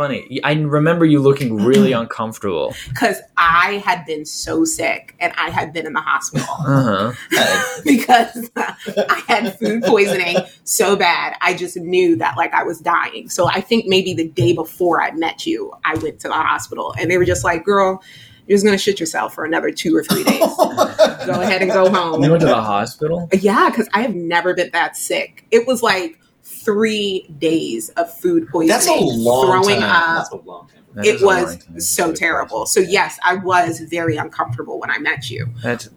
funny. 0.00 0.40
I 0.42 0.54
remember 0.54 1.04
you 1.04 1.20
looking 1.20 1.56
really 1.62 1.92
uncomfortable. 2.02 2.74
because 2.88 3.20
I 3.36 3.82
had 3.84 4.06
been 4.06 4.24
so 4.24 4.64
sick 4.64 5.14
and 5.20 5.30
I 5.36 5.50
had 5.50 5.74
been 5.74 5.86
in 5.86 5.92
the 5.92 6.00
hospital 6.00 6.46
Uh 6.66 7.12
huh. 7.34 7.80
because 7.84 8.50
I 8.56 9.22
had 9.28 9.58
food 9.58 9.82
poisoning 9.82 10.38
so 10.64 10.96
bad. 10.96 11.36
I 11.42 11.52
just 11.52 11.76
knew 11.76 12.16
that 12.16 12.38
like 12.38 12.54
I 12.54 12.62
was 12.62 12.78
dying. 12.80 13.28
So 13.28 13.46
I 13.46 13.60
think 13.60 13.86
maybe 13.86 14.14
the 14.14 14.26
day 14.28 14.54
before 14.54 15.02
I 15.02 15.10
met 15.10 15.44
you, 15.46 15.72
I 15.84 15.96
went 15.96 16.18
to 16.20 16.28
the 16.28 16.34
hospital 16.34 16.94
and 16.98 17.10
they 17.10 17.18
were 17.18 17.26
just 17.26 17.44
like, 17.44 17.64
"Girl, 17.64 18.02
you're 18.46 18.56
just 18.56 18.64
gonna 18.64 18.78
shit 18.78 19.00
yourself 19.00 19.34
for 19.34 19.44
another 19.44 19.70
two 19.70 19.94
or 19.94 20.02
three 20.02 20.24
days. 20.24 20.38
go 20.56 21.40
ahead 21.42 21.60
and 21.60 21.70
go 21.70 21.90
home." 21.90 22.24
You 22.24 22.30
went 22.30 22.40
to 22.40 22.46
the 22.46 22.54
hospital. 22.54 23.28
Yeah, 23.32 23.68
because 23.68 23.88
I 23.92 24.00
have 24.00 24.14
never 24.14 24.54
been 24.54 24.70
that 24.72 24.96
sick. 24.96 25.44
It 25.50 25.66
was 25.66 25.82
like 25.82 26.18
three 26.50 27.26
days 27.38 27.90
of 27.90 28.12
food 28.12 28.48
poisoning, 28.48 28.68
That's 28.68 28.88
a 28.88 28.94
long 28.94 29.46
throwing 29.46 29.80
time. 29.80 29.90
up. 29.90 30.16
That's 30.16 30.30
a 30.30 30.48
long 30.48 30.68
time. 30.68 30.84
That 30.94 31.06
It 31.06 31.14
is 31.16 31.22
a 31.22 31.26
long 31.26 31.42
was 31.44 31.64
time. 31.64 31.80
so 31.80 32.12
terrible. 32.12 32.66
So 32.66 32.80
yes, 32.80 33.18
I 33.24 33.36
was 33.36 33.80
very 33.80 34.16
uncomfortable 34.16 34.78
when 34.80 34.90
I 34.90 34.98
met 34.98 35.30
you, 35.30 35.46
That's 35.62 35.88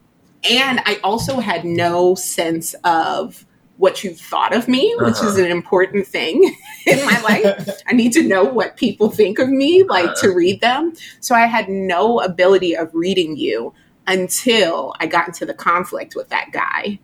and 0.50 0.82
I 0.86 1.00
also 1.04 1.40
had 1.40 1.64
no 1.66 2.16
sense 2.16 2.74
of 2.84 3.46
what 3.78 4.04
you 4.04 4.14
thought 4.14 4.56
of 4.56 4.68
me, 4.68 4.96
which 5.00 5.16
is 5.16 5.22
uh-huh. 5.22 5.44
an 5.44 5.52
important 5.52 6.06
thing 6.06 6.56
in 6.86 7.04
my 7.06 7.20
life. 7.22 7.70
I 7.88 7.94
need 7.94 8.14
to 8.14 8.24
know 8.24 8.44
what 8.44 8.78
people 8.78 9.10
think 9.10 9.40
of 9.40 9.50
me, 9.50 9.84
like 9.84 10.14
to 10.16 10.28
uh-huh. 10.28 10.36
read 10.36 10.62
them. 10.62 10.94
So 11.22 11.34
I 11.34 11.46
had 11.48 11.70
no 11.70 12.20
ability 12.20 12.76
of 12.76 12.90
reading 12.94 13.36
you 13.36 13.74
until 14.06 14.94
I 15.00 15.08
got 15.08 15.28
into 15.28 15.46
the 15.46 15.54
conflict 15.54 16.16
with 16.16 16.30
that 16.30 16.52
guy. 16.52 17.00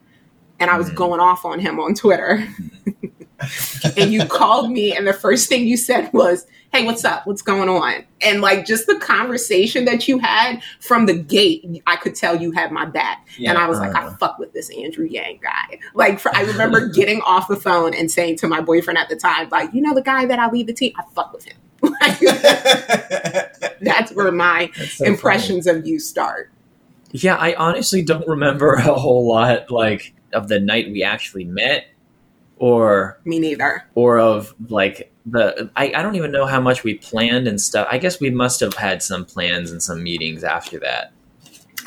And 0.59 0.69
I 0.69 0.77
was 0.77 0.89
Mhm. 0.89 0.95
going 0.95 1.19
off 1.19 1.45
on 1.45 1.59
him 1.59 1.79
on 1.79 1.93
Twitter. 1.93 2.45
and 3.97 4.11
you 4.11 4.25
called 4.25 4.69
me, 4.71 4.95
and 4.95 5.07
the 5.07 5.13
first 5.13 5.47
thing 5.49 5.65
you 5.67 5.77
said 5.77 6.09
was, 6.13 6.45
Hey, 6.71 6.85
what's 6.85 7.03
up? 7.03 7.25
What's 7.25 7.41
going 7.41 7.67
on? 7.67 8.05
And 8.21 8.41
like 8.41 8.63
just 8.67 8.85
the 8.85 8.97
conversation 8.99 9.85
that 9.85 10.07
you 10.07 10.19
had 10.19 10.61
from 10.79 11.07
the 11.07 11.15
gate, 11.15 11.65
I 11.87 11.95
could 11.95 12.13
tell 12.13 12.35
you 12.39 12.51
had 12.51 12.71
my 12.71 12.85
back. 12.85 13.27
and 13.43 13.57
I 13.57 13.67
was 13.67 13.79
like, 13.79 13.95
I 13.95 14.05
Uh. 14.05 14.11
fuck 14.19 14.37
with 14.37 14.53
this 14.53 14.69
Andrew 14.77 15.05
Yang 15.07 15.39
guy. 15.41 15.79
Like, 15.95 16.19
for, 16.19 16.29
I 16.35 16.41
remember 16.43 16.87
getting 16.93 17.21
off 17.21 17.47
the 17.47 17.55
phone 17.55 17.95
and 17.95 18.11
saying 18.11 18.35
to 18.37 18.47
my 18.47 18.61
boyfriend 18.61 18.99
at 18.99 19.09
the 19.09 19.15
time, 19.15 19.49
like, 19.49 19.73
you 19.73 19.81
know, 19.81 19.95
the 19.95 20.03
guy 20.03 20.27
that 20.27 20.37
I 20.37 20.47
lead 20.51 20.67
the 20.67 20.73
team, 20.73 20.93
I 20.99 21.03
fuck 21.15 21.33
with 21.33 21.45
him. 21.45 21.57
Like, 22.01 22.19
that's 23.81 24.11
where 24.13 24.31
my 24.31 24.69
that's 24.77 24.97
so 24.97 25.05
impressions 25.05 25.65
of 25.67 25.87
you 25.87 25.99
start. 25.99 26.51
Yeah, 27.11 27.35
I 27.35 27.55
honestly 27.55 28.01
don't 28.03 28.27
remember 28.27 28.73
a 28.73 28.93
whole 28.93 29.27
lot 29.27 29.71
like 29.71 30.13
of 30.33 30.47
the 30.47 30.59
night 30.59 30.91
we 30.91 31.03
actually 31.03 31.45
met, 31.45 31.87
or 32.57 33.19
Me 33.25 33.39
neither. 33.39 33.85
or 33.95 34.19
of 34.19 34.53
like 34.69 35.11
the 35.25 35.69
I, 35.75 35.91
I 35.95 36.01
don't 36.01 36.15
even 36.15 36.31
know 36.31 36.45
how 36.45 36.59
much 36.61 36.83
we 36.83 36.95
planned 36.95 37.47
and 37.47 37.59
stuff. 37.61 37.87
I 37.89 37.97
guess 37.97 38.19
we 38.19 38.29
must 38.29 38.59
have 38.59 38.73
had 38.73 39.01
some 39.03 39.25
plans 39.25 39.71
and 39.71 39.81
some 39.81 40.03
meetings 40.03 40.43
after 40.43 40.79
that. 40.79 41.11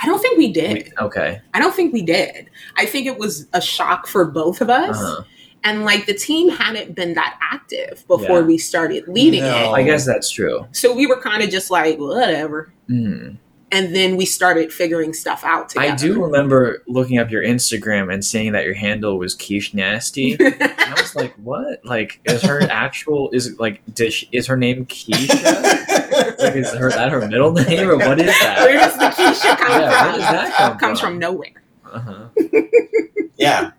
I 0.02 0.06
don't 0.06 0.20
think 0.20 0.38
we 0.38 0.52
did. 0.52 0.72
We- 0.74 1.04
okay. 1.06 1.40
I 1.54 1.60
don't 1.60 1.74
think 1.74 1.92
we 1.92 2.02
did. 2.02 2.48
I 2.76 2.86
think 2.86 3.06
it 3.06 3.18
was 3.18 3.46
a 3.52 3.60
shock 3.60 4.06
for 4.06 4.24
both 4.24 4.60
of 4.60 4.70
us. 4.70 4.96
Uh-huh. 4.98 5.22
And 5.64 5.84
like 5.84 6.06
the 6.06 6.14
team 6.14 6.48
hadn't 6.48 6.96
been 6.96 7.14
that 7.14 7.38
active 7.40 8.04
before 8.08 8.40
Yeah. 8.40 8.46
we 8.46 8.58
started 8.58 9.06
leading 9.06 9.42
No. 9.42 9.72
it. 9.74 9.76
I 9.76 9.82
guess 9.84 10.04
that's 10.04 10.28
true. 10.30 10.66
So 10.72 10.92
we 10.92 11.06
were 11.06 11.20
kind 11.20 11.40
of 11.40 11.50
just 11.50 11.70
like, 11.70 11.98
whatever. 12.00 12.72
Mm. 12.88 13.36
And 13.72 13.96
then 13.96 14.16
we 14.18 14.26
started 14.26 14.70
figuring 14.70 15.14
stuff 15.14 15.42
out 15.44 15.70
together. 15.70 15.92
I 15.92 15.96
do 15.96 16.22
remember 16.22 16.82
looking 16.86 17.16
up 17.18 17.30
your 17.30 17.42
Instagram 17.42 18.12
and 18.12 18.22
seeing 18.22 18.52
that 18.52 18.64
your 18.66 18.74
handle 18.74 19.18
was 19.18 19.34
Quiche 19.34 19.72
Nasty. 19.74 20.36
And 20.40 20.62
I 20.62 20.92
was 21.00 21.14
like, 21.16 21.34
"What? 21.36 21.82
Like, 21.84 22.20
is 22.26 22.42
her 22.42 22.60
actual? 22.70 23.30
Is 23.32 23.46
it 23.46 23.58
like? 23.58 23.80
Does 23.94 24.12
she, 24.14 24.28
is 24.30 24.46
her 24.48 24.56
name 24.58 24.84
Keisha? 24.86 26.38
like, 26.38 26.54
is 26.56 26.70
her 26.74 26.90
that 26.90 27.10
her 27.10 27.26
middle 27.26 27.52
name 27.52 27.88
or 27.88 27.96
what 27.96 28.20
is 28.20 28.26
that?" 28.26 28.58
Where 28.66 28.78
does 28.78 28.94
the 28.98 29.06
Keisha 29.06 29.56
come 29.56 29.80
Yeah, 29.80 29.90
from? 29.90 30.06
where 30.06 30.12
does 30.20 30.30
that 30.30 30.54
come 30.56 30.78
Comes 30.78 31.00
from? 31.00 31.12
from 31.12 31.18
nowhere. 31.18 31.62
Uh-huh. 31.90 32.28
yeah, 33.36 33.70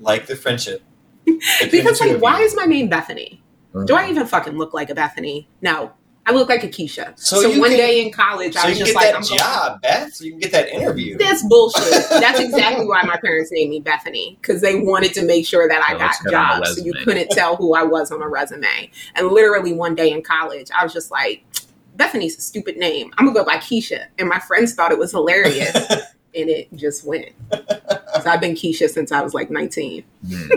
like 0.00 0.26
the 0.26 0.36
friendship. 0.36 0.82
between 1.24 1.70
Because 1.70 1.98
two 1.98 2.12
like, 2.12 2.20
why 2.22 2.40
is 2.42 2.54
my 2.54 2.64
name 2.66 2.88
Bethany? 2.88 3.42
Do 3.86 3.94
I 3.94 4.08
even 4.10 4.26
fucking 4.26 4.56
look 4.56 4.72
like 4.74 4.88
a 4.90 4.94
Bethany? 4.94 5.48
No, 5.60 5.92
I 6.28 6.32
look 6.32 6.48
like 6.48 6.64
a 6.64 6.68
Keisha. 6.68 7.16
So 7.18 7.40
So, 7.40 7.50
one 7.60 7.70
can- 7.70 7.78
day 7.78 8.04
in 8.04 8.10
college, 8.12 8.54
So 8.54 8.60
I 8.60 8.70
was 8.70 8.78
just 8.78 8.94
like, 8.96 9.14
I'm 9.14 9.22
going- 9.22 9.38
job, 9.38 9.80
Beth. 9.80 10.12
So 10.12 10.24
you 10.24 10.32
can 10.32 10.40
get 10.40 10.50
that 10.52 10.68
interview. 10.68 11.16
That's 11.18 11.46
bullshit. 11.46 11.84
That's 12.10 12.40
exactly 12.40 12.84
why 12.84 13.02
my 13.04 13.16
parents 13.16 13.50
named 13.52 13.70
me 13.70 13.80
Bethany 13.80 14.36
because 14.42 14.60
they 14.60 14.74
wanted 14.80 15.14
to 15.14 15.24
make 15.24 15.46
sure 15.46 15.68
that 15.68 15.82
I 15.88 15.94
Oh, 15.94 15.98
got 15.98 16.10
it's 16.10 16.22
good 16.22 16.34
on 16.34 16.58
the 16.60 16.64
jobs. 16.66 16.78
So 16.78 16.84
you 16.84 16.92
couldn't 17.04 17.30
tell 17.30 17.54
who 17.56 17.74
I 17.74 17.84
was 17.84 18.10
on 18.10 18.20
a 18.22 18.28
resume. 18.28 18.90
And 19.14 19.28
literally 19.28 19.72
one 19.72 19.94
day 19.94 20.10
in 20.10 20.20
college, 20.22 20.68
I 20.76 20.82
was 20.82 20.92
just 20.92 21.10
like, 21.12 21.44
Bethany's 21.94 22.36
a 22.36 22.40
stupid 22.40 22.76
name. 22.76 23.12
I'm 23.16 23.26
gonna 23.26 23.38
go 23.38 23.44
by 23.44 23.56
Keisha. 23.58 24.06
And 24.18 24.28
my 24.28 24.40
friends 24.40 24.74
thought 24.74 24.90
it 24.92 24.98
was 24.98 25.12
hilarious. 25.12 25.74
and 26.34 26.50
it 26.50 26.68
just 26.74 27.06
went. 27.06 27.26
So 27.52 28.22
I've 28.26 28.40
been 28.40 28.54
Keisha 28.54 28.88
since 28.90 29.12
I 29.12 29.22
was 29.22 29.32
like 29.32 29.50
19. 29.50 30.02
Hmm. 30.28 30.48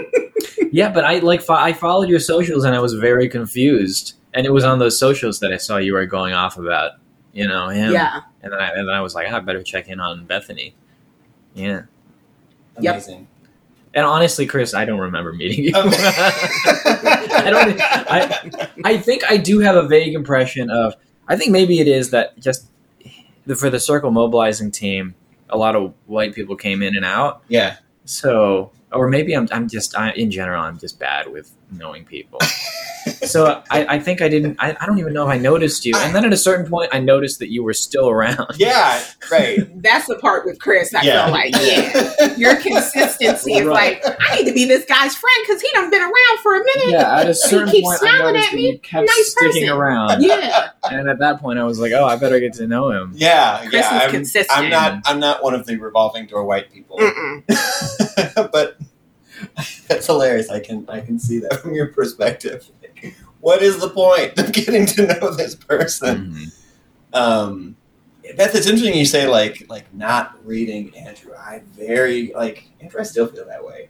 yeah, 0.71 0.89
but 0.89 1.05
I 1.05 1.19
like 1.19 1.41
fo- 1.41 1.53
I 1.53 1.73
followed 1.73 2.09
your 2.09 2.19
socials 2.19 2.63
and 2.65 2.75
I 2.75 2.79
was 2.79 2.93
very 2.95 3.29
confused. 3.29 4.15
And 4.39 4.45
it 4.45 4.51
was 4.51 4.63
on 4.63 4.79
those 4.79 4.97
socials 4.97 5.41
that 5.41 5.51
I 5.51 5.57
saw 5.57 5.75
you 5.75 5.91
were 5.95 6.05
going 6.05 6.33
off 6.33 6.57
about, 6.57 6.91
you 7.33 7.45
know, 7.45 7.67
him. 7.67 7.91
Yeah. 7.91 8.21
And 8.41 8.53
then 8.53 8.61
I 8.61 8.69
and 8.69 8.87
then 8.87 8.95
I 8.95 9.01
was 9.01 9.13
like, 9.13 9.27
"Ah, 9.29 9.35
I 9.35 9.39
better 9.41 9.61
check 9.61 9.89
in 9.89 9.99
on 9.99 10.23
Bethany. 10.23 10.73
Yeah. 11.53 11.81
Yep. 12.79 13.03
And 13.93 14.05
honestly, 14.05 14.45
Chris, 14.45 14.73
I 14.73 14.85
don't 14.85 15.01
remember 15.01 15.33
meeting 15.33 15.65
you. 15.65 15.71
I 15.75 17.47
don't. 17.49 17.81
I 17.81 18.69
I 18.85 18.97
think 18.97 19.29
I 19.29 19.35
do 19.35 19.59
have 19.59 19.75
a 19.75 19.85
vague 19.85 20.13
impression 20.13 20.69
of. 20.69 20.95
I 21.27 21.35
think 21.35 21.51
maybe 21.51 21.81
it 21.81 21.89
is 21.89 22.11
that 22.11 22.39
just 22.39 22.65
the, 23.45 23.57
for 23.57 23.69
the 23.69 23.81
circle 23.81 24.09
mobilizing 24.09 24.71
team, 24.71 25.15
a 25.49 25.57
lot 25.57 25.75
of 25.75 25.93
white 26.05 26.33
people 26.33 26.55
came 26.55 26.81
in 26.81 26.95
and 26.95 27.03
out. 27.03 27.43
yeah. 27.49 27.75
So, 28.05 28.71
or 28.93 29.09
maybe 29.09 29.35
I'm 29.35 29.49
I'm 29.51 29.67
just 29.67 29.97
I, 29.97 30.11
in 30.13 30.31
general 30.31 30.63
I'm 30.63 30.79
just 30.79 30.97
bad 30.97 31.29
with 31.29 31.51
knowing 31.71 32.05
people. 32.05 32.39
so 33.09 33.63
I, 33.69 33.95
I 33.95 33.99
think 33.99 34.21
I 34.21 34.29
didn't. 34.29 34.57
I, 34.59 34.75
I 34.79 34.85
don't 34.85 34.99
even 34.99 35.13
know 35.13 35.23
if 35.23 35.29
I 35.29 35.37
noticed 35.37 35.85
you. 35.85 35.93
And 35.97 36.15
then 36.15 36.25
at 36.25 36.33
a 36.33 36.37
certain 36.37 36.65
point, 36.69 36.89
I 36.93 36.99
noticed 36.99 37.39
that 37.39 37.51
you 37.51 37.63
were 37.63 37.73
still 37.73 38.09
around. 38.09 38.47
Yeah. 38.57 39.01
Right. 39.31 39.59
That's 39.81 40.07
the 40.07 40.15
part 40.15 40.45
with 40.45 40.59
Chris 40.59 40.93
I 40.93 41.01
yeah. 41.01 41.21
felt 41.25 41.31
like, 41.31 41.53
yeah. 41.61 42.35
Your 42.35 42.55
consistency 42.57 43.53
is 43.53 43.65
Right. 43.65 44.03
like, 44.03 44.15
I 44.19 44.35
need 44.37 44.45
to 44.45 44.53
be 44.53 44.65
this 44.65 44.85
guy's 44.85 45.15
friend 45.15 45.37
because 45.45 45.61
he 45.61 45.69
done 45.71 45.89
been 45.89 46.01
around 46.01 46.39
for 46.41 46.55
a 46.55 46.59
minute. 46.63 46.89
Yeah, 46.89 47.19
at 47.19 47.29
a 47.29 47.33
certain 47.33 47.69
keeps 47.69 47.87
point, 47.87 48.01
I 48.03 48.09
smiling 48.09 48.33
noticed 48.33 48.47
at 48.47 48.51
that 48.51 48.55
me. 48.57 48.67
you 48.71 48.79
kept 48.79 49.07
Nice 49.07 49.31
sticking 49.31 49.61
person. 49.63 49.69
around. 49.69 50.23
Yeah. 50.23 50.69
And 50.89 51.09
at 51.09 51.19
that 51.19 51.39
point, 51.39 51.59
I 51.59 51.63
was 51.63 51.79
like, 51.79 51.91
oh, 51.93 52.05
I 52.05 52.15
better 52.15 52.39
get 52.39 52.53
to 52.53 52.67
know 52.67 52.91
him. 52.91 53.11
Yeah. 53.15 53.59
Chris 53.61 53.73
yeah. 53.73 53.97
is 53.97 54.03
I'm, 54.03 54.11
consistent. 54.11 54.59
I'm 54.59 54.69
not. 54.69 55.01
I'm 55.05 55.19
not 55.19 55.43
one 55.43 55.53
of 55.53 55.65
the 55.65 55.77
revolving 55.77 56.25
door 56.27 56.43
white 56.45 56.71
people. 56.71 56.99
But 58.35 58.77
that's 58.78 58.78
hilarious. 60.09 60.49
I 60.49 60.59
can. 60.59 60.85
I 60.89 61.01
can 61.01 61.19
see 61.19 61.39
that 61.39 61.59
from 61.61 61.73
your 61.73 61.87
perspective. 61.87 62.69
What 63.39 63.61
is 63.61 63.79
the 63.79 63.89
point 63.89 64.37
of 64.37 64.51
getting 64.51 64.85
to 64.87 65.07
know 65.07 65.33
this 65.33 65.55
person? 65.55 66.33
Mhm. 66.33 66.51
Um, 67.13 67.75
Beth, 68.35 68.53
it's 68.53 68.67
interesting 68.67 68.95
you 68.95 69.05
say 69.05 69.27
like 69.27 69.65
like 69.69 69.91
not 69.93 70.35
reading 70.45 70.95
Andrew. 70.95 71.33
I 71.33 71.61
very 71.75 72.31
like 72.33 72.65
Andrew. 72.81 72.99
I 72.99 73.03
still 73.03 73.27
feel 73.27 73.45
that 73.45 73.65
way. 73.65 73.89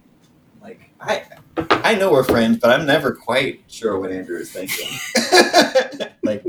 Like 0.62 0.91
I 1.02 1.25
I 1.58 1.96
know 1.96 2.12
we're 2.12 2.24
friends, 2.24 2.59
but 2.59 2.69
I'm 2.72 2.85
never 2.85 3.13
quite 3.13 3.63
sure 3.68 4.00
what 4.00 4.12
Andrew 4.12 4.38
is 4.38 4.52
thinking. 4.52 4.88
like, 6.24 6.44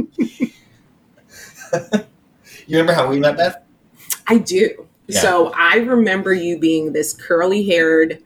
you 2.66 2.76
remember 2.78 2.92
how 2.92 3.08
we 3.08 3.18
met, 3.18 3.36
Beth? 3.36 3.62
I 4.26 4.38
do. 4.38 4.86
Yeah. 5.06 5.20
So 5.20 5.52
I 5.56 5.78
remember 5.78 6.32
you 6.32 6.58
being 6.58 6.92
this 6.92 7.12
curly 7.12 7.66
haired. 7.66 8.22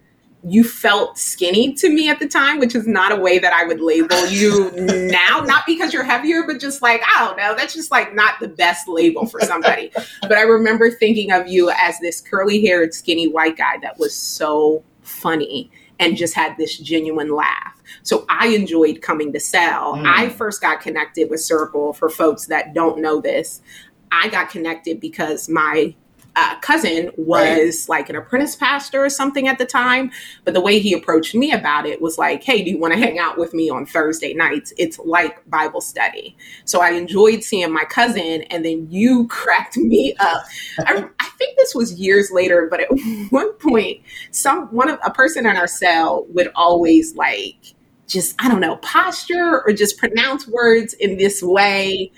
You 0.47 0.63
felt 0.63 1.19
skinny 1.19 1.73
to 1.75 1.89
me 1.89 2.11
at 2.11 2.19
the 2.19 2.29
time, 2.29 2.59
which 2.59 2.75
is 2.75 2.87
not 2.87 3.13
a 3.13 3.17
way 3.17 3.39
that 3.39 3.53
I 3.53 3.65
would 3.65 3.81
label 3.81 4.27
you 4.27 4.71
now. 4.75 5.41
Not 5.41 5.65
because 5.67 5.93
you're 5.93 6.05
heavier, 6.05 6.43
but 6.47 6.61
just 6.61 6.83
like, 6.83 7.03
I 7.05 7.25
don't 7.25 7.37
know. 7.37 7.55
That's 7.57 7.75
just 7.75 7.91
like 7.91 8.15
not 8.15 8.41
the 8.41 8.49
best 8.49 8.87
label 8.89 9.27
for 9.27 9.41
somebody. 9.41 9.91
but 10.23 10.35
I 10.35 10.43
remember 10.43 10.91
thinking 10.91 11.33
of 11.33 11.49
you 11.49 11.71
as 11.71 11.99
this 12.01 12.21
curly 12.21 12.65
haired, 12.65 12.93
skinny 12.93 13.27
white 13.27 13.57
guy 13.57 13.79
that 13.83 13.99
was 13.99 14.15
so 14.15 14.85
funny 15.03 15.71
and 15.99 16.17
just 16.17 16.35
had 16.35 16.57
this 16.57 16.79
genuine 16.79 17.35
laugh. 17.35 17.81
So 18.03 18.25
I 18.29 18.49
enjoyed 18.49 19.01
coming 19.03 19.33
to 19.33 19.41
Cell. 19.41 19.95
Mm. 19.95 20.07
I 20.07 20.29
first 20.29 20.61
got 20.61 20.81
connected 20.81 21.31
with 21.31 21.41
Circle 21.41 21.93
for 21.95 22.09
folks 22.09 22.47
that 22.47 22.75
don't 22.75 23.01
know 23.01 23.21
this. 23.21 23.63
I 24.11 24.29
got 24.29 24.51
connected 24.51 25.01
because 25.01 25.49
my 25.49 25.95
uh, 26.37 26.59
cousin 26.61 27.11
was 27.17 27.89
like 27.89 28.09
an 28.09 28.17
apprentice 28.17 28.57
pastor 28.57 29.05
or 29.05 29.11
something 29.11 29.47
at 29.47 29.59
the 29.59 29.65
time. 29.65 30.11
But 30.45 30.55
the 30.55 30.61
way 30.61 30.79
he 30.79 30.93
approached 30.93 31.35
me 31.35 31.53
about 31.53 31.87
it 31.87 32.01
was 32.01 32.19
like, 32.19 32.43
hey, 32.43 32.63
do 32.63 32.71
you 32.71 32.79
want 32.79 32.93
to 32.95 32.99
hang 32.99 33.19
out 33.19 33.39
with 33.39 33.55
me 33.55 33.71
on 33.71 33.87
Thursday 33.87 34.35
nights? 34.35 34.73
It's 34.77 34.99
like 34.99 35.49
Bible 35.49 35.81
study. 35.81 36.37
So 36.65 36.81
I 36.81 36.91
enjoyed 36.91 37.45
seeing 37.45 37.73
my 37.73 37.85
cousin, 37.85 38.43
and 38.51 38.65
then 38.65 38.89
you 38.91 39.27
cracked 39.31 39.77
me 39.77 40.15
up. 40.19 40.45
I, 40.81 41.05
I 41.21 41.29
think 41.39 41.57
this 41.57 41.75
was 41.75 41.95
years 41.95 42.31
later, 42.33 42.67
but 42.71 42.81
at 42.81 42.89
one 43.31 43.53
point, 43.55 44.01
some 44.31 44.67
one 44.69 44.89
of 44.89 44.99
a 45.05 45.11
person 45.11 45.47
in 45.47 45.57
our 45.57 45.67
cell 45.69 46.27
would 46.31 46.51
always 46.55 47.15
like 47.15 47.75
just 48.07 48.35
I 48.39 48.49
don't 48.49 48.61
know 48.61 48.77
posture 48.77 49.63
or 49.67 49.73
just 49.73 49.99
pronounce 49.99 50.47
words 50.47 50.95
in 50.95 51.17
this 51.17 51.43
way. 51.43 52.13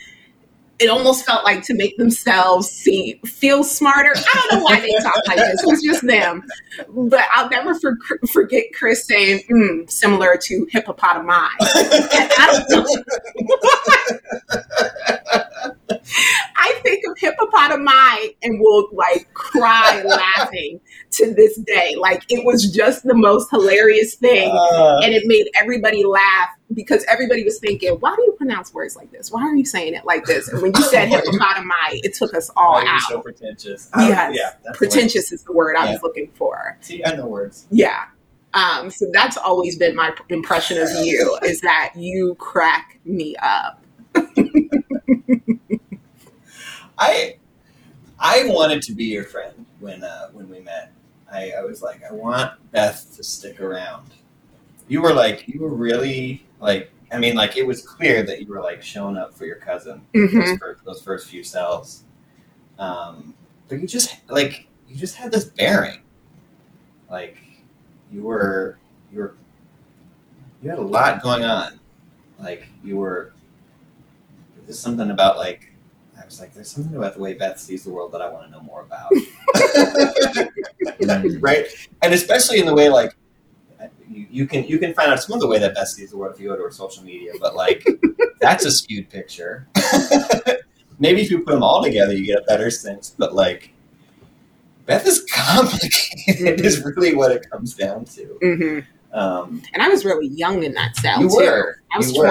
It 0.78 0.88
almost 0.88 1.24
felt 1.24 1.44
like 1.44 1.62
to 1.64 1.74
make 1.74 1.96
themselves 1.96 2.68
see 2.68 3.18
feel 3.24 3.64
smarter. 3.64 4.12
I 4.14 4.46
don't 4.50 4.58
know 4.58 4.64
why 4.64 4.80
they 4.80 4.92
talk 5.02 5.26
like 5.26 5.38
this. 5.38 5.62
It's 5.64 5.82
just 5.82 6.06
them. 6.06 6.44
But 6.88 7.24
I'll 7.32 7.48
never 7.48 7.74
for, 7.74 7.96
forget 8.30 8.64
Chris 8.74 9.06
saying 9.06 9.44
mm, 9.50 9.90
similar 9.90 10.36
to 10.42 10.66
hippopotami. 10.74 11.28
I 11.60 12.64
don't 12.68 12.86
know. 12.86 12.86
I 16.68 16.80
think 16.82 17.04
of 17.08 17.16
hippopotami 17.16 18.36
and 18.42 18.60
will 18.60 18.88
like 18.92 19.32
cry 19.34 20.02
laughing 20.06 20.80
to 21.12 21.32
this 21.34 21.56
day. 21.58 21.94
Like 21.98 22.24
it 22.28 22.44
was 22.44 22.70
just 22.70 23.04
the 23.04 23.14
most 23.14 23.50
hilarious 23.50 24.14
thing. 24.16 24.50
Uh, 24.50 25.00
And 25.02 25.12
it 25.14 25.22
made 25.26 25.46
everybody 25.60 26.04
laugh 26.04 26.48
because 26.74 27.04
everybody 27.08 27.44
was 27.44 27.58
thinking, 27.60 27.92
why 28.00 28.14
do 28.16 28.22
you 28.22 28.32
pronounce 28.36 28.74
words 28.74 28.96
like 28.96 29.12
this? 29.12 29.30
Why 29.30 29.42
are 29.42 29.54
you 29.54 29.64
saying 29.64 29.94
it 29.94 30.04
like 30.04 30.24
this? 30.24 30.48
And 30.48 30.60
when 30.60 30.72
you 30.74 30.82
said 30.82 31.08
hippopotami, 31.12 32.00
it 32.02 32.14
took 32.14 32.34
us 32.34 32.50
all 32.56 32.72
why 32.74 32.80
are 32.80 32.84
you 32.84 32.90
out. 32.90 33.00
so 33.08 33.20
pretentious. 33.20 33.88
Yes. 33.96 34.34
yeah, 34.36 34.50
that's 34.64 34.76
Pretentious 34.76 35.32
is 35.32 35.42
the 35.44 35.52
word 35.52 35.76
I 35.76 35.92
was 35.92 36.02
looking 36.02 36.30
for. 36.34 36.76
See, 36.80 37.04
I 37.04 37.14
know 37.14 37.26
words. 37.26 37.66
Yeah. 37.70 38.04
Um, 38.54 38.90
so 38.90 39.06
that's 39.12 39.36
always 39.36 39.76
been 39.76 39.94
my 39.94 40.14
impression 40.30 40.78
of 40.80 40.88
you 41.04 41.38
is 41.44 41.60
that 41.60 41.92
you 41.94 42.34
crack 42.36 42.98
me 43.04 43.36
up. 43.36 43.82
I 46.98 47.36
I 48.18 48.44
wanted 48.46 48.82
to 48.82 48.94
be 48.94 49.04
your 49.04 49.24
friend 49.24 49.66
when 49.80 50.02
uh, 50.04 50.28
when 50.32 50.48
we 50.48 50.60
met. 50.60 50.92
I, 51.30 51.50
I 51.58 51.62
was 51.62 51.82
like, 51.82 52.02
I 52.04 52.12
want 52.12 52.52
Beth 52.70 53.14
to 53.16 53.24
stick 53.24 53.60
around. 53.60 54.10
You 54.88 55.02
were 55.02 55.12
like, 55.12 55.48
you 55.48 55.60
were 55.60 55.74
really 55.74 56.46
like, 56.60 56.92
I 57.10 57.18
mean, 57.18 57.34
like 57.34 57.56
it 57.56 57.66
was 57.66 57.82
clear 57.82 58.22
that 58.22 58.40
you 58.40 58.46
were 58.46 58.60
like 58.60 58.80
showing 58.80 59.16
up 59.16 59.34
for 59.34 59.44
your 59.44 59.56
cousin 59.56 60.02
Mhm. 60.14 60.32
those, 60.32 60.58
first, 60.58 60.84
those 60.84 61.02
first 61.02 61.28
few 61.28 61.42
cells. 61.42 62.04
Um, 62.78 63.34
but 63.68 63.80
you 63.80 63.88
just 63.88 64.14
like 64.28 64.68
you 64.88 64.94
just 64.96 65.16
had 65.16 65.32
this 65.32 65.46
bearing. 65.46 65.98
Like 67.10 67.38
you 68.12 68.22
were 68.22 68.78
you 69.12 69.18
were 69.18 69.34
you 70.62 70.70
had 70.70 70.78
a 70.78 70.82
lot 70.82 71.22
going 71.22 71.44
on. 71.44 71.78
Like 72.38 72.68
you 72.84 72.96
were 72.96 73.32
there's 74.64 74.78
something 74.78 75.10
about 75.10 75.36
like 75.36 75.65
was 76.26 76.40
like, 76.40 76.52
there's 76.52 76.70
something 76.70 76.96
about 76.96 77.14
the 77.14 77.20
way 77.20 77.34
Beth 77.34 77.58
sees 77.58 77.84
the 77.84 77.90
world 77.90 78.12
that 78.12 78.20
I 78.20 78.28
want 78.28 78.44
to 78.46 78.50
know 78.50 78.60
more 78.60 78.82
about. 78.82 79.12
Mm. 81.00 81.38
right? 81.40 81.66
And 82.02 82.12
especially 82.14 82.58
in 82.58 82.66
the 82.66 82.74
way 82.74 82.88
like 82.88 83.12
you, 84.10 84.26
you 84.30 84.46
can 84.46 84.64
you 84.64 84.78
can 84.78 84.94
find 84.94 85.10
out 85.10 85.22
some 85.22 85.34
of 85.34 85.40
the 85.40 85.46
way 85.46 85.58
that 85.58 85.74
Beth 85.74 85.88
sees 85.88 86.10
the 86.10 86.16
world 86.16 86.34
if 86.34 86.40
you 86.40 86.48
go 86.48 86.56
to 86.56 86.62
her 86.62 86.70
social 86.70 87.02
media, 87.04 87.32
but 87.40 87.54
like 87.54 87.86
that's 88.40 88.64
a 88.64 88.70
skewed 88.70 89.08
picture. 89.10 89.66
Maybe 90.98 91.20
if 91.22 91.30
you 91.30 91.40
put 91.40 91.52
them 91.52 91.62
all 91.62 91.82
together, 91.82 92.12
you 92.14 92.24
get 92.26 92.38
a 92.38 92.44
better 92.46 92.70
sense. 92.70 93.14
But 93.16 93.34
like 93.34 93.72
Beth 94.86 95.06
is 95.06 95.24
complicated, 95.32 96.60
is 96.64 96.82
really 96.84 97.14
what 97.14 97.32
it 97.32 97.48
comes 97.50 97.74
down 97.74 98.04
to. 98.06 98.38
hmm 98.42 98.78
Um, 99.16 99.62
And 99.74 99.82
I 99.82 99.88
was 99.88 100.04
really 100.04 100.28
young 100.28 100.62
in 100.62 100.72
that 100.74 100.96
cell 100.96 101.20
You 101.20 101.28
too. 101.28 101.36
were. 101.36 101.76
I 101.92 101.98
was 101.98 102.12
You 102.14 102.22
were. 102.22 102.26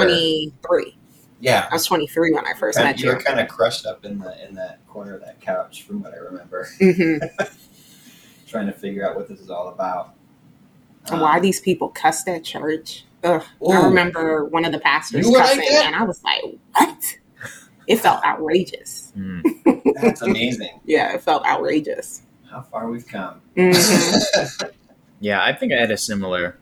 23. 1.39 1.51
yeah, 1.51 1.67
I 1.69 1.73
was 1.73 1.85
23 1.85 2.33
when 2.33 2.45
I 2.45 2.53
first 2.53 2.77
Kinda- 2.77 2.91
met 2.91 2.99
you 2.99 3.09
you. 3.09 3.15
were 3.15 3.21
kind 3.21 3.39
of 3.39 3.47
crushed 3.47 3.85
up 3.85 4.05
in 4.05 4.19
the 4.19 4.47
in 4.47 4.55
that 4.55 4.85
corner 4.87 5.15
of 5.15 5.21
that 5.21 5.39
couch, 5.41 5.83
from 5.83 6.01
what 6.01 6.13
I 6.13 6.17
remember, 6.17 6.67
hmm 6.79 7.17
trying 8.47 8.67
to 8.67 8.73
figure 8.73 9.07
out 9.07 9.15
what 9.15 9.27
this 9.27 9.39
is 9.39 9.49
all 9.49 9.69
about. 9.69 10.13
And 11.11 11.21
why 11.21 11.39
these 11.39 11.59
people 11.61 11.89
cussed 11.89 12.27
at 12.27 12.43
church. 12.43 13.05
Ugh. 13.23 13.43
I 13.69 13.85
remember 13.85 14.45
one 14.45 14.65
of 14.65 14.71
the 14.71 14.79
pastors 14.79 15.25
You 15.27 15.33
like 15.33 15.43
cussing, 15.45 15.59
that? 15.71 15.85
and 15.87 15.95
I 15.95 16.03
was 16.03 16.23
like, 16.23 16.41
what? 16.73 17.17
It 17.87 17.97
felt 17.99 18.23
outrageous. 18.25 19.11
Mm. 19.15 19.43
That's 20.01 20.21
amazing. 20.23 20.79
Yeah, 20.85 21.13
it 21.13 21.21
felt 21.21 21.45
outrageous. 21.45 22.23
How 22.49 22.61
far 22.63 22.87
we've 22.89 23.07
come. 23.07 23.41
Mhm. 23.55 24.71
Yeah, 25.19 25.43
I 25.43 25.53
think 25.53 25.73
I 25.73 25.77
had 25.77 25.91
a 25.91 25.97
similar 25.97 26.57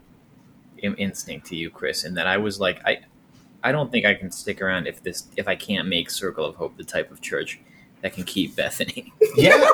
instinct 0.77 1.47
to 1.47 1.55
you, 1.55 1.69
Chris, 1.69 2.03
in 2.03 2.13
that 2.15 2.27
I 2.27 2.37
was 2.37 2.59
like, 2.59 2.81
I, 2.85 2.99
I 3.63 3.71
don't 3.71 3.91
think 3.91 4.05
I 4.05 4.13
can 4.13 4.29
stick 4.31 4.61
around 4.61 4.87
if 4.87 5.01
this 5.03 5.27
if 5.37 5.47
I 5.47 5.55
can't 5.55 5.87
make 5.87 6.09
Circle 6.11 6.45
of 6.45 6.55
Hope 6.55 6.77
the 6.77 6.83
type 6.83 7.11
of 7.11 7.21
church 7.21 7.59
that 8.01 8.13
can 8.13 8.23
keep 8.23 8.55
Bethany. 8.57 9.11
yeah, 9.37 9.65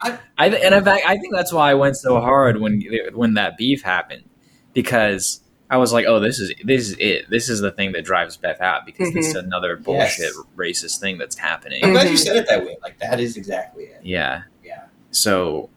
I 0.38 0.48
th- 0.48 0.62
and 0.64 0.74
in 0.74 0.84
fact, 0.84 1.04
I 1.06 1.16
think 1.18 1.34
that's 1.34 1.52
why 1.52 1.70
I 1.70 1.74
went 1.74 1.96
so 1.96 2.20
hard 2.20 2.60
when 2.60 2.82
when 3.14 3.34
that 3.34 3.56
beef 3.58 3.82
happened 3.82 4.24
because 4.72 5.42
I 5.68 5.76
was 5.76 5.92
like, 5.92 6.06
oh, 6.06 6.18
this 6.20 6.38
is 6.40 6.52
this 6.64 6.88
is 6.90 6.96
it. 6.98 7.28
This 7.30 7.48
is 7.48 7.60
the 7.60 7.70
thing 7.70 7.92
that 7.92 8.04
drives 8.04 8.36
Beth 8.36 8.60
out 8.60 8.86
because 8.86 9.12
this 9.12 9.28
is 9.28 9.34
another 9.34 9.76
bullshit 9.76 10.32
racist 10.56 10.98
thing 11.00 11.18
that's 11.18 11.36
happening. 11.36 11.84
I'm 11.84 11.92
glad 11.92 12.08
you 12.08 12.14
Mhm. 12.14 12.18
said 12.18 12.36
it 12.36 12.48
that 12.48 12.64
way. 12.64 12.76
Like 12.82 12.98
that 13.00 13.20
is 13.20 13.36
exactly 13.36 13.84
it. 13.84 14.00
Yeah. 14.02 14.42
Yeah. 14.64 14.84
So 15.10 15.68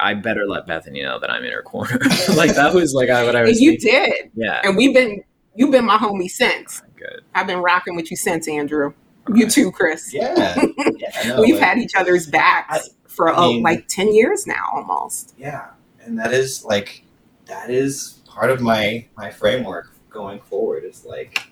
I 0.00 0.14
better 0.14 0.46
let 0.46 0.66
Bethany 0.66 1.02
know 1.02 1.18
that 1.20 1.30
I'm 1.30 1.44
in 1.44 1.52
her 1.52 1.62
corner. 1.62 1.98
like 2.36 2.54
that 2.54 2.72
was 2.74 2.94
like 2.94 3.10
I, 3.10 3.24
what 3.24 3.36
I 3.36 3.42
was. 3.42 3.50
And 3.50 3.60
you 3.60 3.78
thinking. 3.78 3.92
did. 3.92 4.30
Yeah. 4.34 4.60
And 4.64 4.76
we've 4.76 4.94
been, 4.94 5.22
you've 5.54 5.70
been 5.70 5.84
my 5.84 5.96
homie 5.98 6.28
since. 6.30 6.82
Good. 6.96 7.22
I've 7.34 7.46
been 7.46 7.58
rocking 7.58 7.96
with 7.96 8.10
you 8.10 8.16
since, 8.16 8.48
Andrew. 8.48 8.94
You 9.32 9.48
too, 9.48 9.70
Chris. 9.70 10.12
Yeah, 10.12 10.60
yeah. 10.96 11.28
Know, 11.28 11.40
We've 11.42 11.58
had 11.58 11.78
each 11.78 11.94
other's 11.94 12.26
backs 12.26 12.90
for 13.06 13.28
I 13.28 13.36
oh, 13.36 13.50
like 13.52 13.86
10 13.88 14.12
years 14.14 14.46
now 14.46 14.64
almost. 14.72 15.34
yeah, 15.38 15.70
and 16.00 16.18
that 16.18 16.32
is 16.32 16.64
like 16.64 17.04
that 17.46 17.70
is 17.70 18.20
part 18.26 18.50
of 18.50 18.60
my 18.60 19.06
my 19.16 19.30
framework 19.30 19.92
going 20.10 20.40
forward. 20.40 20.84
Is 20.84 21.04
like, 21.04 21.50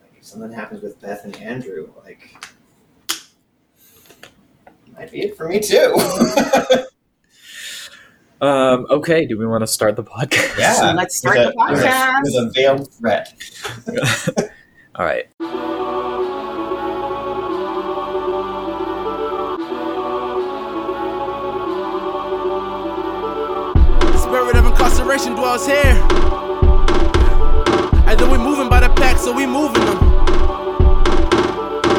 like 0.00 0.12
if 0.18 0.24
something 0.24 0.52
happens 0.52 0.82
with 0.82 1.00
Beth 1.00 1.24
and 1.24 1.34
Andrew, 1.36 1.90
like 2.04 2.46
might 4.94 5.10
be 5.10 5.22
it 5.22 5.36
for 5.36 5.48
me 5.48 5.60
too. 5.60 5.94
Um, 8.40 8.86
okay. 8.90 9.26
Do 9.26 9.36
we 9.38 9.46
want 9.46 9.62
to 9.62 9.66
start 9.66 9.96
the 9.96 10.04
podcast? 10.04 10.58
yeah, 10.58 10.92
let's 10.92 11.16
start 11.16 11.38
with 11.38 11.54
the 11.54 11.60
a, 11.60 11.70
with 11.72 11.80
a- 11.82 11.86
podcast. 11.86 12.22
with 12.22 12.34
a 12.34 12.50
veiled 12.54 12.92
threat. 12.92 13.34
All 14.94 15.04
right. 15.04 15.28
The 22.88 24.18
spirit 24.18 24.56
of 24.56 24.66
incarceration 24.66 25.34
dwells 25.34 25.66
here. 25.66 25.94
And 28.08 28.18
then 28.18 28.30
we 28.30 28.38
moving 28.38 28.68
by 28.68 28.80
the 28.80 28.88
pack, 28.90 29.18
so 29.18 29.32
we 29.32 29.46
moving 29.46 29.84
them. 29.84 29.98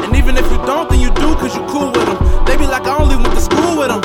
And 0.04 0.16
even 0.16 0.36
if 0.36 0.44
you 0.50 0.58
don't, 0.66 0.88
then 0.90 1.00
you 1.00 1.08
do, 1.14 1.34
cause 1.36 1.54
you 1.54 1.62
cool 1.66 1.86
with 1.92 2.06
them. 2.06 2.44
They 2.46 2.56
be 2.56 2.66
like, 2.66 2.82
I 2.86 2.98
only 2.98 3.16
went 3.16 3.34
to 3.34 3.40
school 3.40 3.78
with 3.78 3.88
them. 3.88 4.00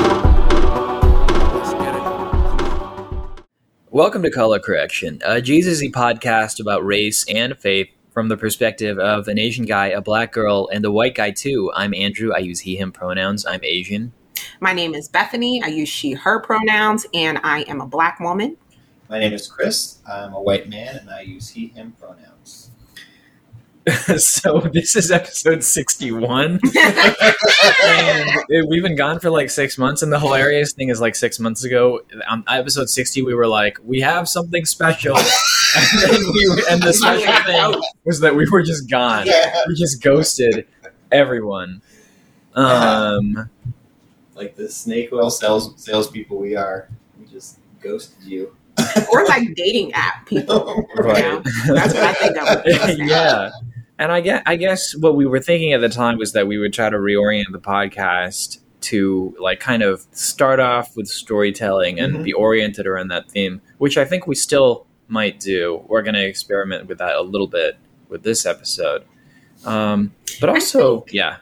Welcome 3.96 4.24
to 4.24 4.30
Color 4.30 4.60
Correction, 4.60 5.22
a 5.24 5.42
Jesus-y 5.42 5.88
podcast 5.88 6.60
about 6.60 6.86
race 6.86 7.24
and 7.30 7.58
faith 7.58 7.88
from 8.12 8.28
the 8.28 8.36
perspective 8.36 9.00
of 9.00 9.30
an 9.30 9.40
Asian 9.40 9.64
guy, 9.64 9.88
a 9.88 10.02
black 10.02 10.34
girl, 10.34 10.68
and 10.68 10.84
a 10.84 10.92
white 10.92 11.16
guy 11.16 11.32
too. 11.32 11.72
I'm 11.74 11.94
Andrew. 11.94 12.34
I 12.34 12.40
use 12.40 12.60
he/him 12.60 12.92
pronouns. 12.92 13.46
I'm 13.46 13.62
Asian. 13.64 14.12
My 14.60 14.74
name 14.74 14.96
is 14.96 15.08
Bethany. 15.08 15.64
I 15.64 15.68
use 15.68 15.88
she, 15.88 16.12
her 16.12 16.42
pronouns, 16.42 17.06
and 17.14 17.40
I 17.42 17.62
am 17.70 17.80
a 17.80 17.88
black 17.88 18.20
woman. 18.20 18.58
My 19.10 19.18
name 19.18 19.32
is 19.32 19.48
Chris. 19.48 20.00
I'm 20.06 20.34
a 20.34 20.42
white 20.42 20.68
man, 20.68 20.98
and 20.98 21.10
I 21.10 21.22
use 21.22 21.52
he 21.52 21.68
him 21.68 21.96
pronouns. 21.98 22.72
so 24.18 24.60
this 24.74 24.96
is 24.96 25.12
episode 25.12 25.64
61. 25.64 26.60
and 27.84 28.68
we've 28.68 28.82
been 28.82 28.96
gone 28.96 29.20
for 29.20 29.30
like 29.30 29.50
six 29.50 29.78
months 29.78 30.02
and 30.02 30.12
the 30.12 30.20
hilarious 30.20 30.74
thing 30.74 30.90
is 30.90 31.00
like 31.00 31.16
six 31.16 31.40
months 31.40 31.64
ago 31.64 32.02
on 32.28 32.44
episode 32.48 32.90
60 32.90 33.22
we 33.22 33.34
were 33.36 33.48
like 33.48 33.78
we 33.84 34.02
have 34.02 34.28
something 34.28 34.66
special 34.66 35.16
and, 35.18 36.02
then 36.02 36.22
we, 36.34 36.64
and 36.70 36.82
the 36.82 36.94
special 36.94 37.34
thing 37.44 37.82
was 38.06 38.20
that 38.22 38.36
we 38.36 38.50
were 38.50 38.64
just 38.64 38.90
gone 38.90 39.28
Yeah. 39.28 39.56
we 39.68 39.76
just 39.76 40.02
ghosted 40.02 40.66
everyone 41.12 41.82
um 42.56 43.50
like 44.36 44.56
the 44.56 44.68
snake 44.70 45.10
oil 45.14 45.30
sales 45.30 45.74
salespeople 45.78 46.38
we 46.38 46.56
are. 46.56 46.90
We 47.20 47.26
just 47.28 47.60
ghosted 47.82 48.24
you. 48.24 48.56
or 49.12 49.26
like 49.26 49.56
dating 49.56 49.94
app 49.94 50.26
people. 50.26 50.86
Right. 50.98 51.24
You 51.24 51.32
know? 51.32 51.42
That's 51.68 51.94
what 51.94 52.04
I 52.04 52.14
think 52.14 52.38
of. 52.38 52.98
yeah 53.08 53.52
and 54.00 54.12
i 54.12 54.20
guess 54.22 54.42
i 54.46 54.56
guess 54.56 54.96
what 54.98 55.16
we 55.16 55.26
were 55.26 55.40
thinking 55.40 55.74
at 55.74 55.82
the 55.82 55.90
time 55.90 56.18
was 56.18 56.34
that 56.34 56.48
we 56.48 56.58
would 56.58 56.74
try 56.74 56.90
to 56.90 56.98
reorient 56.98 57.52
the 57.52 57.60
podcast 57.60 58.60
to 58.82 59.36
like 59.40 59.60
kind 59.60 59.82
of 59.84 60.06
start 60.12 60.60
off 60.60 60.96
with 60.96 61.08
storytelling 61.08 62.00
and 62.00 62.18
Mhm. 62.18 62.24
be 62.24 62.34
oriented 62.34 62.86
around 62.88 63.08
that 63.10 63.30
theme 63.32 63.62
which 63.78 63.98
i 63.98 64.06
think 64.06 64.28
we 64.28 64.36
still 64.36 64.86
might 65.08 65.40
do. 65.40 65.84
We're 65.88 66.02
going 66.02 66.16
to 66.16 66.26
experiment 66.26 66.88
with 66.88 66.98
that 66.98 67.16
a 67.16 67.22
little 67.22 67.46
bit 67.46 67.78
with 68.10 68.24
this 68.24 68.44
episode. 68.44 69.04
Um, 69.64 70.14
but 70.42 70.50
also 70.50 71.06
yeah 71.12 71.38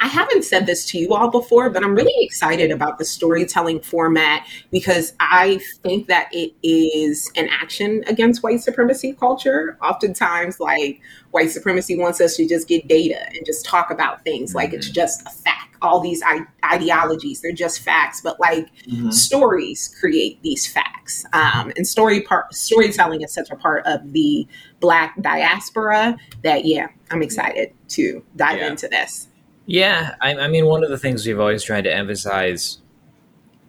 I 0.00 0.06
haven't 0.06 0.44
said 0.44 0.66
this 0.66 0.86
to 0.86 0.98
you 0.98 1.14
all 1.14 1.30
before, 1.30 1.70
but 1.70 1.82
I'm 1.82 1.94
really 1.94 2.14
excited 2.24 2.70
about 2.70 2.98
the 2.98 3.04
storytelling 3.04 3.80
format 3.80 4.46
because 4.70 5.12
I 5.20 5.58
think 5.82 6.06
that 6.06 6.28
it 6.32 6.52
is 6.62 7.30
an 7.36 7.48
action 7.48 8.04
against 8.06 8.42
white 8.42 8.60
supremacy 8.60 9.12
culture. 9.12 9.76
Oftentimes, 9.82 10.60
like 10.60 11.00
white 11.32 11.50
supremacy 11.50 11.98
wants 11.98 12.20
us 12.20 12.36
to 12.36 12.46
just 12.46 12.68
get 12.68 12.86
data 12.88 13.26
and 13.34 13.44
just 13.44 13.64
talk 13.64 13.90
about 13.90 14.22
things 14.24 14.54
like 14.54 14.72
it's 14.72 14.88
just 14.88 15.22
a 15.26 15.30
fact. 15.30 15.76
All 15.80 16.00
these 16.00 16.22
I- 16.24 16.46
ideologies, 16.64 17.40
they're 17.40 17.52
just 17.52 17.80
facts, 17.80 18.20
but 18.20 18.38
like 18.40 18.66
Mhm. 18.86 19.12
stories 19.12 19.94
create 20.00 20.42
these 20.42 20.66
facts. 20.66 21.24
Um, 21.32 21.72
and 21.76 21.86
story 21.86 22.20
part 22.22 22.52
storytelling 22.54 23.22
is 23.22 23.32
such 23.32 23.50
a 23.50 23.56
part 23.56 23.86
of 23.86 24.12
the 24.12 24.46
black 24.80 25.20
diaspora 25.22 26.16
that 26.42 26.64
yeah, 26.64 26.88
I'm 27.10 27.22
excited 27.22 27.72
to 27.90 28.22
dive 28.36 28.58
Yeah. 28.58 28.68
into 28.70 28.88
this. 28.88 29.27
Yeah, 29.68 30.14
I, 30.22 30.34
I 30.34 30.48
mean, 30.48 30.64
one 30.64 30.82
of 30.82 30.88
the 30.88 30.96
things 30.98 31.26
we've 31.26 31.38
always 31.38 31.62
tried 31.62 31.84
to 31.84 31.94
emphasize 31.94 32.78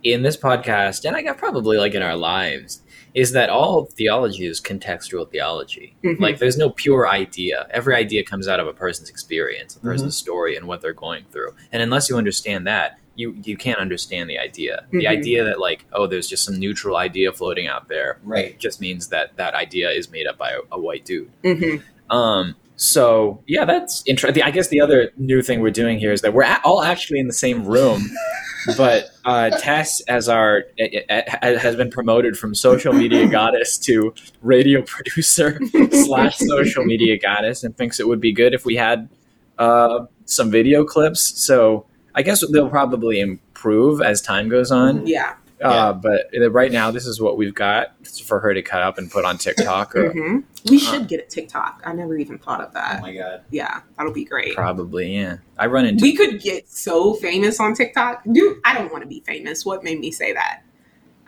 in 0.02 0.24
this 0.24 0.38
podcast, 0.38 1.04
and 1.04 1.14
I 1.16 1.22
got 1.22 1.38
probably 1.38 1.78
like 1.78 1.94
in 1.94 2.02
our 2.02 2.16
lives, 2.16 2.82
is 3.14 3.34
that 3.34 3.50
all 3.50 3.84
theology 3.86 4.46
is 4.46 4.62
contextual 4.62 5.30
theology. 5.30 5.98
Mhm. 6.04 6.22
Like, 6.22 6.38
there's 6.40 6.58
no 6.58 6.70
pure 6.70 7.06
idea. 7.10 7.68
Every 7.72 7.96
idea 7.96 8.24
comes 8.24 8.48
out 8.48 8.62
of 8.62 8.68
a 8.68 8.72
person's 8.74 9.10
experience, 9.10 9.76
a 9.76 9.80
person's 9.82 10.16
story, 10.16 10.56
and 10.56 10.68
what 10.68 10.80
they're 10.80 10.94
going 10.94 11.26
through. 11.32 11.54
And 11.74 11.82
unless 11.84 12.10
you 12.10 12.16
understand 12.16 12.66
that, 12.68 12.98
you 13.16 13.36
you 13.44 13.58
can't 13.58 13.80
understand 13.80 14.30
the 14.30 14.40
idea. 14.40 14.86
The 14.92 15.04
Mhm. 15.04 15.08
idea 15.10 15.44
that 15.44 15.60
like, 15.60 15.84
oh, 15.92 16.08
there's 16.08 16.30
just 16.30 16.46
some 16.46 16.58
neutral 16.58 16.96
idea 16.96 17.34
floating 17.34 17.68
out 17.68 17.90
there, 17.90 18.20
Right. 18.24 18.58
just 18.58 18.80
means 18.80 19.10
that 19.10 19.36
that 19.36 19.54
idea 19.54 19.90
is 19.90 20.10
made 20.10 20.28
up 20.28 20.38
by 20.38 20.52
a, 20.52 20.60
a 20.72 20.80
white 20.80 21.04
dude. 21.04 21.30
Mhm. 21.44 21.82
Um, 22.10 22.56
so 22.80 23.44
yeah, 23.46 23.66
that's 23.66 24.02
interesting. 24.06 24.42
I 24.42 24.52
guess 24.52 24.70
the 24.70 24.80
other 24.80 25.12
new 25.18 25.42
thing 25.42 25.60
we're 25.60 25.70
doing 25.70 26.00
here 26.00 26.14
is 26.14 26.22
that 26.22 26.34
we're 26.34 26.44
a- 26.44 26.62
all 26.64 26.82
actually 26.82 27.20
in 27.20 27.28
the 27.28 27.34
same 27.34 27.66
room, 27.66 28.02
but 28.78 29.10
uh, 29.26 29.50
Tess, 29.50 30.00
as 30.08 30.30
our 30.30 30.64
has 31.10 31.76
been 31.76 31.90
promoted 31.90 32.38
from 32.38 32.56
social 32.56 32.94
media 32.94 33.28
goddess 33.32 33.78
to 33.80 34.14
radio 34.42 34.82
producer 34.82 35.60
slash 35.92 36.38
social 36.38 36.86
media 36.86 37.20
goddess, 37.20 37.66
and 37.66 37.76
thinks 37.76 38.00
it 38.00 38.08
would 38.08 38.22
be 38.22 38.32
good 38.32 38.54
if 38.54 38.64
we 38.64 38.78
had 38.78 39.10
uh, 39.58 40.06
some 40.24 40.50
video 40.50 40.86
clips. 40.86 41.20
So 41.38 41.86
I 42.16 42.22
guess 42.22 42.46
they'll 42.50 42.70
probably 42.70 43.20
improve 43.20 44.02
as 44.02 44.22
time 44.22 44.48
goes 44.48 44.72
on. 44.72 45.06
Yeah. 45.06 45.36
Uh, 45.62 45.94
but 45.94 46.28
right 46.52 46.72
now, 46.72 46.92
this 46.92 47.06
is 47.06 47.20
what 47.20 47.38
we've 47.38 47.54
got 47.54 47.94
for 48.24 48.40
her 48.40 48.54
to 48.54 48.62
cut 48.62 48.82
up 48.82 48.98
and 48.98 49.12
put 49.12 49.26
on 49.26 49.38
TikTok 49.38 49.96
or 49.96 50.12
hmm 50.12 50.40
We 50.70 50.80
should 50.80 51.08
get 51.08 51.20
a 51.20 51.28
TikTok. 51.28 51.82
I 51.86 51.94
never 51.94 52.18
even 52.18 52.38
thought 52.38 52.62
of 52.62 52.74
that. 52.74 53.00
Oh 53.00 53.02
my 53.02 53.14
god. 53.14 53.44
Yeah, 53.50 53.82
that'll 53.98 54.14
be 54.14 54.26
great. 54.26 54.56
Probably, 54.56 55.16
yeah. 55.16 55.38
I 55.58 55.68
run 55.68 55.86
into 55.86 56.02
We 56.02 56.16
could 56.16 56.42
get 56.42 56.70
so 56.70 57.14
famous 57.16 57.60
on 57.60 57.74
TikTok. 57.74 58.24
Dude, 58.32 58.60
I 58.64 58.78
don't 58.78 58.92
want 58.92 59.04
to 59.04 59.10
be 59.10 59.22
famous. 59.22 59.66
What 59.66 59.84
made 59.84 60.00
me 60.00 60.12
say 60.12 60.34
that? 60.34 60.62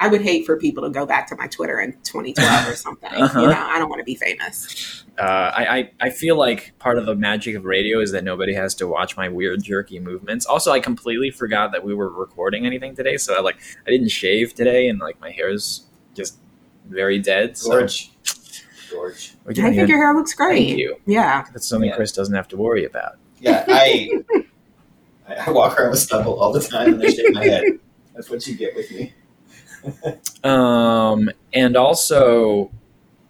I 0.02 0.08
would 0.08 0.22
hate 0.24 0.48
for 0.48 0.58
people 0.58 0.84
to 0.84 0.90
go 0.90 1.06
back 1.06 1.28
to 1.28 1.36
my 1.36 1.46
Twitter 1.46 1.80
in 1.80 1.94
2012 2.04 2.68
or 2.68 2.76
something. 2.76 3.14
Uh-huh. 3.14 3.40
You 3.40 3.48
know, 3.48 3.54
I 3.56 3.78
don't 3.78 3.88
want 3.88 4.00
to 4.00 4.04
be 4.04 4.16
famous. 4.16 5.04
uh, 5.20 5.22
I, 5.22 5.78
I 5.78 5.92
I 6.08 6.10
feel 6.10 6.36
like 6.36 6.74
part 6.80 6.98
of 6.98 7.06
the 7.06 7.14
magic 7.16 7.56
of 7.56 7.66
radio 7.66 8.00
is 8.00 8.12
that 8.12 8.24
nobody 8.24 8.56
has 8.56 8.74
to 8.76 8.88
watch 8.88 9.16
my 9.16 9.30
weird 9.30 9.62
jerky 9.64 10.00
movements. 10.00 10.46
Also, 10.48 10.72
I 10.72 10.80
completely 10.80 11.30
forgot 11.30 11.72
that 11.74 11.84
we 11.84 11.94
were 11.94 12.10
recording 12.10 12.66
anything 12.66 12.96
today, 12.96 13.18
so 13.18 13.36
I 13.38 13.42
like 13.42 13.58
I 13.86 13.92
didn't 13.92 14.10
shave 14.10 14.56
today, 14.56 14.88
and 14.88 15.00
like 15.00 15.22
my 15.22 15.30
hair 15.30 15.50
is 15.50 15.86
just 16.16 16.38
very 16.88 17.20
dead. 17.20 17.58
So 17.58 17.70
George. 17.70 18.12
George. 18.90 19.34
I 19.48 19.54
think 19.54 19.78
it. 19.78 19.88
your 19.88 20.00
hair 20.00 20.14
looks 20.14 20.34
great. 20.34 20.68
Thank 20.68 20.80
you. 20.80 20.98
Yeah. 21.06 21.46
That's 21.54 21.68
something 21.68 21.90
Yeah. 21.90 21.96
Chris 21.96 22.12
doesn't 22.12 22.36
have 22.36 22.48
to 22.50 22.58
worry 22.58 22.84
about. 22.86 23.18
Yeah, 23.40 23.64
I 23.70 24.10
I 25.30 25.36
I 25.48 25.50
walk 25.52 25.80
around 25.80 25.92
with 25.92 26.00
stubble 26.00 26.40
all 26.40 26.52
the 26.52 26.60
time 26.60 26.96
and 26.96 27.04
I 27.04 27.10
shave 27.10 27.34
my 27.34 27.46
head. 27.46 27.64
That's 28.16 28.30
what 28.30 28.46
you 28.48 28.56
get 28.56 28.76
with 28.76 28.92
me. 28.92 29.14
Um, 30.44 31.30
and 31.54 31.76
also, 31.76 32.72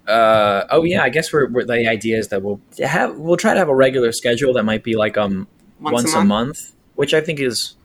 uh, 0.07 0.65
oh 0.69 0.83
yeah, 0.83 1.03
I 1.03 1.09
guess 1.09 1.31
we're, 1.31 1.49
we're 1.49 1.65
the 1.65 1.87
idea 1.87 2.17
is 2.17 2.29
that 2.29 2.41
we'll 2.41 2.59
have 2.79 3.17
we'll 3.17 3.37
try 3.37 3.53
to 3.53 3.59
have 3.59 3.69
a 3.69 3.75
regular 3.75 4.11
schedule 4.11 4.53
that 4.53 4.63
might 4.63 4.83
be 4.83 4.95
like 4.95 5.17
um 5.17 5.47
once, 5.79 6.13
a, 6.13 6.23
month. 6.23 6.73
which 6.95 7.13
I 7.13 7.21
think 7.21 7.39
is 7.39 7.75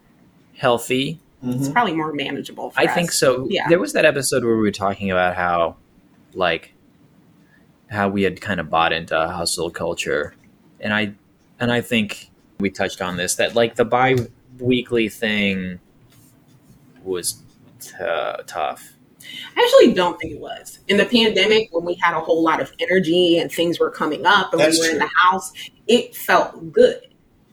healthy. 0.55 1.19
It's 1.43 1.69
probably 1.69 1.93
more 1.93 2.13
manageable. 2.13 2.71
For 2.71 2.79
I 2.79 2.85
us. 2.85 2.95
think 2.95 3.11
so. 3.11 3.47
Yeah. 3.49 3.69
There 3.69 3.79
was 3.79 3.93
that 3.93 4.05
episode 4.05 4.43
where 4.43 4.55
we 4.55 4.61
were 4.61 4.71
talking 4.71 5.11
about 5.11 5.35
how, 5.35 5.75
like, 6.33 6.73
how 7.91 8.09
we 8.09 8.23
had 8.23 8.41
kind 8.41 8.59
of 8.59 8.69
bought 8.69 8.91
into 8.91 9.15
hustle 9.15 9.69
culture, 9.69 10.33
and 10.79 10.93
I, 10.93 11.13
and 11.59 11.71
I 11.71 11.81
think 11.81 12.31
we 12.59 12.71
touched 12.71 13.01
on 13.01 13.17
this 13.17 13.35
that 13.35 13.55
like 13.55 13.75
the 13.75 13.85
bi-weekly 13.85 15.09
thing 15.09 15.79
was 17.03 17.43
t- 17.87 18.43
tough. 18.47 18.93
I 19.55 19.61
actually 19.61 19.93
don't 19.93 20.19
think 20.19 20.33
it 20.33 20.39
was. 20.39 20.79
In 20.87 20.97
the 20.97 21.05
pandemic, 21.05 21.69
when 21.71 21.83
we 21.85 21.95
had 21.95 22.15
a 22.15 22.19
whole 22.19 22.43
lot 22.43 22.61
of 22.61 22.71
energy 22.79 23.39
and 23.39 23.51
things 23.51 23.79
were 23.79 23.89
coming 23.91 24.25
up 24.25 24.53
and 24.53 24.61
That's 24.61 24.79
we 24.79 24.87
were 24.87 24.93
in 24.93 24.99
the 24.99 25.09
house, 25.21 25.51
it 25.87 26.15
felt 26.15 26.71
good. 26.71 27.01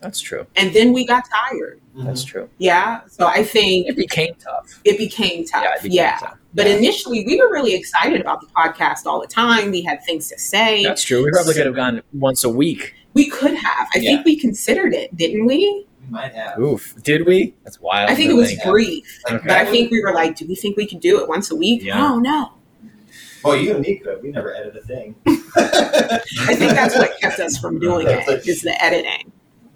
That's 0.00 0.20
true. 0.20 0.46
And 0.56 0.74
then 0.74 0.92
we 0.92 1.06
got 1.06 1.24
tired. 1.30 1.80
That's 1.96 2.22
mm-hmm. 2.24 2.30
true. 2.30 2.50
Yeah. 2.58 3.00
So 3.08 3.26
I 3.26 3.42
think 3.42 3.88
It 3.88 3.96
became 3.96 4.34
tough. 4.34 4.80
it 4.84 4.98
became 4.98 5.44
tough. 5.46 5.62
Yeah, 5.62 5.70
Yeah. 5.70 5.76
it 5.76 5.82
became 5.82 6.18
tough. 6.20 6.38
But 6.52 6.66
Yeah. 6.66 6.76
initially, 6.76 7.24
we 7.26 7.40
were 7.40 7.50
really 7.50 7.74
excited 7.74 8.20
about 8.20 8.40
the 8.42 8.46
podcast 8.48 9.06
all 9.06 9.20
the 9.20 9.26
time. 9.26 9.70
We 9.70 9.82
had 9.82 10.04
things 10.04 10.28
to 10.28 10.38
say. 10.38 10.82
That's 10.84 11.02
true. 11.02 11.24
We 11.24 11.30
probably 11.30 11.54
could 11.54 11.66
have 11.66 11.74
gone 11.74 12.02
once 12.12 12.44
a 12.44 12.50
week. 12.50 12.94
we 13.14 13.30
could 13.30 13.54
have. 13.54 13.88
I 13.94 13.98
Yeah. 14.00 14.10
think 14.10 14.26
we 14.26 14.36
considered 14.38 14.92
it, 14.92 15.16
didn't 15.16 15.46
we? 15.46 15.86
We 16.04 16.10
might 16.10 16.34
have. 16.34 16.58
Oof. 16.58 16.94
Did 17.02 17.26
we? 17.26 17.54
That's 17.64 17.80
wild. 17.80 18.10
I 18.10 18.14
think 18.14 18.30
it 18.30 18.34
was 18.34 18.48
think. 18.48 18.62
brief. 18.64 19.20
Like, 19.24 19.34
Okay. 19.34 19.48
But 19.48 19.56
I 19.56 19.64
think 19.66 19.90
we 19.90 20.02
were 20.02 20.12
like, 20.12 20.36
do 20.36 20.46
we 20.46 20.54
think 20.54 20.76
we 20.76 20.86
could 20.86 21.00
do 21.00 21.20
it 21.20 21.28
once 21.28 21.50
a 21.50 21.56
week? 21.56 21.82
Yeah. 21.82 22.12
Oh, 22.12 22.18
no. 22.18 22.52
Well, 23.44 23.56
you 23.56 23.72
and 23.74 23.80
me 23.80 23.96
could. 23.98 24.22
We 24.22 24.30
never 24.30 24.54
edit 24.54 24.74
a 24.76 24.80
thing. 24.80 25.14
I 25.26 26.54
think 26.54 26.72
that's 26.72 26.96
what 26.96 27.18
kept 27.20 27.38
us 27.40 27.58
from 27.58 27.78
doing 27.78 28.06
it, 28.08 28.46
is 28.46 28.62
the 28.62 28.82
editing. 28.82 29.32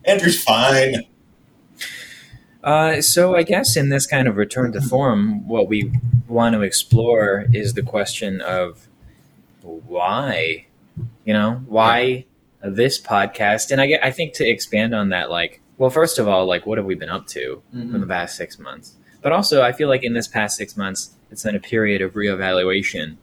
Andrew's 0.07 0.43
fine. 0.43 1.05
Uh, 2.65 3.01
so 3.01 3.37
I 3.37 3.43
guess 3.43 3.77
in 3.77 3.91
this 3.91 4.07
kind 4.07 4.27
of 4.27 4.37
return 4.37 4.73
to 4.73 4.81
form, 4.81 5.47
what 5.47 5.69
we 5.69 5.93
want 6.27 6.55
to 6.55 6.63
explore 6.63 7.47
is 7.53 7.75
the 7.75 7.83
question 7.83 8.41
of 8.41 8.89
why, 9.63 10.67
you 11.25 11.33
know, 11.33 11.63
why 11.67 12.25
this 12.63 13.01
podcast? 13.01 13.71
And 13.71 13.81
I 13.81 13.87
get, 13.87 14.05
I 14.05 14.11
think 14.11 14.33
to 14.35 14.49
expand 14.49 14.95
on 14.95 15.11
that, 15.11 15.31
like, 15.31 15.61
well, 15.79 15.91
first 15.91 16.19
of 16.19 16.29
all, 16.29 16.45
like, 16.47 16.67
what 16.67 16.77
have 16.79 16.85
we 16.87 16.95
been 16.95 17.09
up 17.09 17.27
to 17.29 17.63
in 17.73 18.01
the 18.01 18.07
past 18.07 18.37
six 18.37 18.59
months? 18.59 18.97
But 19.23 19.33
also, 19.33 19.63
I 19.63 19.73
feel 19.73 19.89
like 19.89 20.05
in 20.05 20.13
this 20.13 20.29
past 20.29 20.57
six 20.57 20.77
months, 20.77 21.11
it's 21.31 21.43
been 21.45 21.57
a 21.57 21.61
period 21.61 22.03
of 22.03 22.13
reevaluation 22.15 23.17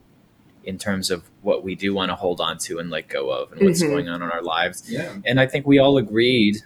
in 0.63 0.77
terms 0.77 1.11
of 1.11 1.23
what 1.41 1.63
we 1.63 1.75
do 1.75 1.93
want 1.93 2.09
to 2.09 2.15
hold 2.15 2.41
on 2.41 2.57
to 2.57 2.79
and 2.79 2.89
let 2.89 3.07
go 3.07 3.29
of, 3.29 3.51
and 3.51 3.61
what's 3.61 3.83
Mhm. 3.83 3.89
going 3.89 4.09
on 4.09 4.21
in 4.23 4.29
our 4.31 4.41
lives. 4.41 4.83
Yeah. 4.89 5.15
And 5.25 5.39
I 5.39 5.45
think 5.45 5.67
we 5.67 5.77
all 5.77 5.97
agreed 5.97 6.57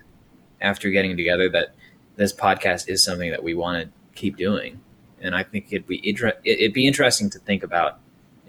after 0.62 0.90
getting 0.90 1.18
together 1.18 1.50
that 1.50 1.76
this 2.16 2.34
podcast 2.34 2.88
is 2.90 3.04
something 3.04 3.30
that 3.32 3.44
we 3.44 3.54
want 3.54 3.84
to 3.84 3.90
keep 4.20 4.38
doing. 4.38 4.80
And 5.22 5.36
I 5.36 5.44
think 5.44 5.68
it'd 5.72 5.88
be 5.88 6.00
inter- 6.08 6.38
it'd 6.46 6.74
be 6.74 6.88
interesting 6.88 7.30
to 7.32 7.40
think 7.40 7.62
about 7.64 8.00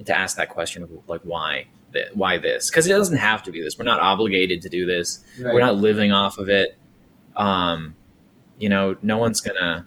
to 0.04 0.16
ask 0.16 0.36
that 0.36 0.48
question 0.50 0.82
of 0.84 0.90
like 1.08 1.20
why 1.22 1.66
th- 1.92 2.06
why 2.14 2.38
this 2.38 2.70
because 2.70 2.86
it 2.86 2.90
doesn't 2.90 3.18
have 3.18 3.42
to 3.42 3.50
be 3.52 3.60
this. 3.60 3.76
We're 3.78 3.84
not 3.84 4.00
obligated 4.00 4.62
to 4.62 4.68
do 4.68 4.86
this. 4.86 5.22
Right. 5.40 5.52
We're 5.52 5.60
not 5.60 5.76
living 5.76 6.12
off 6.12 6.38
of 6.38 6.48
it. 6.48 6.76
Um, 7.36 7.94
you 8.58 8.68
know, 8.68 8.96
no 9.02 9.18
one's 9.18 9.40
gonna. 9.40 9.86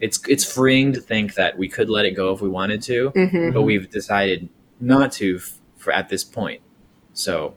It's 0.00 0.20
it's 0.28 0.44
freeing 0.50 0.92
to 0.92 1.00
think 1.00 1.34
that 1.34 1.58
we 1.58 1.68
could 1.68 1.88
let 1.88 2.04
it 2.04 2.12
go 2.12 2.32
if 2.32 2.40
we 2.40 2.48
wanted 2.48 2.82
to, 2.82 3.10
Mm-hmm. 3.10 3.52
but 3.52 3.62
we've 3.62 3.90
decided 3.90 4.48
not 4.80 5.10
to 5.12 5.36
f- 5.36 5.58
for 5.76 5.92
at 5.92 6.08
this 6.08 6.22
point. 6.24 6.60
So, 7.12 7.54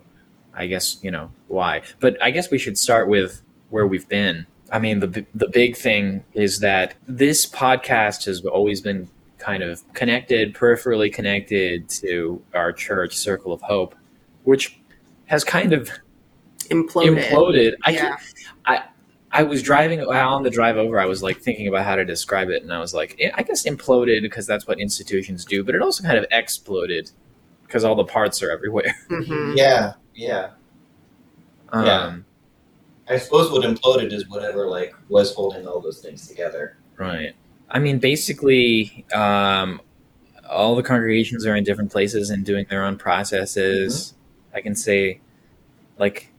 I 0.53 0.65
guess 0.67 0.98
you 1.03 1.12
know 1.12 1.31
why. 1.48 1.83
But 2.00 2.21
I 2.21 2.31
guess 2.31 2.50
we 2.50 2.57
should 2.57 2.77
start 2.77 3.07
with 3.07 3.41
where 3.69 3.86
we've 3.86 4.07
been. 4.10 4.48
I 4.71 4.79
mean, 4.79 5.00
the 5.01 5.25
the 5.36 5.48
big 5.50 5.75
thing 5.75 6.24
is 6.33 6.60
that 6.60 6.95
this 7.07 7.45
podcast 7.45 8.25
has 8.25 8.43
always 8.45 8.81
been 8.81 9.07
kind 9.38 9.62
of 9.63 9.81
connected, 9.93 10.53
peripherally 10.53 11.12
connected 11.13 11.89
to 11.89 12.41
our 12.53 12.71
church, 12.71 13.15
Circle 13.17 13.53
of 13.53 13.62
Hope, 13.62 13.95
which 14.43 14.79
has 15.25 15.43
kind 15.43 15.74
of 15.74 15.89
Imploded. 16.71 17.17
imploded. 17.17 17.73
I 17.83 17.91
yeah. 17.91 18.17
I 19.33 19.43
was 19.43 19.63
driving 19.63 20.01
on 20.01 20.43
the 20.43 20.49
drive 20.49 20.75
over. 20.77 20.99
I 20.99 21.05
was 21.05 21.23
like 21.23 21.39
thinking 21.39 21.67
about 21.67 21.85
how 21.85 21.95
to 21.95 22.03
describe 22.03 22.49
it, 22.49 22.63
and 22.63 22.73
I 22.73 22.79
was 22.79 22.93
like, 22.93 23.19
I 23.33 23.43
guess 23.43 23.65
imploded 23.65 24.21
because 24.21 24.45
that's 24.45 24.67
what 24.67 24.79
institutions 24.79 25.45
do, 25.45 25.63
but 25.63 25.73
it 25.73 25.81
also 25.81 26.03
kind 26.03 26.17
of 26.17 26.25
exploded 26.31 27.11
because 27.65 27.85
all 27.85 27.95
the 27.95 28.03
parts 28.03 28.43
are 28.43 28.51
everywhere. 28.51 28.93
hmm 29.07 29.53
Yeah. 29.55 29.93
Yeah. 30.13 30.49
Um, 31.69 31.85
Yeah. 31.85 32.17
I 33.09 33.17
suppose 33.17 33.51
what 33.51 33.63
imploded 33.63 34.11
is 34.13 34.27
whatever 34.29 34.67
like 34.67 34.93
was 35.09 35.33
holding 35.33 35.67
all 35.67 35.79
those 35.79 35.99
things 35.99 36.27
together. 36.27 36.77
Right. 36.97 37.33
I 37.69 37.79
mean, 37.79 37.99
basically, 37.99 39.05
um, 39.13 39.81
all 40.49 40.75
the 40.75 40.83
congregations 40.83 41.45
are 41.45 41.55
in 41.55 41.63
different 41.63 41.91
places 41.91 42.29
and 42.29 42.45
doing 42.45 42.65
their 42.69 42.83
own 42.83 42.97
processes. 42.97 44.13
I 44.53 44.59
can 44.59 44.75
say, 44.75 45.21
like, 45.97 46.30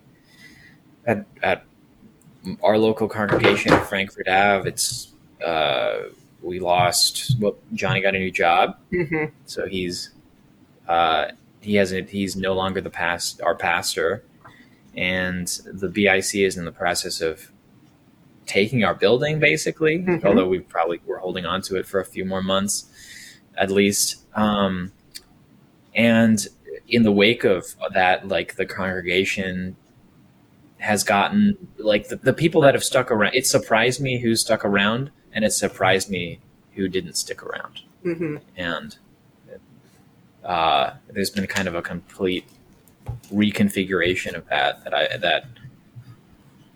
at, 1.07 1.25
at 1.43 1.65
our 2.63 2.79
local 2.79 3.09
congregation 3.09 3.73
at 3.73 3.87
Frankford 3.87 4.29
Ave, 4.29 4.69
it's 4.69 5.13
uh, 5.45 6.09
we 6.43 6.61
lost. 6.61 7.37
Well, 7.41 7.57
Johnny 7.75 8.01
got 8.01 8.15
a 8.15 8.19
new 8.19 8.31
job, 8.31 8.77
hmm 8.91 9.27
so 9.47 9.67
he's 9.67 10.11
uh, 10.89 11.29
he 11.61 11.77
hasn't. 11.77 12.11
He's 12.11 12.37
no 12.37 12.55
longer 12.55 12.81
the 12.81 12.91
past 12.91 13.41
our 13.43 13.55
pastor, 13.55 14.25
and 14.97 15.47
the 15.67 15.89
BIC 15.89 16.35
is 16.35 16.57
in 16.57 16.65
the 16.65 16.73
process 16.73 17.21
of 17.21 17.51
taking 18.47 18.83
our 18.85 18.95
building, 18.95 19.39
basically. 19.39 20.01
Mhm. 20.01 20.25
Although 20.25 20.49
we 20.49 20.61
probably 20.61 21.01
we're 21.07 21.19
holding 21.19 21.47
on 21.47 21.63
to 21.63 21.77
it 21.77 21.87
for 21.87 22.01
a 22.01 22.05
few 22.05 22.25
more 22.25 22.43
months, 22.43 22.87
at 23.57 23.71
least. 23.71 24.17
Um, 24.35 24.93
and 25.95 26.47
in 26.89 27.03
the 27.03 27.13
wake 27.13 27.45
of 27.45 27.75
that, 27.95 28.27
like 28.27 28.57
the 28.57 28.67
congregation 28.67 29.77
has 30.83 31.05
gotten 31.05 31.57
like 31.79 32.09
the, 32.09 32.17
the 32.17 32.33
people 32.33 32.61
that 32.61 32.75
have 32.75 32.85
stuck 32.85 33.11
around. 33.11 33.35
It 33.35 33.47
surprised 33.47 34.01
me 34.01 34.19
who 34.21 34.35
stuck 34.37 34.65
around, 34.65 35.11
and 35.33 35.45
it 35.45 35.53
surprised 35.53 36.11
me 36.11 36.41
who 36.75 36.89
didn't 36.89 37.15
stick 37.15 37.43
around 37.43 37.83
hmm 38.03 38.37
and 38.57 38.97
uh, 40.45 40.95
there's 41.11 41.31
been 41.31 41.47
kind 41.47 41.69
of 41.69 41.75
a 41.75 41.83
complete 41.83 42.45
reconfiguration 43.33 44.35
of 44.35 44.47
that 44.49 44.83
that 44.85 44.93
I 44.95 45.17
that 45.19 45.45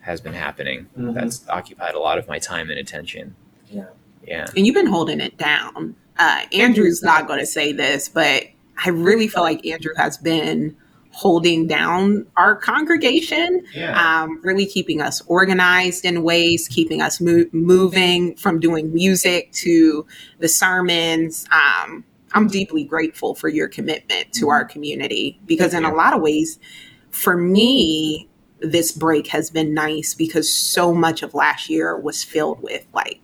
has 0.00 0.20
been 0.20 0.34
happening. 0.34 0.86
Mhm. 0.96 1.14
That's 1.14 1.48
occupied 1.48 1.94
a 1.94 1.98
lot 1.98 2.16
of 2.18 2.28
my 2.28 2.38
time 2.38 2.70
and 2.70 2.78
attention. 2.78 3.34
Yeah. 3.68 3.86
Yeah. 4.24 4.46
And 4.56 4.64
you've 4.66 4.74
been 4.74 4.86
holding 4.86 5.20
it 5.20 5.36
down. 5.36 5.96
Uh, 6.16 6.42
Andrew's 6.52 7.02
not 7.02 7.26
going 7.26 7.40
to 7.40 7.46
say 7.46 7.72
this, 7.72 8.08
but 8.08 8.44
I 8.84 8.90
really 8.90 9.26
feel 9.26 9.42
like 9.42 9.66
Andrew 9.66 9.94
has 9.96 10.16
been 10.16 10.76
holding 11.16 11.66
down 11.66 12.26
our 12.36 12.54
congregation, 12.54 13.64
Yeah. 13.74 13.96
um, 14.22 14.38
really 14.42 14.66
keeping 14.66 15.00
us 15.00 15.22
organized 15.28 16.04
in 16.04 16.22
ways, 16.22 16.68
keeping 16.68 17.00
us 17.00 17.22
mo- 17.22 17.46
moving 17.52 18.36
from 18.36 18.60
doing 18.60 18.92
music 18.92 19.50
to 19.52 20.04
the 20.40 20.48
sermons. 20.48 21.46
Um, 21.50 22.04
I'm 22.32 22.48
deeply 22.48 22.84
grateful 22.84 23.34
for 23.34 23.48
your 23.48 23.66
commitment 23.66 24.30
to 24.34 24.50
our 24.50 24.66
community 24.66 25.40
because, 25.46 25.72
in 25.72 25.86
a 25.86 25.94
lot 25.94 26.12
of 26.12 26.20
ways, 26.20 26.58
for 27.10 27.34
me, 27.38 28.28
this 28.60 28.92
break 28.92 29.28
has 29.28 29.48
been 29.48 29.72
nice 29.72 30.12
because 30.12 30.52
so 30.52 30.92
much 30.92 31.22
of 31.22 31.32
last 31.32 31.70
year 31.70 31.98
was 31.98 32.22
filled 32.22 32.62
with 32.62 32.84
like, 32.92 33.22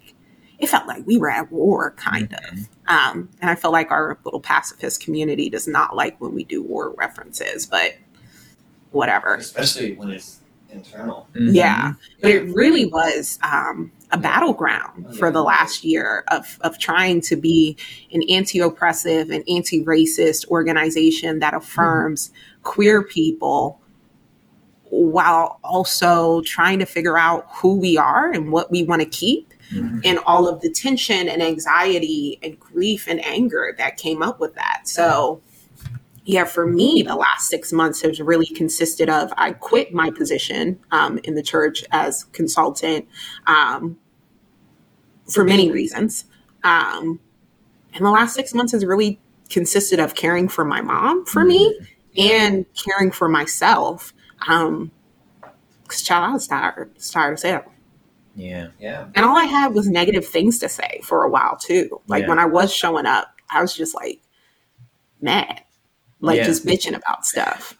it 0.59 0.69
felt 0.69 0.87
like 0.87 1.07
we 1.07 1.19
were 1.19 1.31
at 1.31 1.53
war, 1.53 1.91
kind 1.99 2.33
of. 2.33 2.69
Um, 2.93 3.31
and 3.41 3.49
I 3.49 3.55
feel 3.55 3.73
like 3.73 3.91
our 3.91 4.19
little 4.25 4.41
pacifist 4.41 5.03
community 5.03 5.49
does 5.49 5.67
not 5.67 5.97
like 5.97 6.21
when 6.21 6.35
we 6.35 6.45
do 6.45 6.63
war 6.63 6.95
references, 6.99 7.67
but 7.67 7.95
whatever. 8.91 9.37
Especially 9.37 9.95
when 9.95 10.11
it's 10.11 10.41
internal. 10.69 11.27
Mhm. 11.35 11.55
Yeah. 11.55 11.95
But 12.21 12.33
it 12.33 12.55
really 12.55 12.85
was 12.85 13.39
um, 13.43 13.91
a 14.11 14.19
battleground 14.19 15.17
for 15.17 15.31
the 15.31 15.43
last 15.43 15.85
year 15.85 16.25
of, 16.29 16.59
of 16.61 16.79
trying 16.79 17.23
to 17.23 17.37
be 17.37 17.79
an 18.13 18.23
anti 18.29 18.59
oppressive 18.61 19.31
and 19.31 19.43
anti 19.49 19.83
racist 19.85 20.47
organization 20.49 21.39
that 21.39 21.55
affirms 21.55 22.31
queer 22.63 23.03
people 23.03 23.81
while 24.91 25.59
also 25.65 26.43
trying 26.43 26.79
to 26.79 26.85
figure 26.85 27.17
out 27.17 27.47
who 27.55 27.79
we 27.79 27.97
are 27.97 28.31
and 28.31 28.53
what 28.53 28.71
we 28.71 28.83
want 28.83 29.01
to 29.01 29.09
keep 29.09 29.52
Mhm. 29.73 30.01
and 30.05 30.19
all 30.27 30.49
of 30.49 30.61
the 30.61 30.71
tension 30.71 31.29
and 31.29 31.43
anxiety 31.43 32.39
and 32.43 32.59
grief 32.59 33.07
and 33.09 33.25
anger 33.25 33.75
that 33.79 33.97
came 33.97 34.23
up 34.23 34.41
with 34.41 34.55
that. 34.55 34.83
So, 34.85 35.41
yeah, 36.25 36.45
for 36.45 36.67
me, 36.67 37.03
the 37.07 37.17
last 37.17 37.49
six 37.49 37.73
months 37.73 38.03
has 38.03 38.21
really 38.21 38.47
consisted 38.47 39.09
of 39.11 39.33
I 39.37 39.53
quit 39.53 39.93
my 39.93 40.11
position 40.11 40.79
um, 40.93 41.19
in 41.25 41.35
the 41.35 41.43
church 41.43 41.85
as 41.91 42.25
consultant 42.33 43.09
um, 43.47 43.97
for 45.29 45.45
many 45.45 45.71
reasons. 45.71 46.27
Um, 46.65 47.19
and 47.95 48.05
the 48.07 48.11
last 48.11 48.35
six 48.35 48.55
months 48.55 48.73
has 48.73 48.85
really 48.85 49.19
consisted 49.51 49.99
of 50.01 50.15
caring 50.15 50.49
for 50.49 50.65
my 50.65 50.81
mom 50.81 51.27
for 51.27 51.45
me 51.45 51.79
and 52.17 52.67
caring 52.75 53.11
for 53.11 53.29
myself. 53.29 54.15
Um, 54.49 54.91
because 55.83 56.03
child, 56.03 56.31
I 56.31 56.33
was 56.33 56.47
tired, 56.47 56.91
I 56.91 56.95
was 56.95 57.11
tired 57.11 57.33
as 57.35 57.43
hell. 57.43 57.72
Yeah. 58.35 58.69
Yeah. 58.81 59.07
And 59.15 59.25
all 59.25 59.37
I 59.37 59.45
had 59.45 59.75
was 59.75 59.89
negative 59.89 60.27
things 60.27 60.59
to 60.61 60.69
say 60.69 61.01
for 61.05 61.25
a 61.25 61.31
while 61.31 61.57
too. 61.57 62.01
Like 62.07 62.23
Yeah. 62.23 62.29
when 62.29 62.39
I 62.39 62.47
was 62.47 62.73
showing 62.75 63.07
up, 63.07 63.29
I 63.51 63.61
was 63.61 63.75
just 63.75 63.95
like 63.95 64.21
mad, 65.21 65.63
like 66.21 66.39
Yeah. 66.39 66.45
just 66.45 66.67
bitching 66.67 66.97
about 66.97 67.27
stuff. 67.27 67.77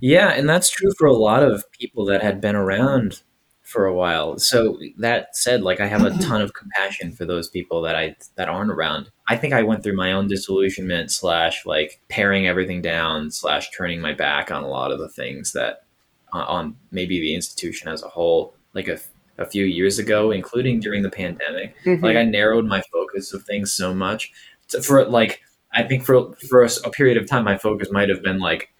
Yeah, 0.00 0.30
and 0.30 0.48
that's 0.48 0.70
true 0.70 0.90
for 0.98 1.06
a 1.06 1.12
lot 1.12 1.42
of 1.42 1.70
people 1.72 2.06
that 2.06 2.22
had 2.22 2.40
been 2.40 2.56
around 2.56 3.20
for 3.62 3.84
a 3.86 3.94
while. 3.94 4.38
So 4.38 4.78
that 4.98 5.36
said, 5.36 5.62
like 5.62 5.78
I 5.78 5.86
have 5.86 6.02
a 6.04 6.16
ton 6.18 6.40
of 6.40 6.54
compassion 6.54 7.12
for 7.12 7.24
those 7.26 7.48
people 7.48 7.82
that 7.82 7.94
I 7.94 8.16
that 8.36 8.48
aren't 8.48 8.70
around. 8.70 9.10
I 9.28 9.36
think 9.36 9.52
I 9.52 9.62
went 9.62 9.82
through 9.84 9.96
my 9.96 10.12
own 10.12 10.26
disillusionment 10.26 11.12
slash 11.12 11.64
like 11.66 12.00
paring 12.08 12.48
everything 12.48 12.80
down 12.82 13.30
slash 13.30 13.70
turning 13.70 14.00
my 14.00 14.12
back 14.14 14.50
on 14.50 14.64
a 14.64 14.68
lot 14.68 14.90
of 14.90 14.98
the 14.98 15.08
things 15.08 15.52
that 15.52 15.84
uh, 16.32 16.38
on 16.38 16.76
maybe 16.90 17.20
the 17.20 17.34
institution 17.34 17.88
as 17.88 18.02
a 18.02 18.08
whole, 18.08 18.54
like 18.74 18.88
a, 18.88 18.98
a 19.40 19.46
few 19.46 19.64
years 19.64 19.98
ago, 19.98 20.30
including 20.30 20.78
during 20.80 21.02
the 21.02 21.10
pandemic 21.10 21.74
Mhm. 21.84 22.02
like 22.02 22.16
i 22.16 22.24
narrowed 22.24 22.66
my 22.66 22.82
focus 22.92 23.32
of 23.32 23.42
things 23.44 23.72
so 23.72 23.92
much 23.94 24.30
to, 24.68 24.80
for 24.82 25.04
like 25.06 25.40
i 25.72 25.82
think 25.82 26.04
for 26.04 26.32
for 26.48 26.62
a, 26.62 26.70
a 26.84 26.90
period 26.90 27.16
of 27.16 27.26
time 27.28 27.44
my 27.44 27.56
focus 27.58 27.88
might 27.90 28.08
have 28.08 28.22
been 28.22 28.38
like 28.38 28.72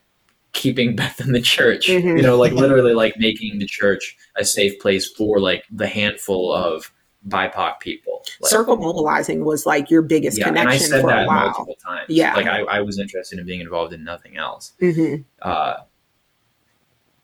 keeping 0.52 0.94
beth 1.00 1.20
in 1.20 1.32
the 1.32 1.40
church 1.40 1.88
Mhm. 1.88 2.16
you 2.18 2.22
know 2.22 2.36
like 2.36 2.52
literally 2.52 2.92
like 2.94 3.14
making 3.18 3.58
the 3.58 3.66
church 3.66 4.16
a 4.36 4.44
safe 4.44 4.78
place 4.80 5.08
for 5.10 5.40
like 5.40 5.64
the 5.70 5.86
handful 5.86 6.52
of 6.52 6.92
bipoc 7.28 7.80
people 7.80 8.22
like, 8.40 8.50
Circle 8.50 8.76
mobilizing 8.76 9.44
was 9.44 9.66
like 9.66 9.90
your 9.90 10.02
biggest 10.02 10.38
yeah 10.38 10.48
and 10.48 10.58
i 10.58 10.76
said 10.76 11.00
for 11.02 11.08
a 11.08 11.10
that 11.14 11.26
while. 11.26 11.46
multiple 11.46 11.76
times 11.84 12.06
Yeah. 12.08 12.34
like 12.34 12.46
I, 12.46 12.60
I 12.62 12.80
was 12.80 12.98
interested 12.98 13.38
in 13.38 13.44
being 13.46 13.60
involved 13.60 13.92
in 13.92 14.04
nothing 14.04 14.36
else 14.36 14.72
hmm 14.80 15.16
uh 15.42 15.74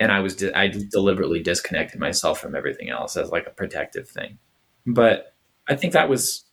and 0.01 0.13
I 0.13 0.21
was 0.21 0.37
di- 0.37 0.53
I 0.53 0.69
deliberately 0.69 1.43
disconnected 1.43 2.01
myself 2.01 2.41
from 2.41 2.55
everything 2.55 2.91
else 2.91 3.17
as 3.17 3.31
like 3.31 3.47
a 3.47 3.51
protective 3.51 4.09
thing. 4.09 4.39
But 4.87 5.35
I 5.69 5.75
think 5.77 5.93
that 5.95 6.09
was 6.09 6.45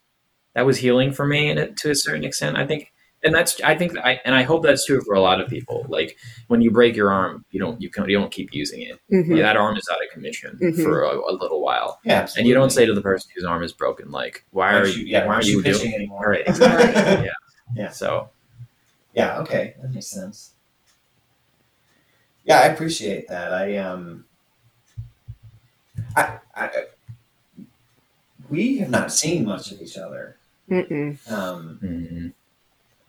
that 0.56 0.66
was 0.66 0.78
healing 0.78 1.12
for 1.12 1.26
me 1.26 1.50
and 1.50 1.60
it, 1.60 1.78
to 1.78 1.92
a 1.92 1.96
certain 1.96 2.24
extent. 2.24 2.58
I 2.58 2.66
think 2.68 2.92
and 3.26 3.34
that's 3.34 3.60
I 3.62 3.76
think 3.76 3.98
I 3.98 4.20
and 4.26 4.36
I 4.36 4.44
hope 4.44 4.64
that's 4.64 4.86
true 4.86 5.02
for 5.02 5.14
a 5.16 5.22
lot 5.22 5.40
of 5.40 5.48
people. 5.50 5.86
Like 5.88 6.18
when 6.48 6.62
you 6.62 6.72
break 6.72 6.96
your 6.96 7.12
arm, 7.12 7.46
you 7.52 7.60
don't 7.60 7.82
you 7.82 7.90
can 7.90 8.10
you 8.10 8.18
don't 8.18 8.32
keep 8.32 8.54
using 8.54 8.82
it. 8.82 9.00
hmm 9.10 9.36
Yeah, 9.36 9.44
that 9.44 9.56
arm 9.58 9.78
is 9.78 9.88
out 9.92 9.98
of 10.04 10.10
commission 10.14 10.58
Mhm. 10.62 10.84
for 10.84 11.04
a, 11.04 11.16
a 11.18 11.34
little 11.34 11.62
while. 11.62 12.00
Yeah. 12.04 12.22
Absolutely. 12.22 12.42
And 12.42 12.48
you 12.50 12.54
don't 12.56 12.70
say 12.72 12.86
to 12.86 12.94
the 12.94 13.02
person 13.02 13.32
whose 13.36 13.46
arm 13.46 13.64
is 13.64 13.72
broken, 13.74 14.12
like, 14.12 14.44
"Why 14.52 14.74
are 14.74 14.78
Aren't 14.80 14.98
you? 14.98 15.06
yeah, 15.06 15.26
why 15.26 15.32
are 15.32 15.34
aren't 15.36 15.48
you 15.48 15.62
pitching 15.64 15.82
doing?" 15.92 15.94
anymore? 15.96 16.26
All 16.26 16.32
right, 16.32 16.48
exactly. 16.48 17.26
yeah, 17.26 17.32
Yeah. 17.76 17.90
So 17.92 18.30
Yeah, 19.14 19.40
okay. 19.42 19.76
That 19.82 19.92
makes 19.94 20.08
sense. 20.08 20.53
Yeah, 22.46 22.60
I 22.60 22.66
appreciate 22.66 23.28
that. 23.30 23.54
I 23.54 23.78
um 23.78 24.26
I, 26.16 26.38
I 26.56 26.70
we 28.50 28.78
have 28.78 28.90
not 28.90 29.12
seen 29.12 29.46
much 29.46 29.72
of 29.72 29.82
each 29.82 29.98
other. 29.98 30.38
Mm-mm. 30.70 31.18
Um 31.32 31.80
mhm. 31.84 32.34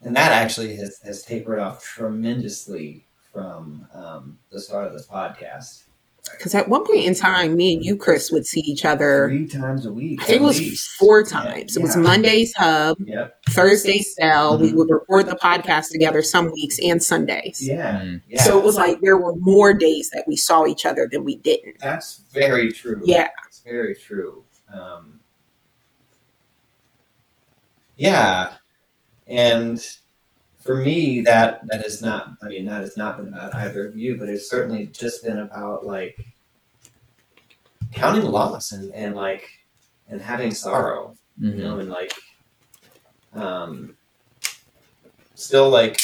and 0.05 0.15
that 0.15 0.31
actually 0.31 0.75
has, 0.77 0.99
has 1.03 1.23
tapered 1.23 1.59
off 1.59 1.83
tremendously 1.83 3.05
from 3.33 3.87
um, 3.93 4.37
the 4.51 4.59
start 4.59 4.87
of 4.87 4.93
this 4.93 5.07
podcast. 5.07 5.84
Because 6.31 6.53
at 6.55 6.67
one 6.67 6.85
point 6.85 7.05
in 7.05 7.15
time, 7.15 7.55
me 7.55 7.73
and 7.75 7.83
you, 7.85 7.95
Chris, 7.95 8.31
would 8.31 8.45
see 8.45 8.59
each 8.61 8.83
other. 8.83 9.27
Three 9.29 9.47
times 9.47 9.85
a 9.85 9.93
week. 9.93 10.21
I 10.21 10.25
think 10.25 10.41
it 10.41 10.43
was 10.43 10.59
least. 10.59 10.89
four 10.91 11.23
times. 11.23 11.77
It 11.77 11.81
was 11.81 11.95
Mondays 11.95 12.53
Hub, 12.55 12.97
Yep. 13.05 13.45
Thursday 13.49 13.99
Cell. 13.99 14.57
We 14.57 14.71
Mhm. 14.71 14.75
would 14.75 14.89
record 14.89 15.27
the 15.27 15.35
podcast 15.35 15.91
together 15.91 16.21
some 16.21 16.51
weeks 16.51 16.77
and 16.83 17.01
Sundays. 17.01 17.59
Yeah. 17.61 18.01
Mhm. 18.01 18.21
yeah. 18.29 18.43
So 18.43 18.57
it 18.57 18.63
was 18.65 18.75
like 18.75 18.99
there 19.01 19.17
were 19.17 19.35
more 19.35 19.73
days 19.73 20.09
that 20.13 20.25
we 20.27 20.35
saw 20.35 20.65
each 20.65 20.85
other 20.85 21.07
than 21.09 21.23
we 21.23 21.37
didn't. 21.37 21.77
That's 21.79 22.21
very 22.33 22.71
true. 22.71 23.01
Yeah. 23.05 23.29
It's 23.47 23.59
very 23.61 23.95
true. 23.95 24.43
Um, 24.73 25.19
yeah. 27.97 28.53
And 29.27 29.83
for 30.65 30.75
me, 30.77 31.21
that 31.21 31.65
that 31.67 31.83
has 31.83 32.01
not. 32.01 32.31
I 32.41 32.47
mean, 32.49 32.65
that 32.65 32.81
has 32.81 32.97
not 32.97 33.17
been 33.17 33.27
about 33.27 33.53
either 33.53 33.87
of 33.87 33.95
you, 33.95 34.17
but 34.17 34.27
it's 34.27 34.49
certainly 34.49 34.87
just 34.87 35.23
been 35.23 35.37
about 35.39 35.85
like 35.85 36.17
counting 37.93 38.23
loss 38.25 38.71
and 38.71 38.91
and 38.93 39.15
like 39.15 39.47
and 40.09 40.19
having 40.19 40.51
sorrow, 40.51 41.15
you 41.39 41.51
Mhm. 41.51 41.57
know, 41.59 41.79
and 41.79 41.89
like 41.89 42.13
um, 43.33 43.95
still 45.35 45.69
like 45.69 45.99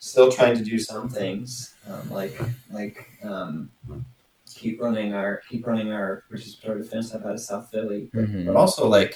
still 0.00 0.32
trying 0.32 0.56
to 0.56 0.64
do 0.64 0.78
some 0.80 1.08
things, 1.08 1.74
um, 1.88 2.10
like 2.10 2.36
like 2.72 3.08
um, 3.22 3.70
keep 4.52 4.80
running 4.80 5.14
our 5.14 5.42
keep 5.48 5.64
running 5.64 5.92
our 5.92 6.24
participatory 6.30 6.82
defense 6.82 7.14
up 7.14 7.24
out 7.24 7.34
of 7.34 7.40
South 7.40 7.70
Philly, 7.70 8.10
but, 8.12 8.24
Mhm. 8.24 8.46
but 8.46 8.56
also 8.56 8.88
like 8.88 9.14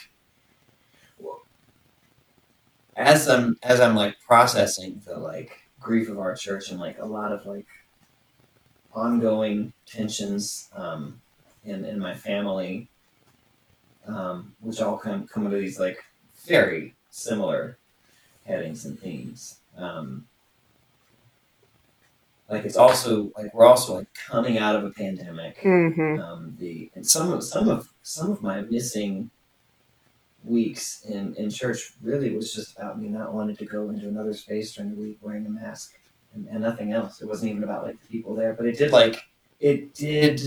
as 2.97 3.29
I'm 3.29 3.59
as 3.63 3.81
I'm 3.81 3.95
like 3.95 4.17
processing 4.27 5.03
the 5.07 5.19
like 5.19 5.61
grief 5.81 6.09
of 6.09 6.19
our 6.19 6.35
church 6.35 6.71
and 6.71 6.81
like 6.81 6.99
a 6.99 7.07
lot 7.07 7.31
of 7.31 7.47
like 7.47 7.67
ongoing 8.95 9.73
tensions 9.85 10.69
um, 10.75 11.21
and, 11.65 11.85
and 11.85 12.01
my 12.01 12.15
family, 12.15 12.89
um, 14.07 14.55
which 14.61 14.81
all 14.81 14.97
come 14.97 15.29
come 15.29 15.45
under 15.45 15.61
these 15.61 15.79
like 15.79 16.03
very 16.47 16.95
similar 17.11 17.77
headings 18.47 18.85
and 18.85 18.99
themes. 18.99 19.59
Um, 19.77 20.27
like 22.49 22.65
it's 22.65 22.77
also 22.77 23.31
like 23.37 23.53
we're 23.53 23.67
also 23.67 23.97
like 23.97 24.07
coming 24.15 24.57
out 24.57 24.77
of 24.77 24.85
a 24.85 24.91
pandemic. 24.91 25.61
Mm-hmm. 25.61 26.21
Um, 26.21 26.57
the 26.59 26.91
and 26.95 27.07
some 27.07 27.33
of 27.33 27.45
some 27.45 27.69
of 27.69 27.93
some 28.03 28.31
of 28.31 28.43
my 28.43 28.63
missing 28.63 29.31
weeks 30.47 31.05
in, 31.09 31.35
in 31.37 31.51
church 31.51 31.93
really 32.03 32.35
was 32.35 32.55
just 32.55 32.77
about 32.77 33.01
me 33.01 33.09
not 33.09 33.35
wanting 33.35 33.57
to 33.57 33.67
go 33.67 33.91
into 33.91 34.09
another 34.09 34.33
space 34.35 34.73
during 34.75 34.91
the 34.93 34.97
week 34.97 35.19
wearing 35.21 35.47
a 35.47 35.51
mask 35.51 35.99
and, 36.35 36.47
and 36.49 36.61
nothing 36.61 36.93
else. 36.93 37.21
It 37.21 37.27
wasn't 37.29 37.53
even 37.53 37.65
about 37.65 37.85
like 37.85 38.01
the 38.01 38.09
people 38.09 38.35
there, 38.35 38.55
but 38.55 38.67
it 38.67 38.79
did 38.79 38.93
like 38.93 39.23
it 39.61 39.95
did 39.95 40.41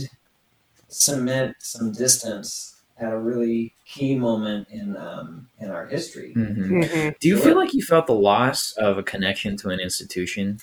cement 0.87 1.55
some 1.59 1.91
distance 1.91 2.81
at 2.97 3.13
a 3.13 3.17
really 3.17 3.73
key 3.85 4.15
moment 4.15 4.67
in 4.71 4.97
um, 4.97 5.47
in 5.59 5.69
our 5.69 5.85
history. 5.87 6.33
Mhm. 6.35 6.57
Mm-hmm. 6.57 7.09
Do 7.19 7.27
you 7.27 7.37
feel 7.37 7.55
like 7.55 7.73
you 7.73 7.81
felt 7.83 8.07
the 8.07 8.13
loss 8.13 8.73
of 8.73 8.97
a 8.97 9.03
connection 9.03 9.55
to 9.57 9.69
an 9.69 9.79
institution 9.79 10.59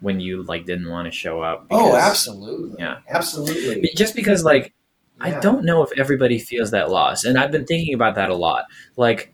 when 0.00 0.20
you 0.20 0.42
like 0.42 0.66
didn't 0.66 0.88
want 0.88 1.06
to 1.06 1.10
show 1.12 1.40
up? 1.42 1.66
Oh, 1.70 1.96
absolutely. 1.96 2.76
Yeah. 2.78 2.98
Absolutely. 3.08 3.90
Just 3.96 4.14
because, 4.14 4.44
like, 4.44 4.72
I 5.20 5.38
don't 5.40 5.64
know 5.64 5.82
if 5.82 5.90
everybody 5.98 6.38
feels 6.38 6.70
that 6.70 6.90
loss, 6.90 7.24
and 7.24 7.38
I've 7.38 7.50
been 7.50 7.66
thinking 7.66 7.94
about 7.94 8.14
that 8.14 8.30
a 8.30 8.36
lot. 8.36 8.64
Like, 8.96 9.32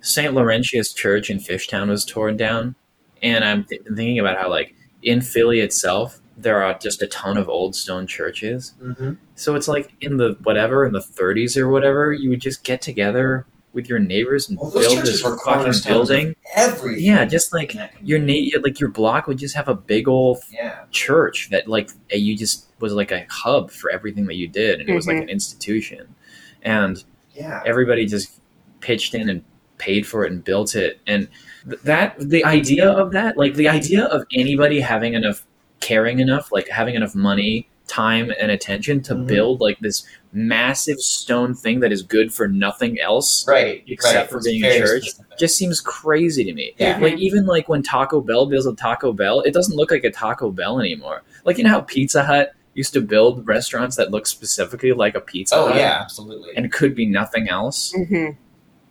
St. 0.00 0.32
Laurentius 0.34 0.92
Church 0.94 1.30
in 1.30 1.38
Fishtown 1.38 1.88
was 1.88 2.04
torn 2.04 2.36
down, 2.36 2.74
and 3.22 3.44
I'm 3.44 3.64
th- 3.64 3.82
thinking 3.82 4.18
about 4.18 4.38
how, 4.38 4.48
like, 4.50 4.74
in 5.02 5.20
Philly 5.20 5.60
itself, 5.60 6.20
there 6.36 6.62
are 6.62 6.78
just 6.78 7.02
a 7.02 7.06
ton 7.06 7.36
of 7.38 7.48
old 7.48 7.74
stone 7.74 8.06
churches. 8.06 8.74
hmm 8.80 9.12
So 9.36 9.54
it's 9.54 9.68
like 9.68 9.94
in 10.00 10.18
the 10.18 10.36
whatever 10.42 10.84
in 10.84 10.92
the 10.92 11.00
30s 11.00 11.56
or 11.56 11.68
whatever, 11.68 12.12
you 12.12 12.28
would 12.30 12.40
just 12.40 12.62
get 12.62 12.82
together 12.82 13.46
with 13.76 13.88
your 13.88 14.00
neighbors 14.00 14.48
and 14.48 14.58
Well, 14.58 14.72
build 14.72 15.04
this 15.04 15.20
fucking 15.20 15.72
building. 15.86 16.30
of 16.30 16.34
everything. 16.56 17.04
Yeah, 17.04 17.24
just 17.26 17.52
like 17.52 17.74
your 17.74 17.86
community. 17.88 18.50
na- 18.54 18.62
like 18.62 18.80
your 18.80 18.88
block 18.88 19.28
would 19.28 19.36
just 19.38 19.54
have 19.54 19.68
a 19.68 19.74
big 19.74 20.08
old 20.08 20.38
Yeah. 20.50 20.78
church 20.90 21.50
that 21.50 21.68
like 21.68 21.90
you 22.10 22.36
just 22.36 22.66
was 22.80 22.94
like 22.94 23.12
a 23.12 23.26
hub 23.30 23.70
for 23.70 23.90
everything 23.90 24.26
that 24.26 24.34
you 24.34 24.48
did 24.48 24.80
and 24.80 24.88
it 24.88 24.94
was 24.94 25.06
like 25.06 25.16
an 25.18 25.22
mm-hmm. 25.24 25.30
institution 25.30 26.14
and 26.62 27.04
Yeah. 27.34 27.62
everybody 27.66 28.06
just 28.06 28.40
pitched 28.80 29.14
in 29.14 29.28
and 29.28 29.44
paid 29.78 30.06
for 30.06 30.24
it 30.24 30.32
and 30.32 30.42
built 30.42 30.74
it 30.74 31.00
and 31.06 31.28
th- 31.68 31.82
that 31.82 32.16
the 32.18 32.44
idea 32.44 32.88
of 32.90 33.12
that 33.12 33.36
like 33.36 33.54
the 33.54 33.68
idea 33.68 34.04
of 34.06 34.24
anybody 34.32 34.80
having 34.80 35.12
enough 35.12 35.44
caring 35.80 36.18
enough 36.18 36.50
like 36.50 36.66
having 36.68 36.94
enough 36.94 37.14
money 37.14 37.68
time 37.86 38.32
and 38.40 38.50
attention 38.50 39.00
to 39.02 39.14
Mhm. 39.14 39.26
build 39.26 39.60
like 39.60 39.78
this 39.80 40.04
massive 40.32 40.98
stone 41.00 41.54
thing 41.54 41.80
that 41.80 41.92
is 41.92 42.02
good 42.02 42.32
for 42.32 42.46
nothing 42.48 42.98
else 43.00 43.46
Right. 43.48 43.82
Except 43.86 44.14
right. 44.16 44.28
for 44.30 44.40
being 44.42 44.64
a 44.64 44.78
church. 44.78 45.04
specific. 45.10 45.38
just 45.38 45.56
seems 45.56 45.80
crazy 45.80 46.44
to 46.44 46.52
me 46.52 46.74
Yeah. 46.78 46.98
like 47.00 47.16
even 47.18 47.46
like 47.46 47.68
when 47.68 47.82
Taco 47.82 48.20
Bell 48.20 48.46
builds 48.46 48.66
a 48.66 48.74
Taco 48.74 49.12
Bell, 49.12 49.40
it 49.42 49.52
doesn't 49.54 49.76
look 49.76 49.90
like 49.90 50.04
a 50.04 50.10
Taco 50.10 50.50
Bell 50.50 50.80
anymore. 50.80 51.22
Like 51.44 51.58
you 51.58 51.64
know 51.64 51.70
how 51.70 51.80
Pizza 51.80 52.24
Hut 52.24 52.52
used 52.74 52.92
to 52.94 53.00
build 53.00 53.46
restaurants 53.46 53.96
that 53.96 54.10
look 54.10 54.26
specifically 54.26 54.92
like 54.92 55.14
a 55.14 55.20
Pizza 55.20 55.54
Oh 55.56 55.68
Hut 55.68 55.76
yeah, 55.76 55.98
absolutely. 56.02 56.50
and 56.56 56.70
could 56.72 56.94
be 56.94 57.06
nothing 57.06 57.48
else. 57.48 57.94
Mm-hmm. 57.96 58.32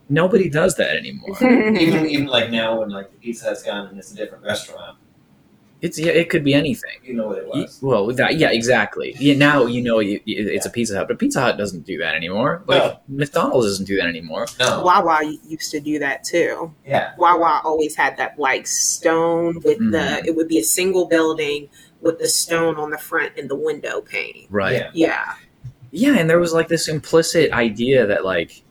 Nobody 0.08 0.49
does 0.49 0.75
that 0.75 0.95
anymore. 0.95 1.36
even 1.41 2.05
even 2.08 2.27
like 2.27 2.49
now 2.51 2.79
when 2.79 2.89
like 2.89 3.12
the 3.12 3.17
pizza 3.17 3.45
hut's 3.45 3.62
gone 3.63 3.88
and 3.88 3.97
it's 3.97 4.12
a 4.12 4.15
different 4.15 4.43
restaurant, 4.43 4.97
It's 5.81 5.99
yeah, 5.99 6.11
it 6.13 6.29
could 6.29 6.43
be 6.43 6.53
anything. 6.53 6.97
you 7.03 7.13
know 7.13 7.27
what 7.27 7.38
it 7.38 7.47
was. 7.47 7.79
Well, 7.81 8.07
that, 8.13 8.38
yeah, 8.38 8.49
exactly. 8.49 9.15
Yeah, 9.19 9.35
now 9.35 9.65
you 9.65 9.81
know 9.83 9.99
you, 9.99 10.19
you- 10.25 10.49
it's 10.49 10.65
a 10.65 10.69
Pizza 10.69 10.95
Hut, 10.97 11.07
but 11.07 11.19
Pizza 11.19 11.41
Hut 11.41 11.57
doesn't 11.57 11.85
do 11.85 11.97
that 11.99 12.15
anymore. 12.15 12.63
Like 12.65 12.81
No. 12.83 12.99
McDonald's 13.09 13.67
doesn't 13.67 13.85
do 13.85 13.97
that 13.97 14.07
anymore. 14.07 14.47
No. 14.59 14.81
Wawa 14.83 15.19
used 15.47 15.71
to 15.71 15.79
do 15.79 15.99
that 15.99 16.23
too. 16.23 16.73
Yeah. 16.88 17.11
Wawa 17.17 17.61
always 17.63 17.95
had 17.95 18.17
that 18.17 18.39
like 18.39 18.65
stone 18.67 19.61
with 19.63 19.79
Mhm. 19.79 19.91
the. 19.91 20.25
It 20.27 20.35
would 20.35 20.47
be 20.47 20.57
a 20.59 20.63
single 20.63 21.05
building 21.05 21.69
with 22.01 22.19
the 22.19 22.27
stone 22.27 22.77
on 22.77 22.89
the 22.91 22.97
front 22.97 23.33
and 23.38 23.49
the 23.49 23.55
window 23.55 24.01
pane. 24.01 24.47
Right. 24.49 24.73
Yeah. 24.77 24.89
Yeah. 24.93 25.33
Yeah, 25.91 26.17
and 26.17 26.29
there 26.29 26.39
was 26.39 26.51
like 26.53 26.67
this 26.67 26.88
implicit 26.88 27.51
idea 27.51 28.05
that 28.07 28.25
like 28.25 28.63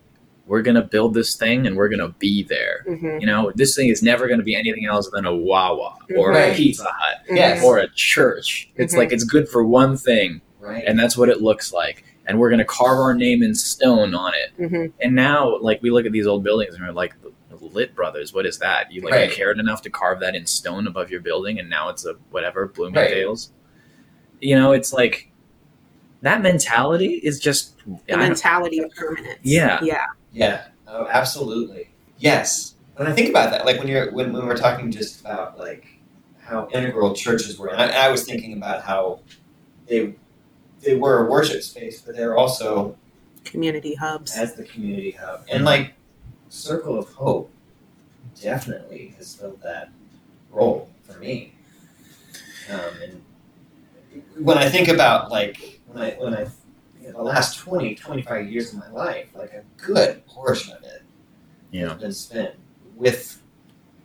we're 0.47 0.63
gonna 0.63 0.83
build 0.83 1.15
this 1.15 1.35
thing 1.37 1.67
and 1.67 1.77
we're 1.77 1.89
gonna 1.89 2.11
be 2.19 2.43
there. 2.43 2.85
Mm-hmm. 2.89 3.21
You 3.21 3.27
know, 3.27 3.53
this 3.55 3.75
thing 3.75 3.89
is 3.89 4.03
never 4.03 4.27
going 4.27 4.39
to 4.41 4.45
be 4.45 4.55
anything 4.55 4.85
else 4.85 5.09
than 5.11 5.25
a 5.25 5.35
Wawa 5.35 5.97
or 6.17 6.33
a 6.33 6.35
Right. 6.35 6.57
Pizza 6.57 6.85
Hut 6.85 7.23
Yes. 7.31 7.65
or 7.65 7.79
a 7.79 7.89
church. 7.95 8.71
It's 8.77 8.95
Mhm. 8.95 8.99
like 8.99 9.13
it's 9.13 9.25
good 9.25 9.49
for 9.49 9.65
one 9.65 9.97
thing, 9.97 10.43
Right. 10.61 10.85
and 10.87 10.99
that's 10.99 11.17
what 11.17 11.29
it 11.31 11.41
looks 11.41 11.73
like. 11.73 12.05
And 12.27 12.39
we're 12.39 12.49
going 12.51 12.59
to 12.59 12.65
carve 12.65 12.99
our 12.99 13.15
name 13.15 13.43
in 13.43 13.55
stone 13.55 14.15
on 14.15 14.33
it. 14.35 14.63
Mm-hmm. 14.63 14.87
And 15.01 15.15
now, 15.15 15.59
like, 15.59 15.83
we 15.83 15.91
look 15.91 16.07
at 16.07 16.13
these 16.13 16.27
old 16.27 16.43
buildings 16.45 16.75
and 16.75 16.83
we're 16.87 16.93
like, 16.93 17.15
Lit 17.61 17.95
Brothers, 17.95 18.33
what 18.35 18.45
is 18.47 18.59
that? 18.59 18.93
You 18.93 19.01
like 19.03 19.13
Right. 19.13 19.31
cared 19.31 19.59
enough 19.59 19.81
to 19.83 19.91
carve 19.91 20.21
that 20.21 20.35
in 20.35 20.45
stone 20.47 20.87
above 20.87 21.11
your 21.11 21.21
building, 21.21 21.59
and 21.59 21.69
now 21.71 21.89
it's 21.89 22.05
a 22.05 22.15
whatever 22.31 22.67
Bloomingdale's. 22.67 23.51
You 24.41 24.55
know, 24.57 24.73
it's 24.73 24.93
like 24.93 25.31
that 26.23 26.43
mentality 26.43 27.15
is 27.25 27.41
just 27.41 27.77
The 28.07 28.17
mentality 28.19 28.79
of 28.81 28.91
permanence. 28.95 29.39
Yeah. 29.43 29.81
Yeah. 29.83 30.05
Yeah. 30.35 30.67
Oh, 30.87 31.07
absolutely. 31.09 31.91
Yes. 32.19 32.75
When 32.97 33.09
I 33.09 33.13
think 33.13 33.31
about 33.31 33.51
that, 33.53 33.65
like 33.65 33.79
when 33.79 33.89
you're 33.89 34.13
when, 34.13 34.33
when 34.33 34.47
we're 34.47 34.57
talking 34.57 34.91
just 34.91 35.21
about 35.21 35.59
like 35.59 35.87
how 36.41 36.69
integral 36.73 37.15
churches 37.15 37.59
were, 37.59 37.69
and 37.69 37.81
I, 37.81 38.07
I 38.07 38.11
was 38.11 38.25
thinking 38.25 38.53
about 38.53 38.83
how 38.83 39.21
they 39.87 40.15
they 40.81 40.95
were 40.97 41.27
a 41.27 41.31
worship 41.31 41.63
space, 41.63 42.01
but 42.03 42.15
they're 42.15 42.37
also 42.37 42.97
Community 43.45 43.95
hubs. 43.95 44.37
as 44.37 44.55
the 44.55 44.65
community 44.65 45.13
hub, 45.13 45.45
and 45.51 45.65
like 45.65 45.95
Circle 46.49 46.99
of 46.99 47.09
Hope 47.15 47.51
definitely 48.41 49.15
has 49.19 49.35
filled 49.35 49.61
that 49.63 49.91
role 50.51 50.89
for 51.03 51.19
me. 51.19 51.55
Um, 52.71 52.81
and 53.03 53.23
when 54.45 54.57
I 54.59 54.69
think 54.69 54.89
about 54.89 55.31
like 55.31 55.81
when 55.87 56.03
I 56.03 56.11
when 56.13 56.35
I 56.35 56.47
you 57.05 57.13
know, 57.13 57.19
the 57.19 57.23
last 57.25 57.59
20, 57.59 57.95
25 57.95 58.51
years 58.51 58.73
of 58.73 58.79
my 58.79 58.91
life, 58.91 59.27
like 59.35 59.53
a 59.53 59.63
good 59.77 60.25
portion 60.27 60.73
of 60.75 60.83
it 60.85 61.03
Yeah. 61.71 61.91
has 61.91 61.99
been 62.01 62.13
spent 62.13 62.55
with 62.97 63.43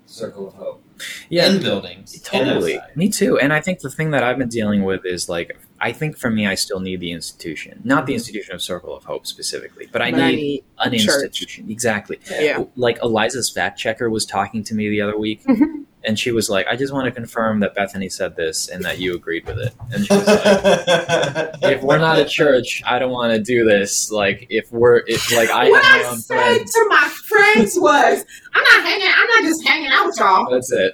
Circle 0.06 0.48
of 0.50 0.54
Hope 0.56 0.84
Yeah. 1.30 1.48
in 1.50 1.62
buildings, 1.62 2.20
Totally. 2.22 2.80
Me 2.96 3.10
too. 3.10 3.38
And 3.40 3.54
I 3.54 3.62
think 3.62 3.80
the 3.80 3.90
thing 3.90 4.12
that 4.12 4.24
I've 4.24 4.38
been 4.38 4.50
dealing 4.50 4.84
with 4.84 5.06
is 5.06 5.30
like, 5.30 5.58
I 5.82 5.92
think 5.94 6.18
for 6.18 6.30
me, 6.30 6.46
I 6.46 6.56
still 6.56 6.80
need 6.80 7.00
the 7.00 7.12
institution, 7.12 7.82
not 7.84 8.06
the 8.06 8.14
institution 8.14 8.54
of 8.54 8.62
Circle 8.62 8.96
of 8.96 9.06
Hope 9.06 9.26
specifically, 9.26 9.88
but 9.92 10.02
I 10.02 10.12
But 10.12 10.18
need 10.32 10.64
an 10.80 10.92
church. 10.98 11.24
institution. 11.24 11.70
Exactly. 11.70 12.20
Yeah. 12.30 12.64
Like 12.76 13.00
Eliza's 13.02 13.50
fact 13.50 13.80
checker 13.80 14.10
was 14.10 14.26
talking 14.26 14.64
to 14.66 14.76
me 14.76 14.90
the 14.90 15.02
other 15.02 15.18
week, 15.18 15.42
Mhm. 15.46 15.86
and 16.04 16.20
she 16.20 16.32
was 16.32 16.50
like, 16.50 16.68
I 16.68 16.76
just 16.76 16.92
want 16.94 17.06
to 17.06 17.12
confirm 17.12 17.62
that 17.62 17.76
Bethany 17.76 18.10
said 18.10 18.36
this 18.36 18.68
and 18.68 18.84
that 18.84 19.00
you 19.00 19.16
agreed 19.16 19.46
with 19.46 19.58
it. 19.60 19.74
And 19.94 20.06
she 20.06 20.14
was 20.14 20.28
like, 20.28 20.44
if 21.64 21.82
we're 21.82 21.98
not 21.98 22.20
a 22.20 22.26
church, 22.26 22.82
I 22.86 23.00
don't 23.00 23.12
want 23.12 23.34
to 23.34 23.40
do 23.40 23.64
this. 23.64 24.12
Like, 24.12 24.48
if 24.50 24.72
we're, 24.74 25.04
if, 25.08 25.32
like, 25.36 25.50
I 25.50 25.70
what 25.70 25.84
have 25.84 26.02
my 26.06 26.12
I 26.12 26.16
said 26.16 26.36
friends. 26.36 26.74
to 26.74 26.86
my 26.90 27.10
friends 27.28 27.80
was, 27.80 28.26
"I'm 28.54 28.64
not 28.64 28.84
hanging. 28.90 29.08
I'm 29.16 29.28
not 29.28 29.44
just 29.44 29.66
hanging 29.68 29.92
out 29.92 30.08
with 30.08 30.20
y'all." 30.20 30.52
That's 30.52 30.72
it. 30.74 30.94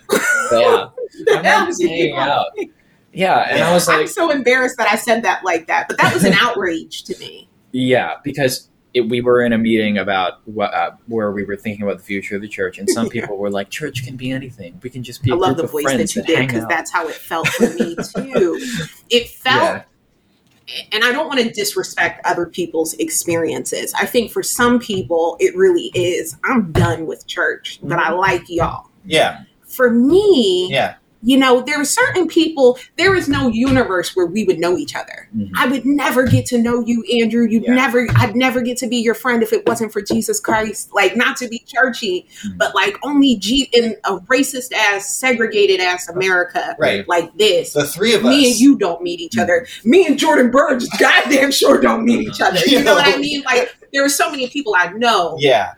Yeah. 0.51 0.87
I'm 1.37 1.43
not 1.43 1.73
hanging 1.81 2.15
out. 2.17 2.47
Yeah. 3.15 3.47
And 3.49 3.63
I 3.63 3.73
was 3.73 3.87
like, 3.89 4.01
I'm 4.01 4.07
so 4.07 4.29
embarrassed 4.31 4.77
that 4.77 4.87
I 4.91 4.95
said 4.95 5.23
that 5.23 5.43
like 5.43 5.67
that, 5.67 5.87
but 5.87 5.97
that 5.97 6.13
was 6.13 6.23
an 6.23 6.33
outrage 6.39 7.03
to 7.05 7.17
me. 7.17 7.49
Yeah, 7.71 8.15
because 8.23 8.69
it, 8.93 9.01
we 9.09 9.19
were 9.21 9.41
in 9.41 9.51
a 9.51 9.57
meeting 9.57 9.97
about 9.97 10.39
what, 10.45 10.73
uh, 10.73 10.91
where 11.07 11.31
we 11.31 11.43
were 11.43 11.57
thinking 11.57 11.83
about 11.83 11.97
the 11.97 12.03
future 12.03 12.35
of 12.37 12.41
the 12.41 12.47
church, 12.47 12.77
and 12.77 12.89
some 12.89 13.05
Yeah. 13.13 13.21
people 13.21 13.37
were 13.37 13.49
like, 13.51 13.69
"Church 13.69 14.05
can 14.05 14.15
be 14.15 14.31
anything. 14.31 14.79
We 14.81 14.89
can 14.89 15.03
just 15.03 15.21
be." 15.23 15.31
a 15.31 15.33
I 15.33 15.37
love 15.37 15.55
group 15.55 15.57
the 15.57 15.63
of 15.65 15.71
voice 15.71 15.85
that 15.97 16.15
you 16.15 16.23
did 16.23 16.47
because 16.47 16.65
that's 16.67 16.89
how 16.91 17.05
it 17.09 17.15
felt 17.15 17.47
for 17.49 17.69
me 17.73 17.97
too. 18.15 18.57
It 19.09 19.27
felt, 19.27 19.83
and 20.93 21.03
I 21.03 21.11
don't 21.11 21.27
want 21.27 21.39
to 21.41 21.49
disrespect 21.51 22.21
other 22.25 22.45
people's 22.45 22.93
experiences. 22.93 23.93
I 23.93 24.05
think 24.05 24.31
for 24.31 24.41
some 24.41 24.79
people, 24.79 25.35
it 25.41 25.53
really 25.57 25.91
is. 25.93 26.37
I'm 26.45 26.71
done 26.71 27.05
with 27.05 27.27
church, 27.27 27.79
but 27.83 27.99
I 27.99 28.11
like 28.11 28.43
y'all. 28.47 28.89
yeah, 29.03 29.43
For 29.67 29.89
me, 29.89 30.69
yeah, 30.71 30.95
you 31.25 31.37
know, 31.37 31.61
there 31.61 31.81
are 31.81 31.85
certain 31.85 32.27
people, 32.27 32.77
there 32.97 33.15
is 33.15 33.27
no 33.27 33.47
universe 33.49 34.15
where 34.15 34.27
we 34.27 34.43
would 34.43 34.59
know 34.59 34.77
each 34.77 34.95
other. 34.95 35.27
Mhm. 35.35 35.49
I 35.57 35.65
would 35.67 35.85
never 35.85 36.25
get 36.27 36.45
to 36.47 36.57
know 36.59 36.83
you, 36.85 37.03
Andrew. 37.19 37.47
You'd 37.49 37.63
Yeah. 37.63 37.73
never, 37.73 38.07
I'd 38.15 38.35
never 38.35 38.61
get 38.61 38.77
to 38.77 38.87
be 38.87 38.97
your 38.97 39.15
friend 39.15 39.41
if 39.41 39.51
it 39.51 39.67
wasn't 39.67 39.91
for 39.91 40.01
Jesus 40.01 40.39
Christ. 40.39 40.89
Like, 40.93 41.17
not 41.17 41.35
to 41.37 41.47
be 41.47 41.63
churchy, 41.65 42.27
Mhm. 42.45 42.57
but 42.59 42.75
like 42.75 42.95
only 43.03 43.35
G 43.37 43.67
in 43.73 43.95
a 44.03 44.17
racist 44.19 44.71
ass, 44.73 45.17
segregated 45.17 45.79
ass 45.81 46.07
America 46.07 46.75
right. 46.79 47.07
like 47.09 47.35
this. 47.37 47.73
The 47.73 47.85
three 47.87 48.13
of 48.13 48.23
us. 48.23 48.29
Me 48.29 48.51
and 48.51 48.59
you 48.59 48.77
don't 48.77 49.01
meet 49.01 49.19
each 49.19 49.37
other. 49.37 49.65
Me 49.83 50.05
and 50.05 50.19
Jordan 50.19 50.51
Burge, 50.51 50.83
goddamn 50.99 51.51
sure 51.51 51.81
don't 51.81 52.05
meet 52.05 52.21
each 52.27 52.39
other. 52.39 52.59
You 52.67 52.83
know 52.83 52.93
what 52.93 53.07
I 53.07 53.17
mean? 53.17 53.41
Like, 53.45 53.75
there 53.91 54.05
are 54.05 54.09
so 54.09 54.29
many 54.29 54.47
people 54.47 54.75
I 54.77 54.91
know 54.91 55.37
Yeah, 55.39 55.71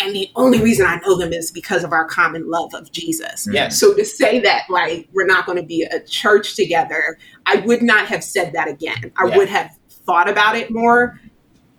and 0.00 0.14
the 0.14 0.30
only 0.36 0.60
reason 0.62 0.86
I 0.86 1.00
know 1.04 1.16
them 1.16 1.32
is 1.32 1.50
because 1.50 1.84
of 1.84 1.92
our 1.92 2.04
common 2.06 2.48
love 2.48 2.74
of 2.74 2.90
Jesus. 2.92 3.48
Yes. 3.50 3.78
So 3.80 3.94
to 3.94 4.04
say 4.04 4.38
that 4.40 4.64
like 4.68 5.08
we're 5.12 5.26
not 5.26 5.46
going 5.46 5.56
to 5.58 5.64
be 5.64 5.82
a 5.84 6.00
church 6.00 6.54
together, 6.56 7.18
I 7.46 7.56
would 7.56 7.82
not 7.82 8.06
have 8.06 8.22
said 8.22 8.52
that 8.52 8.68
again. 8.68 9.10
I 9.16 9.26
Yeah. 9.28 9.36
would 9.36 9.48
have 9.48 9.70
thought 10.06 10.28
about 10.28 10.56
it 10.56 10.70
more. 10.70 11.20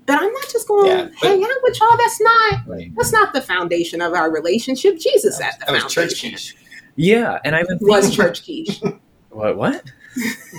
But 0.06 0.18
I'm 0.22 0.34
not 0.34 0.50
just 0.52 0.68
going 0.68 0.88
Yeah, 0.88 1.04
to 1.04 1.12
but- 1.22 1.30
hang 1.30 1.44
out 1.44 1.50
with 1.62 1.80
y'all. 1.80 1.96
That's 1.98 2.20
not 2.22 2.54
Right. 2.68 2.92
that's 2.96 3.12
not 3.12 3.32
the 3.34 3.42
foundation 3.42 4.02
of 4.02 4.14
our 4.14 4.32
relationship. 4.32 4.98
Jesus 5.00 5.40
at 5.40 5.60
the 5.60 5.66
That 5.72 5.84
was 5.84 5.94
church 5.94 6.20
foundation. 6.22 6.32
quiche. 6.32 6.56
Yeah, 6.96 7.38
and 7.46 7.56
I've 7.56 7.68
Was 7.82 8.06
thinking- 8.08 8.18
church 8.26 8.44
quiche. 8.44 8.82
what 9.30 9.56
what? 9.58 9.84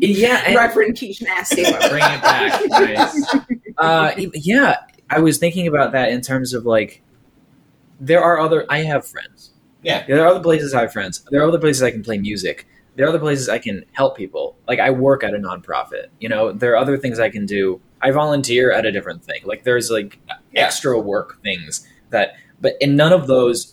yeah, 0.00 0.42
and- 0.46 0.56
Reverend 0.56 0.98
quiche 0.98 1.22
nasty. 1.22 1.62
Bring 1.62 1.74
it 2.02 2.22
back. 2.22 2.62
Nice. 2.68 3.34
Uh, 3.78 4.12
yeah, 4.34 4.76
I 5.10 5.20
was 5.20 5.38
thinking 5.38 5.66
about 5.66 5.92
that 5.92 6.10
in 6.10 6.20
terms 6.20 6.54
of 6.54 6.64
like, 6.66 7.02
there 8.00 8.22
are 8.22 8.38
other. 8.40 8.66
I 8.68 8.78
have 8.82 9.06
friends. 9.06 9.50
Yeah. 9.82 10.04
There 10.06 10.22
are 10.22 10.26
other 10.28 10.40
places 10.40 10.74
I 10.74 10.82
have 10.82 10.92
friends. 10.92 11.24
There 11.30 11.40
are 11.42 11.48
other 11.48 11.58
places 11.58 11.82
I 11.82 11.90
can 11.90 12.02
play 12.02 12.18
music. 12.18 12.66
There 12.96 13.04
are 13.06 13.08
other 13.08 13.18
places 13.18 13.48
I 13.48 13.58
can 13.58 13.84
help 13.92 14.16
people. 14.16 14.56
Like 14.68 14.78
I 14.78 14.90
work 14.90 15.24
at 15.24 15.34
a 15.34 15.38
nonprofit. 15.38 16.06
You 16.20 16.28
know, 16.28 16.52
there 16.52 16.72
are 16.72 16.76
other 16.76 16.96
things 16.96 17.18
I 17.18 17.28
can 17.28 17.44
do. 17.46 17.80
I 18.00 18.10
volunteer 18.10 18.72
at 18.72 18.86
a 18.86 18.92
different 18.92 19.24
thing. 19.24 19.40
Like 19.44 19.64
there's 19.64 19.90
like 19.90 20.18
Yeah. 20.28 20.64
extra 20.66 20.98
work 20.98 21.40
things 21.42 21.86
that, 22.10 22.34
but 22.60 22.74
and 22.80 22.96
none 22.96 23.12
of 23.12 23.26
those. 23.26 23.72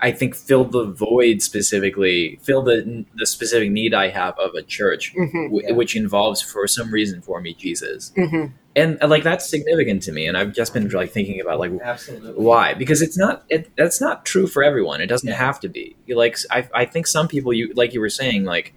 I 0.00 0.12
think 0.12 0.34
fill 0.34 0.64
the 0.64 0.84
void 0.84 1.40
specifically, 1.40 2.38
fill 2.42 2.62
the 2.62 3.04
the 3.14 3.24
specific 3.26 3.70
need 3.70 3.94
I 3.94 4.08
have 4.08 4.38
of 4.38 4.54
a 4.54 4.60
church 4.62 5.14
Mhm, 5.14 5.46
w- 5.46 5.66
Yeah. 5.66 5.72
which 5.74 5.96
involves 5.96 6.42
for 6.42 6.66
some 6.66 6.90
reason 6.92 7.22
for 7.22 7.40
me 7.40 7.54
Jesus, 7.54 8.12
mhm. 8.16 8.52
And 8.76 8.98
uh, 9.02 9.06
like 9.08 9.22
that's 9.22 9.48
significant 9.48 10.02
to 10.04 10.12
me. 10.12 10.26
And 10.26 10.36
I've 10.36 10.52
just 10.52 10.72
been 10.74 10.88
like 10.88 11.10
thinking 11.12 11.40
about 11.40 11.58
like 11.60 11.72
Absolutely. 11.82 12.32
why 12.32 12.74
because 12.74 13.02
it's 13.02 13.16
not 13.16 13.44
it, 13.48 13.70
that's 13.76 14.00
not 14.00 14.24
true 14.24 14.46
for 14.46 14.62
everyone. 14.64 15.00
It 15.00 15.06
doesn't 15.06 15.28
Yeah. 15.28 15.36
have 15.36 15.60
to 15.60 15.68
be. 15.68 15.96
You 16.06 16.16
like 16.16 16.36
I 16.50 16.68
I 16.74 16.84
think 16.84 17.06
some 17.06 17.28
people 17.28 17.52
you 17.52 17.72
like 17.74 17.94
you 17.94 18.00
were 18.00 18.08
saying 18.10 18.44
like 18.44 18.74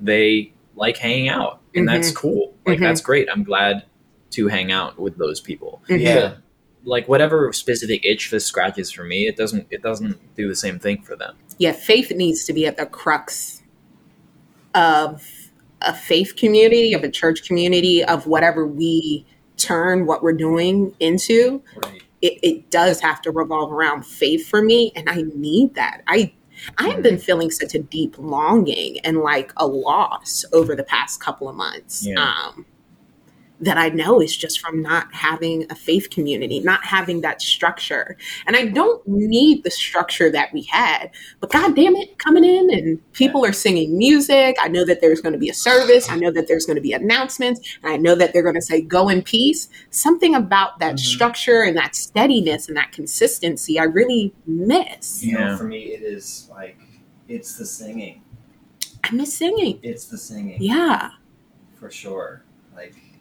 they 0.00 0.52
like 0.76 0.96
hanging 0.96 1.28
out 1.28 1.60
and 1.74 1.86
that's 1.88 2.10
cool. 2.10 2.54
Like 2.66 2.78
Mhm. 2.78 2.82
that's 2.82 3.00
great. 3.00 3.28
I'm 3.30 3.44
glad 3.44 3.84
to 4.30 4.48
hang 4.48 4.72
out 4.72 4.98
with 4.98 5.16
those 5.18 5.40
people. 5.40 5.82
Mhm. 5.88 6.00
Yeah. 6.00 6.34
Like 6.84 7.08
whatever 7.08 7.52
specific 7.52 8.04
itch 8.04 8.30
this 8.30 8.44
scratches 8.44 8.90
for 8.90 9.04
me, 9.04 9.26
it 9.26 9.36
doesn't 9.36 9.66
it 9.70 9.82
doesn't 9.82 10.18
do 10.36 10.48
the 10.48 10.56
same 10.56 10.78
thing 10.78 11.02
for 11.02 11.16
them. 11.16 11.34
yeah, 11.58 11.70
faith 11.72 12.10
needs 12.10 12.44
to 12.46 12.52
be 12.52 12.66
at 12.66 12.76
the 12.76 12.84
crux 12.86 13.62
of 14.74 15.22
a 15.80 15.94
faith 15.94 16.34
community, 16.36 16.92
of 16.94 17.04
a 17.04 17.10
church 17.10 17.46
community, 17.46 18.02
of 18.02 18.26
whatever 18.26 18.66
we 18.66 19.24
turn 19.56 20.06
what 20.06 20.22
we're 20.22 20.32
doing 20.32 20.94
into. 21.00 21.62
Right. 21.82 22.02
It, 22.22 22.38
it 22.42 22.70
does 22.70 23.00
have 23.00 23.20
to 23.22 23.30
revolve 23.30 23.72
around 23.72 24.06
faith 24.06 24.48
for 24.48 24.62
me, 24.62 24.92
and 24.96 25.10
I 25.10 25.24
need 25.34 25.74
that. 25.74 26.02
I 26.06 26.32
I 26.78 26.88
have 26.88 27.02
been 27.02 27.18
feeling 27.18 27.50
such 27.50 27.74
a 27.74 27.78
deep 27.78 28.16
longing 28.18 28.98
and 29.00 29.18
like 29.18 29.52
a 29.56 29.66
loss 29.66 30.44
over 30.52 30.74
the 30.74 30.84
past 30.84 31.20
couple 31.20 31.48
of 31.48 31.56
months. 31.56 32.06
Yeah. 32.06 32.20
Um, 32.22 32.64
that 33.64 33.76
I 33.78 33.88
know 33.88 34.20
is 34.20 34.36
just 34.36 34.60
from 34.60 34.82
not 34.82 35.12
having 35.14 35.66
a 35.70 35.74
faith 35.74 36.10
community, 36.10 36.60
not 36.60 36.84
having 36.84 37.20
that 37.22 37.40
structure. 37.42 38.16
And 38.46 38.56
I 38.56 38.66
don't 38.66 39.06
need 39.06 39.64
the 39.64 39.70
structure 39.70 40.30
that 40.30 40.52
we 40.52 40.62
had, 40.62 41.10
but 41.40 41.50
God 41.50 41.74
damn 41.74 41.96
it, 41.96 42.18
coming 42.18 42.44
in 42.44 42.72
and 42.72 43.12
people 43.12 43.44
are 43.44 43.52
singing 43.52 43.96
music. 43.96 44.56
I 44.62 44.68
know 44.68 44.84
that 44.84 45.00
there's 45.00 45.20
going 45.20 45.32
to 45.32 45.38
be 45.38 45.48
a 45.48 45.54
service. 45.54 46.10
I 46.10 46.16
know 46.16 46.30
that 46.32 46.48
there's 46.48 46.66
going 46.66 46.76
to 46.76 46.82
be 46.82 46.92
announcements. 46.92 47.60
And 47.82 47.92
I 47.92 47.96
know 47.96 48.14
that 48.14 48.32
they're 48.32 48.42
going 48.42 48.54
to 48.54 48.62
say, 48.62 48.80
go 48.80 49.08
in 49.08 49.22
peace. 49.22 49.68
Something 49.90 50.34
about 50.34 50.78
that 50.80 50.94
Mhm. 50.96 51.00
structure 51.00 51.62
and 51.62 51.76
that 51.76 51.94
steadiness 51.94 52.68
and 52.68 52.76
that 52.76 52.92
consistency 52.92 53.78
I 53.78 53.84
really 53.84 54.34
miss. 54.46 55.24
You 55.24 55.38
know, 55.38 55.56
for 55.56 55.64
me, 55.64 55.84
it 55.94 56.02
is 56.02 56.48
like 56.50 56.78
it's 57.28 57.56
the 57.56 57.64
singing. 57.66 58.22
I 59.02 59.10
miss 59.14 59.34
singing. 59.34 59.78
It's 59.82 60.06
the 60.06 60.18
singing. 60.18 60.62
Yeah. 60.62 61.10
for 61.78 61.90
sure. 61.90 62.42
Like, 62.74 62.94
it 62.96 63.13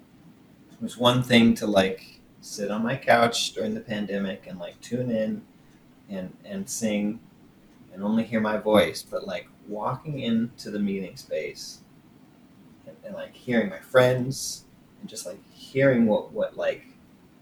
was 0.83 0.97
one 0.97 1.23
thing 1.23 1.55
to 1.55 1.65
like 1.65 2.19
sit 2.41 2.69
on 2.69 2.83
my 2.83 2.95
couch 2.97 3.53
during 3.53 3.73
the 3.73 3.79
pandemic 3.79 4.45
and 4.47 4.59
like 4.59 4.79
tune 4.81 5.09
in 5.09 5.41
and 6.09 6.35
and 6.43 6.69
sing 6.69 7.19
and 7.93 8.03
only 8.03 8.23
hear 8.23 8.41
my 8.41 8.57
voice, 8.57 9.01
but 9.01 9.25
like 9.25 9.47
walking 9.67 10.19
into 10.19 10.69
the 10.69 10.79
meeting 10.79 11.15
space 11.15 11.79
and, 12.85 12.97
and 13.05 13.15
like 13.15 13.33
hearing 13.33 13.69
my 13.69 13.79
friends 13.79 14.65
and 14.99 15.09
just 15.09 15.25
like 15.25 15.39
hearing 15.53 16.05
what 16.05 16.33
what 16.33 16.57
like 16.57 16.85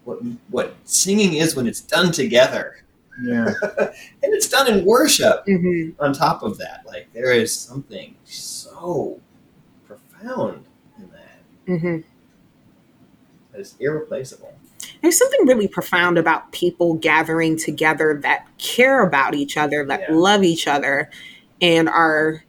what 0.04 0.18
what 0.48 0.76
singing 0.84 1.34
is 1.34 1.56
when 1.56 1.66
it's 1.66 1.80
done 1.80 2.12
together. 2.12 2.84
Yeah. 3.24 3.52
and 3.78 3.94
it's 4.22 4.48
done 4.48 4.72
in 4.72 4.84
worship 4.84 5.42
hmm 5.46 5.90
on 5.98 6.12
top 6.12 6.44
of 6.44 6.58
that. 6.58 6.84
Like 6.86 7.12
there 7.12 7.32
is 7.32 7.52
something 7.52 8.14
so 8.24 9.20
profound 9.84 10.64
in 10.96 11.10
that. 11.10 11.40
Hmm 11.66 11.96
that 11.96 12.11
is 13.54 13.74
irreplaceable 13.80 14.54
There's 15.00 15.18
something 15.18 15.46
really 15.46 15.68
profound 15.68 16.18
about 16.18 16.52
people 16.52 16.94
gathering 16.94 17.56
together 17.58 18.18
that 18.22 18.46
care 18.58 19.02
about 19.04 19.34
each 19.34 19.56
other, 19.56 19.84
that 19.86 20.00
Yeah. 20.08 20.14
love 20.14 20.44
each 20.44 20.66
other, 20.68 21.10
and 21.60 21.88
are 21.88 22.44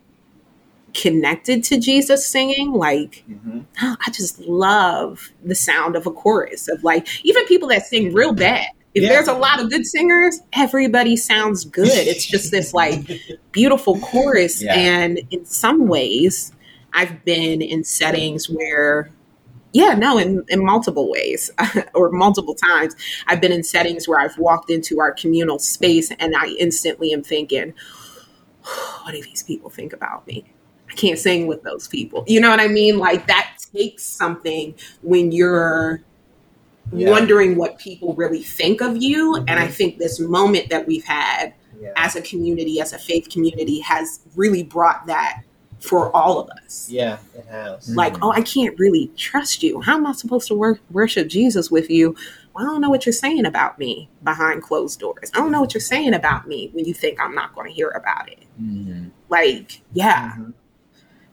connected 0.94 1.64
to 1.66 1.80
Jesus 1.80 2.26
singing. 2.28 2.72
Like, 2.74 3.24
mm-hmm. 3.30 3.62
oh, 3.82 3.96
I 4.06 4.12
just 4.12 4.40
love 4.40 5.32
the 5.44 5.56
sound 5.56 5.96
of 5.96 6.06
a 6.06 6.12
chorus 6.12 6.68
of 6.68 6.84
like, 6.84 7.08
even 7.26 7.46
people 7.46 7.70
that 7.70 7.86
sing 7.86 8.14
real 8.14 8.34
bad. 8.34 8.68
If 8.94 9.04
Yeah. 9.04 9.10
there's 9.10 9.28
a 9.28 9.34
lot 9.34 9.60
of 9.60 9.72
good 9.72 9.86
singers, 9.88 10.40
everybody 10.54 11.16
sounds 11.18 11.66
good. 11.66 11.88
It's 12.08 12.26
just 12.26 12.52
this 12.52 12.74
like 12.74 13.10
beautiful 13.52 14.00
chorus. 14.00 14.62
Yeah. 14.62 14.76
And 14.76 15.20
in 15.32 15.46
some 15.46 15.88
ways, 15.88 16.52
I've 16.94 17.26
been 17.26 17.62
in 17.64 17.84
settings 17.84 18.48
where, 18.50 19.10
yeah, 19.74 19.96
no, 19.96 20.18
in, 20.20 20.44
in 20.50 20.64
multiple 20.64 21.10
ways 21.10 21.52
or 21.96 22.12
multiple 22.12 22.56
times, 22.56 22.96
I've 23.28 23.42
been 23.42 23.52
in 23.52 23.64
settings 23.64 24.08
where 24.08 24.20
I've 24.20 24.38
walked 24.38 24.70
into 24.70 25.00
our 25.00 25.12
communal 25.12 25.60
space 25.60 26.12
and 26.20 26.36
I 26.36 26.48
instantly 26.60 27.12
am 27.12 27.24
thinking, 27.24 27.74
what 29.04 29.12
do 29.14 29.22
these 29.22 29.44
people 29.44 29.70
think 29.70 29.92
about 29.94 30.26
me? 30.28 30.46
I 30.90 30.94
can't 30.94 31.18
sing 31.18 31.48
with 31.48 31.64
those 31.64 31.88
people. 31.88 32.24
You 32.28 32.40
know 32.40 32.50
what 32.52 32.60
I 32.60 32.68
mean? 32.68 33.00
Like 33.00 33.26
that 33.28 33.56
takes 33.76 34.04
something 34.04 34.76
when 35.02 35.32
you're 35.32 36.02
Yeah. 36.92 37.10
wondering 37.10 37.56
what 37.56 37.80
people 37.80 38.14
really 38.14 38.44
think 38.44 38.82
of 38.82 39.02
you. 39.02 39.36
And 39.48 39.52
I 39.60 39.68
Mhm. 39.68 39.72
think 39.74 39.98
this 39.98 40.20
moment 40.20 40.70
that 40.70 40.86
we've 40.86 41.04
had 41.06 41.54
yeah. 41.82 41.90
as 41.96 42.16
a 42.16 42.22
community, 42.22 42.80
as 42.80 42.94
a 42.94 43.00
faith 43.00 43.30
community, 43.30 43.80
has 43.80 44.20
really 44.36 44.62
brought 44.62 45.08
that 45.08 45.42
for 45.84 46.16
all 46.16 46.40
of 46.40 46.50
us. 46.50 46.88
yeah 46.90 47.18
it 47.36 47.46
has 47.48 47.94
Like, 47.96 48.16
oh, 48.24 48.32
I 48.32 48.42
can't 48.42 48.78
really 48.80 49.12
trust 49.18 49.62
you. 49.64 49.82
How 49.82 49.98
am 49.98 50.08
I 50.08 50.14
supposed 50.14 50.48
to 50.48 50.56
wor- 50.56 50.80
worship 50.92 51.28
Jesus 51.28 51.70
with 51.70 51.90
you? 51.90 52.16
Well, 52.54 52.64
I 52.66 52.68
don't 52.70 52.80
know 52.82 52.90
what 52.90 53.06
you're 53.06 53.14
saying 53.14 53.46
about 53.46 53.78
me 53.80 54.10
behind 54.24 54.64
closed 54.64 55.00
doors. 55.00 55.30
I 55.34 55.40
don't 55.40 55.52
know 55.52 55.60
what 55.60 55.74
you're 55.74 55.82
saying 55.82 56.14
about 56.14 56.48
me 56.48 56.70
when 56.74 56.86
you 56.86 56.94
think 56.94 57.20
I'm 57.20 57.36
not 57.36 57.54
going 57.54 57.68
to 57.68 57.74
hear 57.74 57.90
about 57.90 58.30
it. 58.30 58.40
Mhm. 58.62 59.10
Like, 59.28 59.82
yeah, 59.92 60.34
Mhm. 60.38 60.54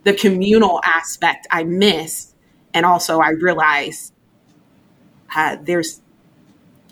the 0.03 0.15
communal 0.15 0.81
aspect 0.85 1.47
I 1.51 1.63
miss. 1.63 2.35
And 2.75 2.85
also, 2.87 3.21
I 3.21 3.31
realize 3.31 4.13
uh, 5.37 5.57
there's, 5.63 6.01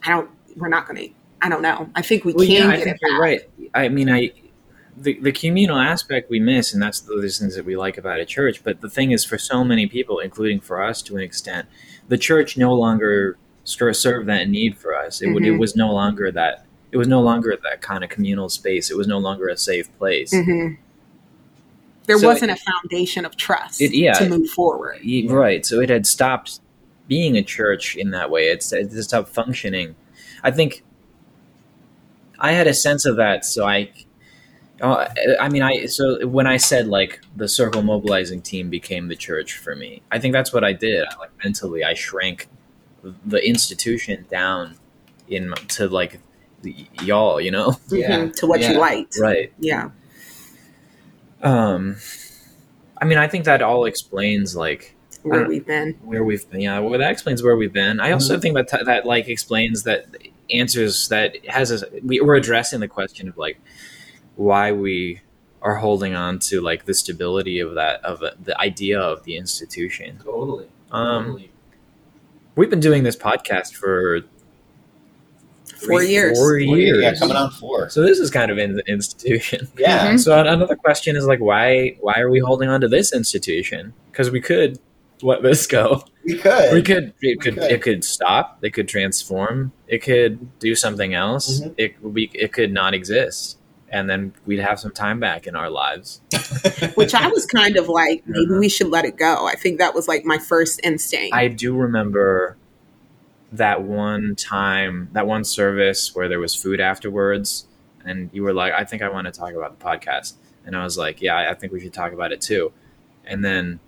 I 0.05 0.11
don't, 0.11 0.31
we're 0.57 0.68
not 0.68 0.87
going 0.87 1.09
to, 1.09 1.14
I 1.42 1.49
don't 1.49 1.62
know. 1.62 1.90
I 1.97 2.03
think 2.03 2.25
we 2.25 2.33
Well, 2.35 2.47
can 2.47 2.55
yeah, 2.55 2.68
I 2.68 2.77
get 2.77 2.85
think 2.85 2.97
it 3.03 3.09
you're 3.09 3.21
right. 3.21 3.40
I 3.75 3.88
mean, 3.88 4.09
I 4.09 4.31
the 5.00 5.18
the 5.20 5.32
communal 5.32 5.78
aspect 5.78 6.30
we 6.30 6.40
miss, 6.40 6.72
and 6.74 6.82
that's 6.82 7.00
the 7.00 7.20
things 7.20 7.54
that 7.56 7.64
we 7.64 7.76
like 7.76 7.98
about 7.98 8.20
a 8.20 8.24
church. 8.24 8.62
But 8.64 8.80
the 8.80 8.90
thing 8.90 9.12
is, 9.12 9.24
for 9.24 9.38
so 9.38 9.64
many 9.64 9.87
people, 9.87 10.18
including 10.18 10.61
for 10.61 10.82
us 10.82 11.02
to 11.02 11.16
an 11.16 11.22
extent, 11.22 11.68
the 12.08 12.18
church 12.18 12.56
no 12.56 12.74
longer 12.74 13.37
ser- 13.64 13.92
served 13.94 14.28
that 14.28 14.48
need 14.48 14.76
for 14.76 14.94
us. 14.96 15.20
It 15.22 15.28
would 15.32 15.44
it 15.44 15.52
was 15.58 15.76
no 15.76 15.92
longer 15.92 16.30
that. 16.32 16.64
It 16.90 16.96
was 16.96 17.06
no 17.08 17.20
longer 17.20 17.54
that 17.64 17.82
kind 17.82 18.02
of 18.02 18.08
communal 18.11 18.48
space. 18.48 18.90
It 18.90 18.96
was 18.96 19.06
no 19.06 19.18
longer 19.18 19.48
a 19.48 19.56
safe 19.58 19.94
place. 19.98 20.32
hmm 20.32 20.68
There 22.06 22.18
So- 22.18 22.26
wasn't 22.28 22.50
a 22.52 22.56
foundation 22.56 23.26
of 23.26 23.37
trust 23.37 23.82
It- 23.82 23.94
yeah. 23.94 24.14
to 24.14 24.26
move 24.28 24.48
forward. 24.48 25.00
Right. 25.28 25.66
So 25.66 25.80
it 25.80 25.90
had 25.90 26.06
stopped 26.06 26.61
being 27.06 27.37
a 27.37 27.42
church 27.42 27.94
in 27.94 28.11
that 28.12 28.30
way. 28.30 28.48
It's 28.48 28.72
it 28.72 28.90
stopped 29.02 29.28
functioning. 29.34 29.96
I 30.42 30.50
think 30.50 30.82
I 32.38 32.52
had 32.52 32.66
a 32.66 32.74
sense 32.74 33.04
of 33.04 33.16
that. 33.16 33.44
So 33.44 33.66
I, 33.66 33.90
uh, 34.80 35.08
I 35.40 35.48
mean, 35.48 35.62
I 35.62 35.86
so 35.86 36.26
when 36.26 36.46
I 36.46 36.56
said 36.56 36.86
like 36.88 37.20
the 37.36 37.48
circle 37.48 37.82
mobilizing 37.82 38.42
team 38.42 38.70
became 38.70 39.08
the 39.08 39.16
church 39.16 39.58
for 39.58 39.74
me, 39.74 40.02
I 40.10 40.18
think 40.18 40.32
that's 40.32 40.52
what 40.52 40.64
I 40.64 40.72
did. 40.72 41.04
I, 41.10 41.16
like 41.18 41.30
mentally, 41.42 41.84
I 41.84 41.94
shrank 41.94 42.48
the 43.26 43.44
institution 43.46 44.26
down 44.30 44.76
in 45.28 45.52
to 45.68 45.88
like 45.88 46.20
the, 46.62 46.74
y'all, 47.02 47.40
you 47.40 47.50
know, 47.50 47.76
Yeah. 47.90 48.18
Mhm, 48.18 48.36
to 48.36 48.46
what 48.46 48.60
Yeah. 48.60 48.72
you 48.72 48.78
liked. 48.78 49.16
right? 49.20 49.52
Yeah. 49.58 49.90
Um, 51.42 51.96
I 53.00 53.04
mean, 53.04 53.18
I 53.18 53.28
think 53.28 53.44
that 53.44 53.62
all 53.62 53.84
explains 53.84 54.56
like 54.56 54.94
where 55.22 55.46
we've 55.46 55.66
been. 55.66 55.94
where 56.02 56.24
we've 56.24 56.48
been. 56.50 56.60
Yeah, 56.60 56.78
well, 56.80 56.98
that 56.98 57.10
explains 57.12 57.42
where 57.42 57.56
we've 57.56 57.72
been. 57.72 58.00
I 58.00 58.12
also 58.12 58.38
think 58.40 58.54
that 58.56 58.68
that 58.86 59.06
like 59.06 59.28
explains 59.28 59.84
that 59.84 60.06
answers 60.50 61.08
that 61.08 61.36
has 61.46 61.70
us. 61.70 61.84
We, 62.02 62.20
we're 62.20 62.36
addressing 62.36 62.80
the 62.80 62.88
question 62.88 63.28
of 63.28 63.36
like 63.36 63.60
why 64.38 64.72
we 64.72 65.20
are 65.61 65.74
holding 65.74 66.14
on 66.14 66.38
to 66.38 66.61
like 66.61 66.85
the 66.85 66.94
stability 66.94 67.59
of 67.59 67.74
that 67.74 68.03
of 68.05 68.20
the, 68.20 68.35
the 68.42 68.59
idea 68.61 68.98
of 69.01 69.24
the 69.24 69.37
institution. 69.37 70.18
Totally. 70.24 70.66
Um, 70.92 71.24
totally. 71.24 71.51
we've 72.55 72.70
been 72.70 72.81
doing 72.81 73.03
this 73.03 73.16
podcast 73.16 73.74
for 73.74 74.20
Four 75.87 76.03
years. 76.03 76.37
Four 76.37 76.48
Four 76.48 76.77
years. 76.79 77.03
Yeah, 77.03 77.14
coming 77.14 77.37
on 77.37 77.51
four. 77.53 77.88
So 77.88 78.03
this 78.03 78.18
is 78.18 78.31
kind 78.31 78.51
of 78.51 78.59
in 78.59 78.74
the 78.74 78.83
institution. 78.88 79.68
Yeah. 79.79 80.12
Mhm. 80.12 80.18
So 80.20 80.38
another 80.40 80.74
question 80.74 81.14
is 81.14 81.24
like, 81.27 81.40
why 81.40 81.96
why 82.01 82.18
are 82.18 82.31
we 82.31 82.40
holding 82.40 82.68
on 82.68 82.81
to 82.81 82.88
this 82.88 83.12
institution? 83.12 83.92
Because 84.11 84.31
we 84.31 84.40
could 84.40 84.79
let 85.22 85.42
this 85.42 85.66
go. 85.66 86.05
We 86.24 86.37
could. 86.38 86.72
We 86.72 86.83
could 86.83 87.14
it 87.20 87.40
could, 87.40 87.55
could. 87.55 87.62
it 87.72 87.83
could 87.83 88.03
stop. 88.05 88.59
It 88.62 88.70
could 88.70 88.88
transform. 88.88 89.72
It 89.87 89.98
could 90.03 90.59
do 90.59 90.74
something 90.74 91.14
else. 91.14 91.61
Mhm. 91.61 91.74
It 91.79 92.03
we 92.03 92.31
it 92.35 92.53
could 92.53 92.72
not 92.72 92.92
exist, 92.94 93.59
and 93.90 94.09
then 94.11 94.33
we'd 94.46 94.59
have 94.61 94.79
some 94.79 94.92
time 94.92 95.18
back 95.20 95.46
in 95.46 95.57
our 95.57 95.70
lives. 95.70 96.20
Which 96.94 97.14
I 97.14 97.29
was 97.29 97.46
kind 97.46 97.77
of 97.77 97.88
like, 97.88 98.22
maybe 98.27 98.44
Uh-huh. 98.46 98.59
we 98.61 98.68
should 98.68 98.88
let 98.88 99.05
it 99.05 99.16
go. 99.16 99.46
I 99.46 99.55
think 99.55 99.79
that 99.79 99.94
was 99.94 100.07
like 100.09 100.24
my 100.24 100.38
first 100.38 100.81
instinct. 100.85 101.35
I 101.35 101.48
do 101.48 101.74
remember 101.77 102.57
that 103.53 103.83
one 103.83 104.35
time, 104.37 105.09
that 105.12 105.27
one 105.27 105.42
service 105.44 106.14
where 106.14 106.29
there 106.29 106.38
was 106.40 106.55
food 106.55 106.81
afterwards, 106.81 107.66
and 108.05 108.29
you 108.33 108.42
were 108.42 108.53
like, 108.53 108.72
"I 108.74 108.85
think 108.85 109.01
I 109.03 109.09
want 109.09 109.27
to 109.27 109.31
talk 109.33 109.53
about 109.55 109.79
the 109.79 109.85
podcast," 109.85 110.35
and 110.66 110.77
I 110.77 110.85
was 110.85 110.98
like, 110.98 111.22
"Yeah, 111.22 111.35
I 111.37 111.51
I 111.51 111.55
think 111.55 111.72
we 111.72 111.81
should 111.81 111.94
talk 111.94 112.12
about 112.12 112.31
it 112.33 112.40
too," 112.42 112.72
and 113.24 113.42
then 113.44 113.81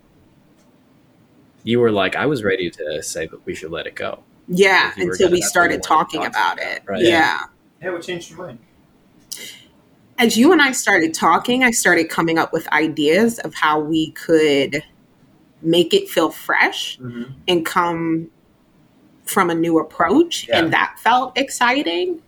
you 1.63 1.79
were 1.79 1.91
like, 1.91 2.15
"I 2.15 2.25
was 2.25 2.43
ready 2.43 2.69
to 2.71 3.03
say 3.03 3.27
that 3.27 3.45
we 3.45 3.53
should 3.55 3.71
let 3.71 3.85
it 3.85 3.95
go." 3.95 4.23
yeah, 4.47 4.89
If 4.91 4.97
you 4.97 5.05
were 5.05 5.11
until 5.11 5.27
we 5.27 5.31
that's 5.31 5.31
what 5.31 5.37
you 5.37 5.49
started 5.49 5.83
talking 5.83 6.19
talk 6.21 6.29
about 6.29 6.53
about, 6.57 6.67
it. 6.71 6.81
right. 6.87 7.01
Yeah. 7.03 7.39
yeah, 7.81 7.89
what 7.91 8.01
changed 8.01 8.31
your 8.31 8.39
mind? 8.39 8.59
As 10.21 10.37
you 10.37 10.51
and 10.51 10.61
I 10.61 10.71
started 10.71 11.15
talking, 11.15 11.63
I 11.63 11.71
started 11.71 12.07
coming 12.07 12.37
up 12.37 12.53
with 12.53 12.71
ideas 12.71 13.39
of 13.39 13.55
how 13.55 13.79
we 13.79 14.11
could 14.11 14.83
make 15.63 15.95
it 15.95 16.07
feel 16.09 16.29
fresh 16.29 16.99
Mm-hmm. 16.99 17.31
and 17.47 17.65
come 17.65 18.29
from 19.25 19.49
a 19.49 19.55
new 19.55 19.79
approach 19.79 20.47
Yeah. 20.47 20.59
and 20.59 20.73
that 20.73 20.97
felt 20.99 21.37
exciting 21.37 22.21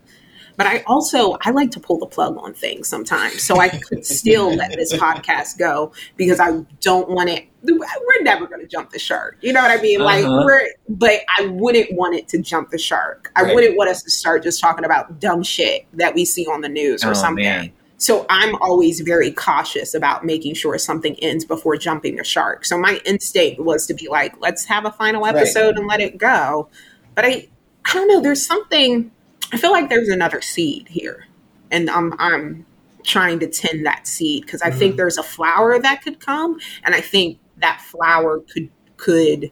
but 0.55 0.67
i 0.67 0.83
also 0.85 1.35
i 1.41 1.49
like 1.49 1.71
to 1.71 1.79
pull 1.79 1.97
the 1.97 2.05
plug 2.05 2.37
on 2.37 2.53
things 2.53 2.87
sometimes 2.87 3.41
so 3.41 3.59
i 3.59 3.67
could 3.69 4.05
still 4.19 4.53
let 4.55 4.71
this 4.75 4.93
podcast 4.93 5.57
go 5.57 5.91
because 6.15 6.39
i 6.39 6.51
don't 6.79 7.09
want 7.09 7.29
it 7.29 7.47
we're 7.63 8.21
never 8.21 8.45
going 8.45 8.61
to 8.61 8.67
jump 8.67 8.91
the 8.91 8.99
shark 8.99 9.37
you 9.41 9.51
know 9.51 9.61
what 9.61 9.71
i 9.77 9.81
mean 9.81 9.99
like 9.99 10.23
Uh-huh. 10.23 10.43
we're 10.45 10.67
but 10.87 11.21
i 11.39 11.47
wouldn't 11.47 11.91
want 11.93 12.13
it 12.15 12.27
to 12.29 12.37
jump 12.37 12.69
the 12.69 12.77
shark 12.77 13.31
i 13.35 13.41
Right. 13.41 13.55
wouldn't 13.55 13.75
want 13.75 13.89
us 13.89 14.03
to 14.03 14.11
start 14.11 14.43
just 14.43 14.61
talking 14.61 14.85
about 14.85 15.19
dumb 15.19 15.41
shit 15.43 15.87
that 15.93 16.13
we 16.13 16.23
see 16.23 16.45
on 16.45 16.61
the 16.61 16.69
news 16.69 17.03
or 17.03 17.09
Oh, 17.09 17.13
something 17.13 17.43
man. 17.43 17.71
So 18.03 18.25
I'm 18.29 18.55
always 18.55 18.99
very 18.99 19.31
cautious 19.31 19.93
about 19.93 20.25
making 20.25 20.55
sure 20.55 20.77
something 20.77 21.15
ends 21.21 21.45
before 21.45 21.77
jumping 21.77 22.17
the 22.17 22.23
shark. 22.25 22.65
So 22.65 22.77
my 22.77 22.99
instinct 23.05 23.61
was 23.61 23.87
to 23.87 23.93
be 23.93 24.09
like, 24.09 24.33
let's 24.41 24.65
have 24.65 24.83
a 24.85 24.91
final 24.91 25.21
Right. 25.23 25.35
episode 25.35 25.77
and 25.77 25.87
let 25.87 26.01
it 26.01 26.17
go. 26.17 26.67
But 27.15 27.23
I 27.25 27.47
I 27.85 27.93
don't 27.93 28.07
know, 28.09 28.19
there's 28.19 28.45
something 28.45 29.09
I 29.53 29.57
feel 29.57 29.71
like 29.71 29.87
there's 29.89 30.09
another 30.09 30.41
seed 30.41 30.89
here. 30.89 31.27
And 31.71 31.89
I'm 31.89 32.13
I'm 32.19 32.65
trying 33.03 33.39
to 33.39 33.47
tend 33.47 33.85
that 33.85 34.05
seed 34.07 34.43
because 34.45 34.61
I 34.61 34.69
Mm-hmm. 34.69 34.79
think 34.79 34.95
there's 34.97 35.17
a 35.17 35.23
flower 35.23 35.79
that 35.79 36.01
could 36.03 36.19
come 36.19 36.59
and 36.83 36.93
I 36.95 37.01
think 37.01 37.37
that 37.57 37.79
flower 37.81 38.39
could 38.41 38.69
could 38.97 39.49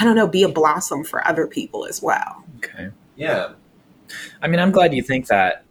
I 0.00 0.04
don't 0.04 0.16
know, 0.16 0.26
be 0.26 0.42
a 0.42 0.48
blossom 0.48 1.04
for 1.04 1.26
other 1.28 1.46
people 1.46 1.84
as 1.86 2.00
well. 2.02 2.44
Okay. 2.58 2.88
Yeah. 3.16 3.50
I 4.42 4.48
mean, 4.48 4.58
I'm 4.60 4.70
glad 4.72 4.94
you 4.94 5.02
think 5.02 5.26
that. 5.28 5.63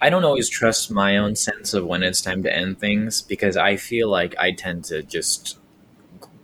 I 0.00 0.10
don't 0.10 0.24
always 0.24 0.48
trust 0.48 0.90
my 0.90 1.16
own 1.16 1.36
sense 1.36 1.72
of 1.72 1.86
when 1.86 2.02
it's 2.02 2.20
time 2.20 2.42
to 2.42 2.54
end 2.54 2.78
things 2.78 3.22
because 3.22 3.56
I 3.56 3.76
feel 3.76 4.10
like 4.10 4.34
I 4.38 4.52
tend 4.52 4.84
to 4.86 5.02
just 5.02 5.58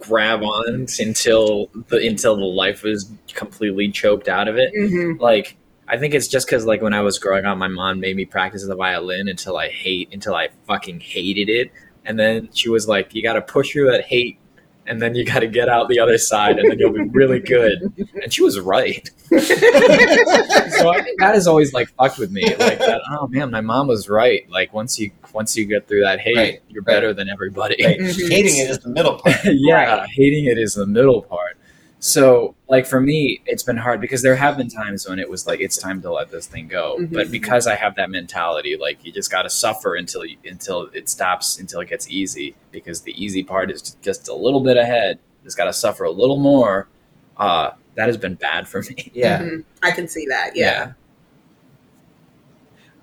grab 0.01 0.43
on 0.43 0.87
until 0.99 1.71
the 1.89 2.07
until 2.07 2.37
the 2.37 2.45
life 2.45 2.85
is 2.85 3.11
completely 3.35 3.91
choked 3.91 4.29
out 4.29 4.49
of 4.49 4.57
it. 4.57 4.73
hmm 4.75 5.21
Like 5.21 5.57
I 5.89 5.99
think 5.99 6.15
it's 6.15 6.29
just 6.29 6.47
because 6.47 6.65
like 6.67 6.83
when 6.83 6.95
I 6.95 7.03
was 7.03 7.19
growing 7.19 7.45
up, 7.45 7.59
my 7.59 7.69
mom 7.69 8.01
made 8.01 8.17
me 8.17 8.25
practice 8.25 8.67
the 8.67 8.77
violin 8.77 9.29
until 9.29 9.57
I 9.57 9.69
hate 9.69 10.09
until 10.13 10.35
I 10.35 10.49
fucking 10.67 11.01
hated 11.01 11.49
it, 11.51 11.73
and 12.05 12.19
then 12.19 12.49
she 12.53 12.69
was 12.71 12.89
like, 12.89 13.15
"You 13.15 13.23
got 13.23 13.35
to 13.35 13.43
push 13.43 13.73
through 13.73 13.91
that 13.91 14.05
hate." 14.05 14.39
And 14.87 15.01
then 15.01 15.15
you 15.15 15.25
got 15.25 15.39
to 15.41 15.47
get 15.47 15.69
out 15.69 15.89
the 15.89 16.01
other 16.01 16.19
side, 16.19 16.59
and 16.59 16.71
then 16.71 16.79
you'll 16.79 16.93
be 16.93 17.05
really 17.11 17.39
good. 17.41 17.93
And 18.23 18.33
she 18.33 18.43
was 18.43 18.61
right 18.61 19.09
so 19.31 19.37
I 19.39 21.01
that 21.19 21.33
has 21.35 21.47
always 21.47 21.73
like 21.73 21.89
fucked 21.97 22.19
with 22.19 22.31
me. 22.31 22.43
Like 22.57 22.79
that, 22.79 23.01
oh 23.11 23.27
man, 23.29 23.51
my 23.51 23.61
mom 23.61 23.89
was 23.89 24.09
right. 24.09 24.49
Like 24.51 24.73
once 24.73 24.99
you 24.99 25.11
once 25.33 25.57
you 25.57 25.65
get 25.65 25.89
through 25.89 26.03
that 26.03 26.21
hate, 26.21 26.37
Right, 26.37 26.61
you're 26.69 26.83
right. 26.83 26.95
better 26.95 27.13
than 27.15 27.29
everybody. 27.29 27.77
Right. 27.85 27.99
Mhm. 27.99 28.31
Hating 28.31 28.57
it 28.59 28.71
is 28.71 28.79
the 28.81 28.91
middle 28.91 29.19
part. 29.19 29.37
yeah, 29.45 29.75
Right. 30.01 30.09
hating 30.11 30.45
it 30.47 30.59
is 30.59 30.75
the 30.75 30.87
middle 30.87 31.23
part. 31.23 31.57
So 32.05 32.57
like 32.69 32.85
for 32.85 33.01
me, 33.01 33.43
it's 33.47 33.63
been 33.63 33.77
hard 33.77 34.01
because 34.01 34.23
there 34.23 34.35
have 34.35 34.57
been 34.57 34.69
times 34.69 35.09
when 35.09 35.21
it 35.21 35.31
was 35.31 35.47
like 35.47 35.61
it's 35.61 35.77
time 35.77 36.03
to 36.03 36.13
let 36.13 36.33
this 36.33 36.49
thing 36.49 36.67
go. 36.67 36.97
Mhm. 36.99 37.13
But 37.13 37.31
because 37.31 37.69
I 37.69 37.77
have 37.77 37.95
that 37.95 38.11
mentality, 38.11 38.77
like 38.77 39.05
you 39.05 39.13
just 39.13 39.31
got 39.31 39.43
to 39.43 39.51
suffer 39.51 39.95
until 39.95 40.25
you, 40.25 40.37
until 40.45 40.91
it 40.95 41.09
stops, 41.09 41.61
until 41.61 41.79
it 41.79 41.89
gets 41.89 42.11
easy. 42.11 42.57
Because 42.73 43.03
the 43.03 43.13
easy 43.25 43.45
part 43.45 43.71
is 43.71 43.97
just 44.03 44.27
a 44.27 44.35
little 44.35 44.59
bit 44.59 44.77
ahead. 44.77 45.21
Just 45.45 45.57
got 45.57 45.67
to 45.67 45.73
suffer 45.73 46.03
a 46.03 46.11
little 46.11 46.39
more. 46.39 46.89
Uh, 47.37 47.71
that 47.95 48.09
has 48.09 48.17
been 48.17 48.35
bad 48.35 48.67
for 48.67 48.83
me. 48.83 49.13
Yeah. 49.15 49.41
Mhm. 49.41 49.65
I 49.81 49.93
can 49.93 50.09
see 50.09 50.27
that. 50.27 50.57
Yeah. 50.57 50.95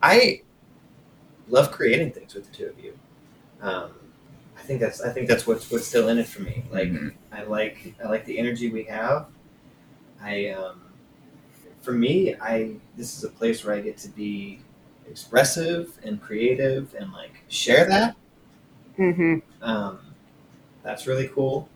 I 0.04 0.42
love 1.48 1.72
creating 1.72 2.12
things 2.12 2.34
with 2.36 2.52
the 2.52 2.58
two 2.58 2.66
of 2.66 2.78
you. 2.84 3.00
Um, 3.62 3.92
I 3.94 3.99
think 4.70 4.82
that's 4.82 5.02
I 5.02 5.12
think 5.12 5.28
that's 5.28 5.48
what's 5.48 5.72
what's 5.72 5.88
still 5.88 6.10
in 6.10 6.20
it 6.20 6.28
for 6.28 6.44
me. 6.44 6.64
Like 6.70 6.90
Mhm. 6.90 7.14
I 7.32 7.42
like 7.44 7.96
I 8.04 8.08
like 8.08 8.24
the 8.26 8.38
energy 8.38 8.70
we 8.70 8.84
have. 8.84 9.26
I 10.22 10.50
um, 10.50 10.82
for 11.82 11.92
me 11.92 12.36
I 12.36 12.76
this 12.96 13.18
is 13.18 13.24
a 13.24 13.30
place 13.30 13.66
where 13.66 13.76
I 13.76 13.82
get 13.82 13.98
to 14.00 14.10
be 14.10 14.60
expressive 15.10 15.98
and 16.04 16.22
creative 16.22 16.94
and 17.00 17.12
like 17.12 17.44
share 17.48 17.86
that. 17.88 18.16
hmm 18.96 19.40
Um, 19.62 20.00
that's 20.84 21.08
really 21.08 21.28
cool. 21.30 21.68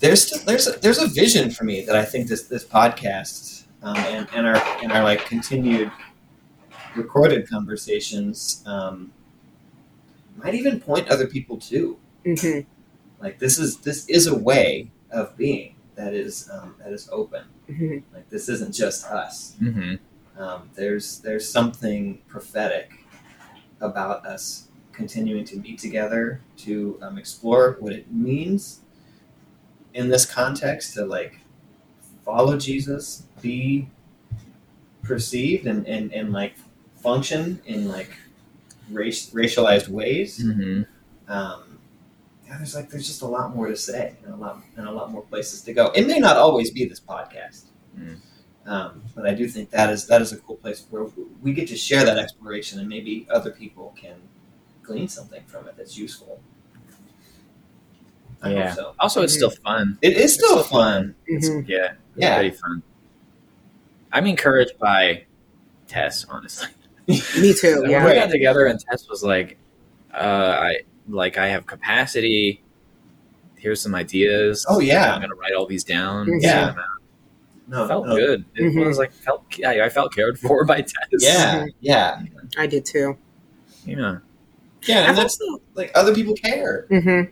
There's 0.00 0.30
there's 0.44 0.66
a, 0.68 0.72
there's 0.72 0.98
a 0.98 1.08
vision 1.08 1.50
for 1.50 1.64
me 1.64 1.84
that 1.86 1.96
I 1.96 2.04
think 2.04 2.28
this 2.28 2.44
this 2.44 2.64
podcast 2.64 3.64
um, 3.82 3.96
and 3.96 4.28
and 4.34 4.46
our 4.46 4.56
and 4.82 4.92
our 4.92 5.04
like 5.04 5.24
continued 5.26 5.92
recorded 6.96 7.48
conversations 7.48 8.62
um, 8.66 9.12
might 10.36 10.54
even 10.54 10.80
point 10.80 11.08
other 11.08 11.26
people 11.26 11.58
to. 11.58 11.98
Hmm 12.36 12.60
Like 13.20 13.38
this 13.38 13.58
is 13.58 13.78
this 13.78 14.08
is 14.08 14.26
a 14.26 14.34
way 14.34 14.90
of 15.10 15.36
being 15.36 15.74
that 15.94 16.14
is 16.14 16.48
um, 16.52 16.74
that 16.78 16.92
is 16.92 17.08
open. 17.12 17.44
hmm 17.66 17.98
Like 18.14 18.28
this 18.30 18.48
isn't 18.48 18.74
just 18.74 19.06
us. 19.06 19.56
hmm 19.58 19.94
Um, 20.38 20.70
there's 20.74 21.20
there's 21.20 21.48
something 21.48 22.20
prophetic 22.28 22.92
about 23.80 24.26
us 24.26 24.68
continuing 24.92 25.44
to 25.44 25.56
meet 25.58 25.78
together 25.78 26.40
to 26.58 26.98
um, 27.02 27.18
explore 27.18 27.76
what 27.80 27.92
it 27.92 28.10
means 28.12 28.80
in 29.94 30.08
this 30.08 30.26
context 30.26 30.94
to 30.94 31.04
like 31.06 31.40
follow 32.24 32.56
Jesus, 32.58 33.24
be 33.40 33.88
perceived 35.02 35.66
and, 35.66 35.86
and, 35.86 36.12
and 36.12 36.32
like 36.32 36.54
function 36.96 37.60
in 37.66 37.88
like 37.88 38.10
race, 38.90 39.30
racialized 39.30 39.88
ways. 39.88 40.42
hmm 40.42 40.82
Um, 41.28 41.62
yeah, 42.48 42.56
there's 42.56 42.74
like 42.74 42.88
there's 42.90 43.06
just 43.06 43.22
a 43.22 43.26
lot 43.26 43.54
more 43.54 43.66
to 43.68 43.76
say 43.76 44.14
and 44.24 44.32
a 44.34 44.36
lot 44.36 44.62
and 44.76 44.88
a 44.88 44.92
lot 44.92 45.10
more 45.12 45.22
places 45.22 45.60
to 45.62 45.72
go. 45.74 45.86
It 45.94 46.06
may 46.06 46.18
not 46.18 46.36
always 46.36 46.70
be 46.70 46.84
this 46.86 47.00
podcast. 47.00 47.64
Mm. 47.98 48.16
Um, 48.66 49.02
but 49.14 49.26
I 49.26 49.34
do 49.34 49.46
think 49.48 49.70
that 49.70 49.90
is 49.90 50.06
that 50.06 50.20
is 50.22 50.32
a 50.32 50.38
cool 50.38 50.56
place 50.56 50.86
where 50.90 51.04
we 51.42 51.52
get 51.52 51.68
to 51.68 51.76
share 51.76 52.04
that 52.04 52.18
exploration, 52.18 52.78
and 52.80 52.88
maybe 52.88 53.26
other 53.30 53.50
people 53.50 53.94
can 54.00 54.16
glean 54.82 55.08
something 55.08 55.42
from 55.46 55.68
it 55.68 55.76
that's 55.76 55.96
useful. 55.98 56.40
I 58.42 58.52
Yeah. 58.52 58.68
hope 58.68 58.76
so. 58.76 58.94
Also, 59.00 59.22
it's 59.22 59.34
still 59.34 59.50
fun. 59.50 59.98
It 60.00 60.16
is 60.16 60.32
still 60.32 60.62
fun. 60.62 61.14
It's, 61.26 61.48
Mhm. 61.48 61.66
yeah, 61.68 61.84
it's 61.86 61.96
Yeah. 62.16 62.36
pretty 62.36 62.56
fun. 62.56 62.82
I'm 64.12 64.26
encouraged 64.26 64.78
by 64.78 65.24
Tess, 65.88 66.24
honestly. 66.28 66.68
Me 67.06 67.52
too. 67.54 67.80
When 67.82 67.90
Yeah. 67.90 68.06
we 68.06 68.14
got 68.14 68.30
together 68.30 68.66
and 68.66 68.78
Tess 68.78 69.08
was 69.08 69.22
like, 69.22 69.58
uh, 70.14 70.56
"I 70.60 70.80
like 71.08 71.38
I 71.38 71.48
have 71.48 71.66
capacity. 71.66 72.62
Here's 73.56 73.80
some 73.80 73.94
ideas. 73.94 74.64
Oh, 74.68 74.78
yeah. 74.80 75.14
I'm 75.14 75.20
gonna 75.20 75.34
write 75.34 75.52
all 75.54 75.66
these 75.66 75.84
down. 75.84 76.28
Yeah. 76.40 76.74
No, 77.66 77.86
felt 77.86 78.06
no. 78.06 78.16
good. 78.16 78.44
It 78.54 78.62
Mhm. 78.74 78.86
was 78.86 78.96
like 78.98 79.12
felt. 79.12 79.44
Yeah, 79.58 79.70
I 79.84 79.88
felt 79.88 80.14
cared 80.14 80.38
for 80.38 80.64
by 80.66 80.80
Tess. 80.80 80.92
Yeah, 81.18 81.66
yeah, 81.80 82.22
I 82.56 82.66
did 82.66 82.84
too. 82.86 83.18
yeah. 83.84 84.18
yeah, 84.84 85.00
and 85.00 85.10
I've 85.10 85.16
that's 85.16 85.38
also, 85.40 85.62
like 85.74 85.90
other 85.94 86.14
people 86.14 86.34
care. 86.34 86.86
hmm 86.88 87.22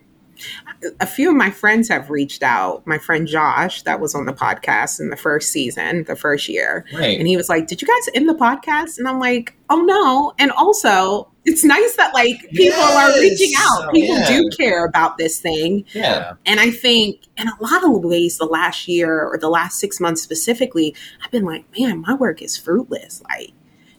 a 1.01 1.07
few 1.07 1.31
of 1.31 1.35
my 1.35 1.51
friends 1.51 1.89
have 1.89 2.11
reached 2.11 2.43
out. 2.43 2.87
My 2.87 2.99
friend 2.99 3.27
Josh, 3.27 3.81
that 3.85 4.01
was 4.01 4.15
on 4.15 4.27
the 4.27 4.35
podcast 4.35 5.01
in 5.01 5.09
the 5.09 5.17
first 5.17 5.51
season, 5.51 6.05
the 6.05 6.15
first 6.15 6.47
year, 6.47 6.85
Right. 6.93 7.19
and 7.19 7.27
he 7.27 7.39
was 7.39 7.49
like, 7.49 7.67
"Did 7.69 7.81
you 7.81 7.89
guys 7.89 8.11
end 8.15 8.29
the 8.29 8.35
podcast?" 8.35 8.99
And 8.99 9.09
I'm 9.09 9.19
like, 9.19 9.57
"Oh 9.71 9.81
no!" 9.81 10.35
And 10.39 10.51
also, 10.51 11.31
it's 11.47 11.65
nice 11.65 11.97
that 11.97 12.13
like 12.13 12.39
people 12.51 12.79
are 12.81 13.13
reaching 13.19 13.53
out. 13.59 13.93
People 13.95 14.19
Yeah. 14.19 14.29
do 14.29 14.51
care 14.59 14.85
about 14.85 15.17
this 15.17 15.41
thing, 15.41 15.85
yeah. 15.95 16.35
and 16.45 16.61
I 16.61 16.71
think 16.71 17.23
in 17.39 17.49
a 17.49 17.63
lot 17.63 17.85
of 17.85 18.05
ways, 18.05 18.37
the 18.39 18.45
last 18.47 18.87
year 18.89 19.23
or 19.25 19.39
the 19.39 19.49
last 19.49 19.79
six 19.79 19.99
months 20.01 20.21
specifically, 20.23 20.95
I've 21.25 21.31
been 21.31 21.45
like, 21.45 21.65
"Man, 21.79 22.03
my 22.03 22.15
work 22.15 22.43
is 22.43 22.57
fruitless." 22.57 23.23
Like, 23.31 23.53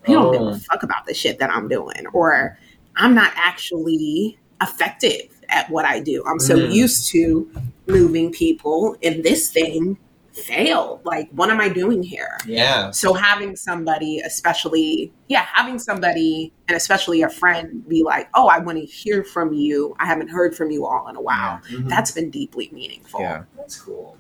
people 0.04 0.24
don't 0.24 0.34
give 0.34 0.42
Oh. 0.42 0.48
a 0.50 0.60
fuck 0.60 0.84
about 0.84 1.06
the 1.08 1.14
shit 1.14 1.40
that 1.40 1.50
I'm 1.50 1.68
doing, 1.68 2.06
or 2.14 2.58
I'm 2.96 3.16
not 3.16 3.32
actually 3.36 4.38
effective 4.62 5.30
at 5.50 5.70
what 5.70 5.86
I 5.86 6.00
do. 6.00 6.24
I'm 6.28 6.40
so 6.40 6.56
Mm. 6.58 6.74
used 6.74 7.10
to 7.12 7.50
moving 7.88 8.32
people, 8.32 8.96
in 9.02 9.22
this 9.22 9.50
thing 9.50 9.98
failed. 10.38 11.02
Like, 11.04 11.30
what 11.32 11.50
am 11.50 11.60
I 11.60 11.70
doing 11.70 12.04
here? 12.04 12.38
Yeah. 12.46 12.92
So 12.92 13.14
having 13.14 13.56
somebody, 13.56 14.20
especially, 14.20 15.12
yeah, 15.28 15.46
having 15.52 15.80
somebody 15.80 16.54
and 16.68 16.76
especially 16.78 17.22
a 17.22 17.30
friend 17.30 17.88
be 17.88 18.04
like, 18.04 18.30
oh, 18.36 18.48
I 18.48 18.60
want 18.60 18.78
to 18.78 18.86
hear 18.86 19.24
from 19.24 19.54
you. 19.54 19.96
I 20.00 20.06
haven't 20.06 20.30
heard 20.30 20.56
from 20.56 20.72
you 20.72 20.86
all 20.86 21.08
in 21.08 21.16
a 21.16 21.22
while. 21.22 21.60
Mhm. 21.70 21.90
That's 21.90 22.12
been 22.12 22.30
deeply 22.30 22.70
meaningful. 22.72 23.20
Yeah. 23.20 23.44
That's 23.56 23.80
cool. 23.80 24.18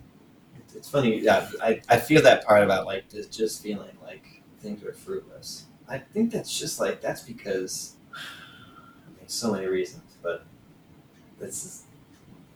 It's, 0.59 0.75
it's 0.75 0.89
funny. 0.89 1.19
Yeah, 1.19 1.49
I, 1.61 1.81
I 1.89 1.97
feel 1.97 2.21
that 2.23 2.45
part 2.45 2.63
about 2.63 2.85
like 2.85 3.09
just, 3.09 3.31
just 3.31 3.61
feeling 3.63 3.95
like 4.03 4.41
things 4.61 4.83
are 4.83 4.93
fruitless. 4.93 5.65
I 5.89 5.99
think 5.99 6.31
that's 6.31 6.57
just 6.57 6.79
like 6.79 7.01
that's 7.01 7.21
because 7.21 7.93
I 8.13 9.09
mean, 9.19 9.27
so 9.27 9.51
many 9.53 9.67
reasons, 9.67 10.17
but 10.21 10.45
this 11.39 11.63
is 11.63 11.83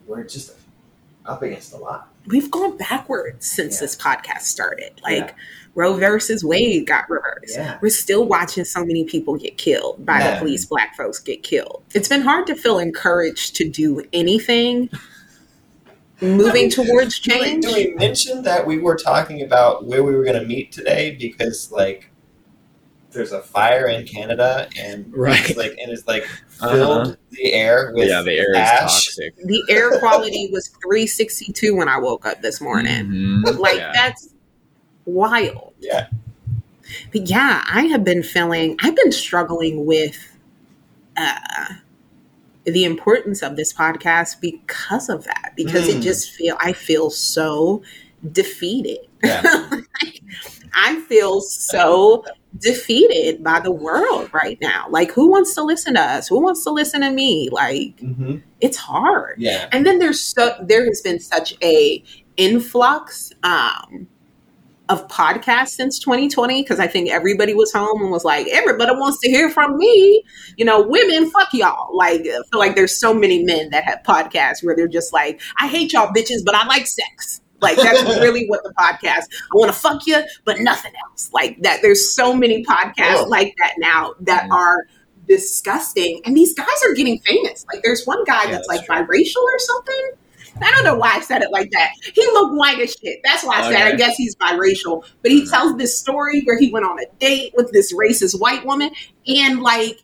we're 0.07 0.23
just 0.23 0.51
up 1.25 1.41
against 1.41 1.73
a 1.73 1.77
lot. 1.77 2.07
We've 2.27 2.49
gone 2.51 2.77
backwards 2.77 3.45
since 3.45 3.75
Yeah. 3.75 3.81
this 3.81 3.95
podcast 3.95 4.41
started. 4.41 4.91
Like 5.03 5.17
Yeah. 5.29 5.31
Roe 5.73 5.93
versus 5.93 6.43
Wade 6.43 6.85
got 6.85 7.09
reversed. 7.09 7.55
Yeah. 7.55 7.77
We're 7.81 7.89
still 7.89 8.25
watching 8.25 8.65
so 8.65 8.83
many 8.83 9.05
people 9.05 9.37
get 9.37 9.57
killed 9.57 10.05
by 10.05 10.21
the 10.21 10.37
police, 10.37 10.65
black 10.65 10.95
folks 10.97 11.19
get 11.19 11.43
killed. 11.43 11.83
It's 11.93 12.09
been 12.09 12.21
hard 12.21 12.45
to 12.47 12.55
feel 12.55 12.77
encouraged 12.77 13.55
to 13.55 13.69
do 13.69 14.03
anything 14.11 14.89
moving 16.21 16.69
towards 16.69 17.19
Do 17.19 17.33
we, 17.33 17.39
change. 17.41 17.65
do 17.65 17.73
we 17.73 17.93
mention 17.95 18.43
that 18.43 18.67
we 18.67 18.77
were 18.79 18.95
talking 18.95 19.41
about 19.41 19.85
where 19.85 20.03
we 20.03 20.15
were 20.15 20.23
going 20.23 20.39
to 20.39 20.45
meet 20.45 20.71
today 20.71 21.17
because 21.19 21.71
like 21.71 22.10
there's 23.11 23.31
a 23.31 23.41
fire 23.41 23.87
in 23.87 24.05
Canada 24.05 24.69
and 24.77 25.11
Right. 25.15 25.49
it's 25.49 25.57
like 25.57 25.71
and 25.81 25.91
it's 25.91 26.07
like 26.07 26.23
filled 26.47 27.07
Uh-huh. 27.07 27.15
the 27.31 27.53
air 27.53 27.91
with 27.95 28.07
yeah, 28.07 28.21
the 28.21 28.37
air 28.37 28.51
is 28.51 28.57
ash. 28.57 28.79
toxic. 29.05 29.35
the 29.37 29.63
air 29.69 29.99
quality 29.99 30.49
was 30.51 30.67
362 30.83 31.75
when 31.75 31.87
I 31.89 31.97
woke 31.99 32.25
up 32.25 32.41
this 32.41 32.61
morning. 32.61 33.05
Mhm. 33.05 33.57
Like 33.59 33.77
Yeah. 33.77 33.91
that's 33.93 34.29
wild. 35.05 35.73
Yeah. 35.79 36.07
But 37.11 37.27
yeah, 37.27 37.63
I 37.71 37.83
have 37.87 38.03
been 38.03 38.23
feeling 38.23 38.77
I've 38.81 38.95
been 38.95 39.11
struggling 39.11 39.85
with 39.85 40.17
uh 41.17 41.65
the 42.65 42.83
importance 42.85 43.41
of 43.41 43.55
this 43.55 43.73
podcast 43.73 44.39
because 44.39 45.09
of 45.09 45.23
that. 45.25 45.53
Because 45.55 45.87
it 45.87 45.97
Mm. 45.97 46.01
just 46.03 46.31
feel 46.31 46.55
I 46.59 46.73
feel 46.73 47.09
so 47.09 47.81
defeated. 48.31 48.99
Yeah. 49.23 49.69
I 50.73 50.99
feel 51.01 51.41
so 51.41 52.23
defeated 52.59 53.43
by 53.43 53.59
the 53.59 53.71
world 53.71 54.29
right 54.33 54.57
now. 54.61 54.87
Like 54.89 55.11
who 55.11 55.29
wants 55.29 55.53
to 55.55 55.63
listen 55.63 55.93
to 55.95 56.01
us? 56.01 56.27
Who 56.27 56.41
wants 56.41 56.63
to 56.65 56.69
listen 56.71 57.01
to 57.01 57.11
me? 57.11 57.49
Like 57.51 57.99
hmm 57.99 58.37
it's 58.59 58.77
hard 58.77 59.35
Yeah. 59.39 59.67
and 59.71 59.87
then 59.87 59.97
there's 59.97 60.21
so 60.21 60.55
there 60.61 60.85
has 60.85 61.01
been 61.01 61.19
such 61.19 61.55
a 61.63 62.03
influx 62.37 63.31
um 63.41 64.07
of 64.89 65.07
podcasts 65.07 65.69
since 65.69 65.97
2020 65.99 66.61
because 66.61 66.79
I 66.79 66.85
think 66.85 67.09
everybody 67.09 67.53
was 67.53 67.71
home 67.71 68.01
and 68.01 68.11
was 68.11 68.25
like, 68.25 68.45
everybody 68.49 68.91
wants 68.91 69.19
to 69.21 69.29
hear 69.29 69.49
from 69.49 69.77
me. 69.77 70.21
You 70.57 70.65
know, 70.65 70.81
women, 70.85 71.31
fuck 71.31 71.47
y'all. 71.53 71.95
Like, 71.95 72.21
I 72.21 72.41
feel 72.51 72.59
like 72.59 72.75
there's 72.75 72.99
so 72.99 73.13
many 73.13 73.41
men 73.41 73.69
that 73.69 73.85
have 73.85 73.99
podcasts 74.05 74.61
where 74.61 74.75
they're 74.75 74.89
just 74.89 75.13
like, 75.13 75.39
I 75.61 75.67
hate 75.69 75.93
y'all 75.93 76.11
bitches, 76.13 76.43
but 76.45 76.55
I 76.55 76.65
like 76.65 76.87
sex. 76.87 77.39
Like, 77.61 77.77
that's 77.77 78.03
really 78.19 78.47
what 78.47 78.63
the 78.63 78.73
podcast. 78.77 79.25
I 79.31 79.55
want 79.55 79.71
to 79.71 79.77
fuck 79.79 80.05
you, 80.07 80.21
but 80.45 80.59
nothing 80.59 80.91
else. 81.09 81.29
Like 81.33 81.61
that. 81.61 81.81
There's 81.81 82.15
so 82.15 82.33
many 82.35 82.63
podcasts 82.65 83.19
Oh. 83.19 83.25
like 83.27 83.53
that 83.59 83.73
now 83.77 84.13
that 84.21 84.43
Mhm. 84.49 84.53
are 84.55 84.87
disgusting, 85.27 86.21
and 86.25 86.35
these 86.35 86.53
guys 86.53 86.67
are 86.87 86.93
getting 86.93 87.19
famous. 87.19 87.65
Like, 87.71 87.83
there's 87.83 88.05
one 88.05 88.23
guy 88.25 88.43
Yeah, 88.45 88.51
that's, 88.51 88.67
that's 88.67 88.87
like 88.89 89.07
biracial 89.07 89.41
or 89.43 89.59
something. 89.59 90.11
I 90.61 90.69
don't 90.71 90.83
know 90.83 90.95
why 90.95 91.13
I 91.15 91.21
said 91.21 91.41
it 91.41 91.51
like 91.51 91.71
that. 91.71 91.91
He 92.13 92.21
looked 92.33 92.53
white 92.55 92.79
as 92.79 92.91
shit. 93.01 93.19
That's 93.23 93.43
why 93.43 93.61
I 93.61 93.71
said 93.71 93.81
I 93.93 93.95
guess 93.95 94.15
he's 94.17 94.35
biracial. 94.35 95.03
But 95.21 95.31
he 95.31 95.47
tells 95.47 95.77
this 95.77 95.97
story 95.97 96.41
where 96.43 96.59
he 96.59 96.69
went 96.71 96.85
on 96.85 96.99
a 96.99 97.05
date 97.19 97.53
with 97.55 97.71
this 97.71 97.93
racist 97.93 98.39
white 98.39 98.65
woman, 98.65 98.91
and 99.27 99.61
like 99.61 99.99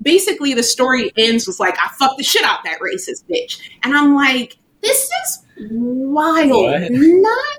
basically 0.00 0.54
the 0.54 0.62
story 0.62 1.12
ends 1.16 1.46
was 1.46 1.58
like 1.58 1.76
I 1.82 1.88
fucked 1.98 2.18
the 2.18 2.22
shit 2.24 2.44
out 2.44 2.60
that 2.64 2.78
racist 2.80 3.24
bitch, 3.28 3.58
and 3.82 3.94
I'm 3.94 4.14
like, 4.14 4.56
this 4.82 5.10
is 5.24 5.44
wild, 5.70 6.50
What? 6.50 6.90
not 6.90 7.58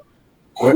quite. 0.55 0.73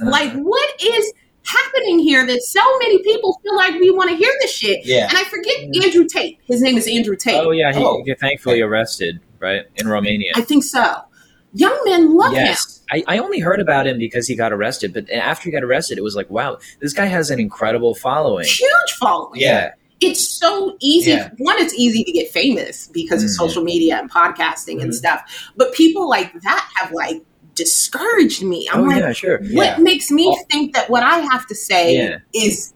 Uh-huh. 0.00 0.10
Like 0.10 0.32
what 0.34 0.82
is 0.82 1.12
happening 1.46 1.98
here 1.98 2.26
that 2.26 2.42
so 2.42 2.60
many 2.78 3.02
people 3.02 3.38
feel 3.42 3.56
like 3.56 3.74
we 3.74 3.90
want 3.90 4.10
to 4.10 4.16
hear 4.16 4.32
this 4.40 4.52
shit? 4.54 4.84
Yeah. 4.84 5.08
And 5.08 5.16
I 5.18 5.24
forget 5.24 5.84
Andrew 5.84 6.06
Tate. 6.06 6.38
His 6.46 6.62
name 6.62 6.76
is 6.76 6.86
Andrew 6.88 7.16
Tate. 7.16 7.34
Oh 7.44 7.50
yeah, 7.50 7.72
he 7.72 7.82
Oh. 7.84 8.02
got 8.02 8.18
thankfully 8.18 8.60
arrested, 8.60 9.20
right 9.40 9.62
in 9.76 9.88
Romania. 9.88 10.32
I 10.34 10.40
think 10.42 10.64
so. 10.64 10.96
Young 11.56 11.78
men 11.84 12.16
love 12.16 12.32
him. 12.32 12.46
yes, 12.46 12.82
I, 12.90 13.04
I 13.06 13.18
only 13.18 13.38
heard 13.38 13.60
about 13.60 13.86
him 13.86 13.96
because 13.96 14.26
he 14.26 14.34
got 14.34 14.52
arrested. 14.52 14.92
But 14.92 15.08
after 15.10 15.44
he 15.44 15.50
got 15.52 15.62
arrested, 15.62 15.98
it 15.98 16.00
was 16.02 16.16
like, 16.16 16.28
wow, 16.28 16.58
this 16.80 16.92
guy 16.92 17.04
has 17.04 17.30
an 17.30 17.38
incredible 17.38 17.94
following. 17.94 18.44
Huge 18.46 18.92
following. 18.98 19.40
Yeah. 19.40 19.74
It's 20.00 20.28
so 20.38 20.76
easy. 20.80 21.12
Yeah. 21.12 21.30
One, 21.38 21.56
it's 21.58 21.74
easy 21.74 22.04
to 22.04 22.12
get 22.12 22.30
famous 22.30 22.88
because 22.92 23.22
of 23.22 23.30
Mhm. 23.30 23.34
social 23.34 23.62
media 23.62 23.96
and 23.98 24.10
podcasting 24.10 24.82
and 24.82 24.90
Mhm. 24.90 24.94
stuff. 24.94 25.20
But 25.56 25.72
people 25.72 26.08
like 26.08 26.32
that 26.42 26.68
have 26.76 26.92
like 26.92 27.22
discouraged 27.54 28.42
me. 28.42 28.68
I'm 28.72 28.80
oh 28.80 28.84
like, 28.84 28.98
yeah, 29.00 29.12
sure. 29.12 29.38
what 29.52 29.66
Yeah. 29.66 29.76
makes 29.78 30.10
me 30.10 30.26
Oh. 30.28 30.44
think 30.50 30.74
that 30.74 30.90
what 30.90 31.02
I 31.02 31.18
have 31.20 31.46
to 31.46 31.54
say 31.54 32.16
is 32.34 32.72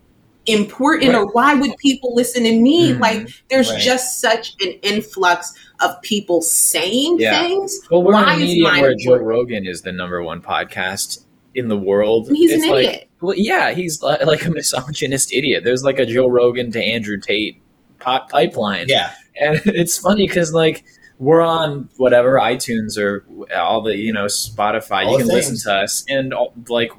important 0.47 1.13
Right. 1.13 1.19
or 1.19 1.27
why 1.33 1.55
would 1.55 1.77
people 1.79 2.15
listen 2.15 2.45
to 2.45 2.53
me? 2.53 2.93
Mhm. 2.93 3.01
Like 3.01 3.29
there's 3.51 3.71
Right. 3.71 3.81
just 3.81 4.21
such 4.21 4.55
an 4.61 4.73
influx 4.83 5.53
of 5.81 6.01
people 6.03 6.41
saying 6.41 7.19
things. 7.19 7.79
Well, 7.91 8.03
we're 8.03 8.13
Why 8.15 8.35
in 8.35 8.43
a 8.43 8.45
medium 8.45 8.81
where 8.81 8.95
Joe? 8.95 9.17
Rogan 9.17 9.67
is 9.67 9.83
the 9.83 9.93
number 9.93 10.23
one 10.23 10.41
podcast 10.41 11.21
in 11.55 11.69
the 11.69 11.77
world. 11.77 12.29
And 12.29 12.37
he's 12.37 12.53
It's 12.53 12.65
an 12.65 12.71
like, 12.71 12.87
idiot. 12.87 13.08
Well, 13.21 13.35
yeah, 13.37 13.73
he's 13.73 14.03
uh, 14.03 14.17
li- 14.21 14.25
like 14.27 14.45
a 14.45 14.51
misogynist 14.51 15.33
idiot. 15.33 15.65
There's 15.65 15.83
like 15.83 15.99
a 15.99 16.07
Joe 16.07 16.29
Rogan 16.29 16.71
to 16.73 16.83
Andrew 16.83 17.19
Tate 17.19 17.61
pot 17.99 18.29
pipeline. 18.29 18.87
Yeah. 18.89 19.13
and 19.41 19.61
it's 19.67 19.99
funny 19.99 20.27
because 20.27 20.53
like 20.53 20.85
we're 21.19 21.43
on 21.43 21.89
whatever 21.97 22.35
iTunes 22.39 22.97
or 22.97 23.25
all 23.57 23.83
the 23.83 23.97
you 23.97 24.13
know 24.13 24.27
Spotify. 24.27 25.05
All 25.07 25.13
you 25.13 25.19
the 25.19 25.25
can 25.25 25.35
listen 25.35 25.57
to 25.71 25.73
us, 25.83 26.05
and 26.09 26.33
all- 26.33 26.55
like 26.69 26.93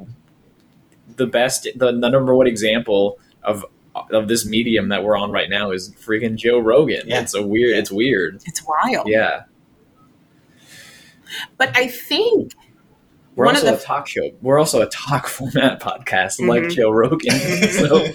the 1.16 1.26
best, 1.28 1.64
the, 1.76 1.86
the 1.92 2.10
number 2.10 2.36
one 2.36 2.48
example 2.48 3.18
of 3.44 3.66
uh, 3.96 4.02
of 4.12 4.28
this 4.28 4.46
medium 4.46 4.90
that 4.90 5.04
we're 5.04 5.18
on 5.18 5.32
right 5.32 5.50
now 5.50 5.72
is 5.72 5.92
freaking 5.96 6.36
Joe 6.36 6.60
Rogan. 6.60 7.04
Yeah. 7.08 7.22
It's 7.22 7.34
a 7.34 7.42
weird. 7.46 7.78
It's 7.78 7.92
weird. 7.92 8.42
It's 8.46 8.62
wild. 8.66 9.08
Yeah, 9.08 9.44
But 11.58 11.76
I 11.78 11.88
think 11.88 12.54
we're 13.40 13.46
One 13.46 13.56
of 13.56 13.62
also 13.64 13.76
the- 13.76 13.82
a 13.82 13.86
talk 13.86 14.08
show. 14.08 14.30
We're 14.42 14.60
also 14.60 14.82
a 14.82 14.86
talk 14.90 15.28
format 15.38 15.82
podcast 15.82 16.46
like 16.46 16.64
Mhm. 16.64 16.72
Joe 16.76 16.92
Rogan. 16.92 17.32
so, 17.72 18.06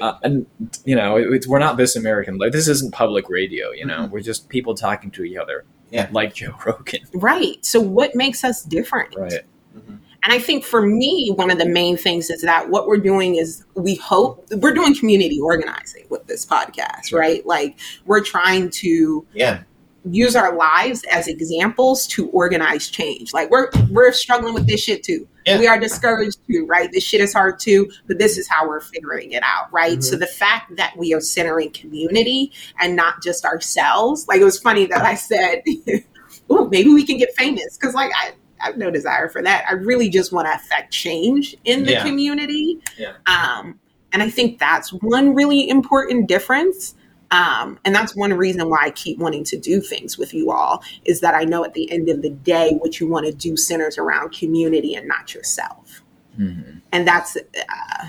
uh, 0.00 0.18
and 0.22 0.46
you 0.84 0.94
know, 0.94 1.16
it, 1.16 1.32
it's, 1.32 1.48
we're 1.48 1.58
not 1.58 1.76
this 1.76 1.96
American. 1.96 2.36
Like 2.38 2.52
this 2.52 2.68
isn't 2.68 2.92
public 2.92 3.28
radio. 3.28 3.70
You 3.72 3.86
know, 3.86 4.00
Mhm. 4.00 4.10
we're 4.10 4.20
just 4.20 4.48
people 4.48 4.74
talking 4.74 5.10
to 5.12 5.24
each 5.24 5.36
other. 5.36 5.64
Yeah. 5.90 6.08
like 6.12 6.34
Joe 6.34 6.54
Rogan. 6.64 7.00
right. 7.14 7.56
So 7.64 7.80
what 7.80 8.14
makes 8.14 8.44
us 8.44 8.62
different? 8.62 9.16
Right. 9.16 9.40
Mhm. 9.76 9.98
And 10.22 10.32
I 10.34 10.38
think 10.38 10.62
for 10.64 10.82
me, 10.86 11.32
one 11.34 11.50
of 11.50 11.58
the 11.58 11.66
main 11.66 11.96
things 11.96 12.28
is 12.30 12.42
that 12.42 12.68
what 12.70 12.86
we're 12.86 12.98
doing 12.98 13.36
is 13.36 13.64
we 13.74 13.94
hope 13.96 14.46
we're 14.52 14.74
doing 14.74 14.94
community 14.94 15.40
organizing 15.40 16.04
with 16.10 16.26
this 16.28 16.44
podcast, 16.46 17.12
right? 17.12 17.44
Like 17.46 17.76
we're 18.06 18.20
trying 18.22 18.70
to 18.70 19.26
Yeah. 19.32 19.62
Use 20.08 20.34
our 20.34 20.54
lives 20.56 21.04
as 21.10 21.28
examples 21.28 22.06
to 22.08 22.28
organize 22.30 22.88
change. 22.88 23.32
Like 23.34 23.50
we're 23.50 23.70
we're 23.90 24.12
struggling 24.12 24.54
with 24.54 24.66
this 24.66 24.82
shit 24.82 25.02
too. 25.02 25.26
Yeah. 25.46 25.58
We 25.58 25.66
are 25.66 25.78
discouraged 25.78 26.38
too, 26.50 26.66
right? 26.66 26.90
This 26.92 27.02
shit 27.04 27.20
is 27.20 27.32
hard 27.32 27.58
too, 27.58 27.90
but 28.06 28.18
this 28.18 28.38
is 28.38 28.48
how 28.48 28.68
we're 28.68 28.80
figuring 28.80 29.32
it 29.32 29.42
out, 29.42 29.72
right? 29.72 29.98
Mhm. 29.98 30.04
So 30.04 30.16
the 30.16 30.26
fact 30.26 30.76
that 30.76 30.96
we 30.96 31.12
are 31.14 31.20
centering 31.20 31.70
community 31.72 32.52
and 32.80 32.96
not 32.96 33.22
just 33.22 33.44
ourselves, 33.44 34.26
like 34.28 34.40
it 34.40 34.44
was 34.44 34.58
funny 34.58 34.86
that 34.86 35.02
I 35.02 35.14
said, 35.14 35.62
"Oh, 36.50 36.68
maybe 36.68 36.90
we 36.92 37.04
can 37.04 37.18
get 37.18 37.34
famous," 37.36 37.76
because 37.78 37.94
like 37.94 38.10
I. 38.14 38.32
I 38.62 38.66
have 38.66 38.76
no 38.76 38.90
desire 38.90 39.30
for 39.30 39.40
that. 39.40 39.64
I 39.66 39.72
really 39.72 40.10
just 40.10 40.32
want 40.34 40.46
to 40.46 40.54
affect 40.54 40.92
change 40.92 41.56
in 41.64 41.84
the 41.84 41.92
Yeah. 41.92 42.02
community. 42.04 42.78
Yeah. 42.98 43.12
Um, 43.26 43.80
and 44.12 44.22
I 44.22 44.28
think 44.28 44.58
that's 44.58 44.90
one 44.92 45.34
really 45.34 45.66
important 45.66 46.28
difference 46.28 46.94
Um, 47.32 47.78
and 47.84 47.94
that's 47.94 48.16
one 48.16 48.32
reason 48.32 48.68
why 48.68 48.78
I 48.82 48.90
keep 48.90 49.18
wanting 49.18 49.44
to 49.44 49.56
do 49.56 49.80
things 49.80 50.18
with 50.18 50.34
you 50.34 50.50
all 50.50 50.82
is 51.04 51.20
that 51.20 51.34
I 51.34 51.44
know 51.44 51.64
at 51.64 51.74
the 51.74 51.90
end 51.90 52.08
of 52.08 52.22
the 52.22 52.30
day, 52.30 52.72
what 52.80 52.98
you 52.98 53.06
want 53.06 53.26
to 53.26 53.32
do 53.32 53.56
centers 53.56 53.98
around 53.98 54.32
community 54.32 54.94
and 54.94 55.06
not 55.06 55.32
yourself. 55.32 56.02
Mhm. 56.38 56.80
And 56.90 57.06
that's, 57.06 57.36
uh, 57.36 58.06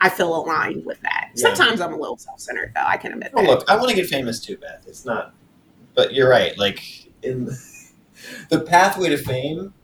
I 0.00 0.08
feel 0.08 0.36
aligned 0.36 0.84
with 0.86 1.00
that. 1.00 1.30
Yeah. 1.34 1.42
Sometimes 1.42 1.80
I'm 1.80 1.92
a 1.92 1.96
little 1.96 2.16
self 2.18 2.38
centered, 2.38 2.72
though. 2.76 2.84
I 2.86 2.96
can 2.96 3.12
admit 3.12 3.32
Oh, 3.34 3.42
that. 3.42 3.48
look, 3.48 3.64
I 3.70 3.74
want 3.76 3.88
to 3.88 3.96
get 3.96 4.06
famous 4.06 4.38
too, 4.38 4.56
Beth. 4.56 4.84
It's 4.86 5.04
not, 5.04 5.34
but 5.96 6.14
you're 6.14 6.28
right. 6.28 6.56
Like 6.56 6.80
in 7.24 7.46
the 8.50 8.60
pathway 8.60 9.08
to 9.08 9.16
fame 9.18 9.74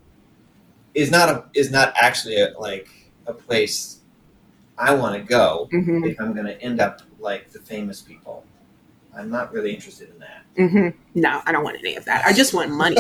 is 0.95 1.11
not 1.11 1.29
a 1.29 1.45
is 1.55 1.73
not 1.73 1.93
actually 1.97 2.37
a, 2.41 2.55
like 2.57 2.89
a 3.27 3.33
place 3.33 3.99
I 4.79 4.93
want 4.95 5.15
to 5.17 5.23
go 5.23 5.69
hmm 5.71 6.05
if 6.05 6.21
I'm 6.21 6.33
going 6.35 6.47
to 6.47 6.61
end 6.63 6.81
up 6.81 7.01
like 7.19 7.51
the 7.51 7.61
famous 7.61 8.01
people. 8.03 8.45
I'm 9.17 9.31
not 9.31 9.53
really 9.53 9.73
interested 9.73 10.11
in 10.11 10.19
that. 10.19 10.45
hmm 10.57 10.89
No, 11.15 11.41
I 11.47 11.53
don't 11.53 11.63
want 11.65 11.79
any 11.79 11.95
of 11.97 12.05
that. 12.07 12.25
I 12.27 12.33
just 12.33 12.53
want 12.53 12.71
money. 12.73 12.97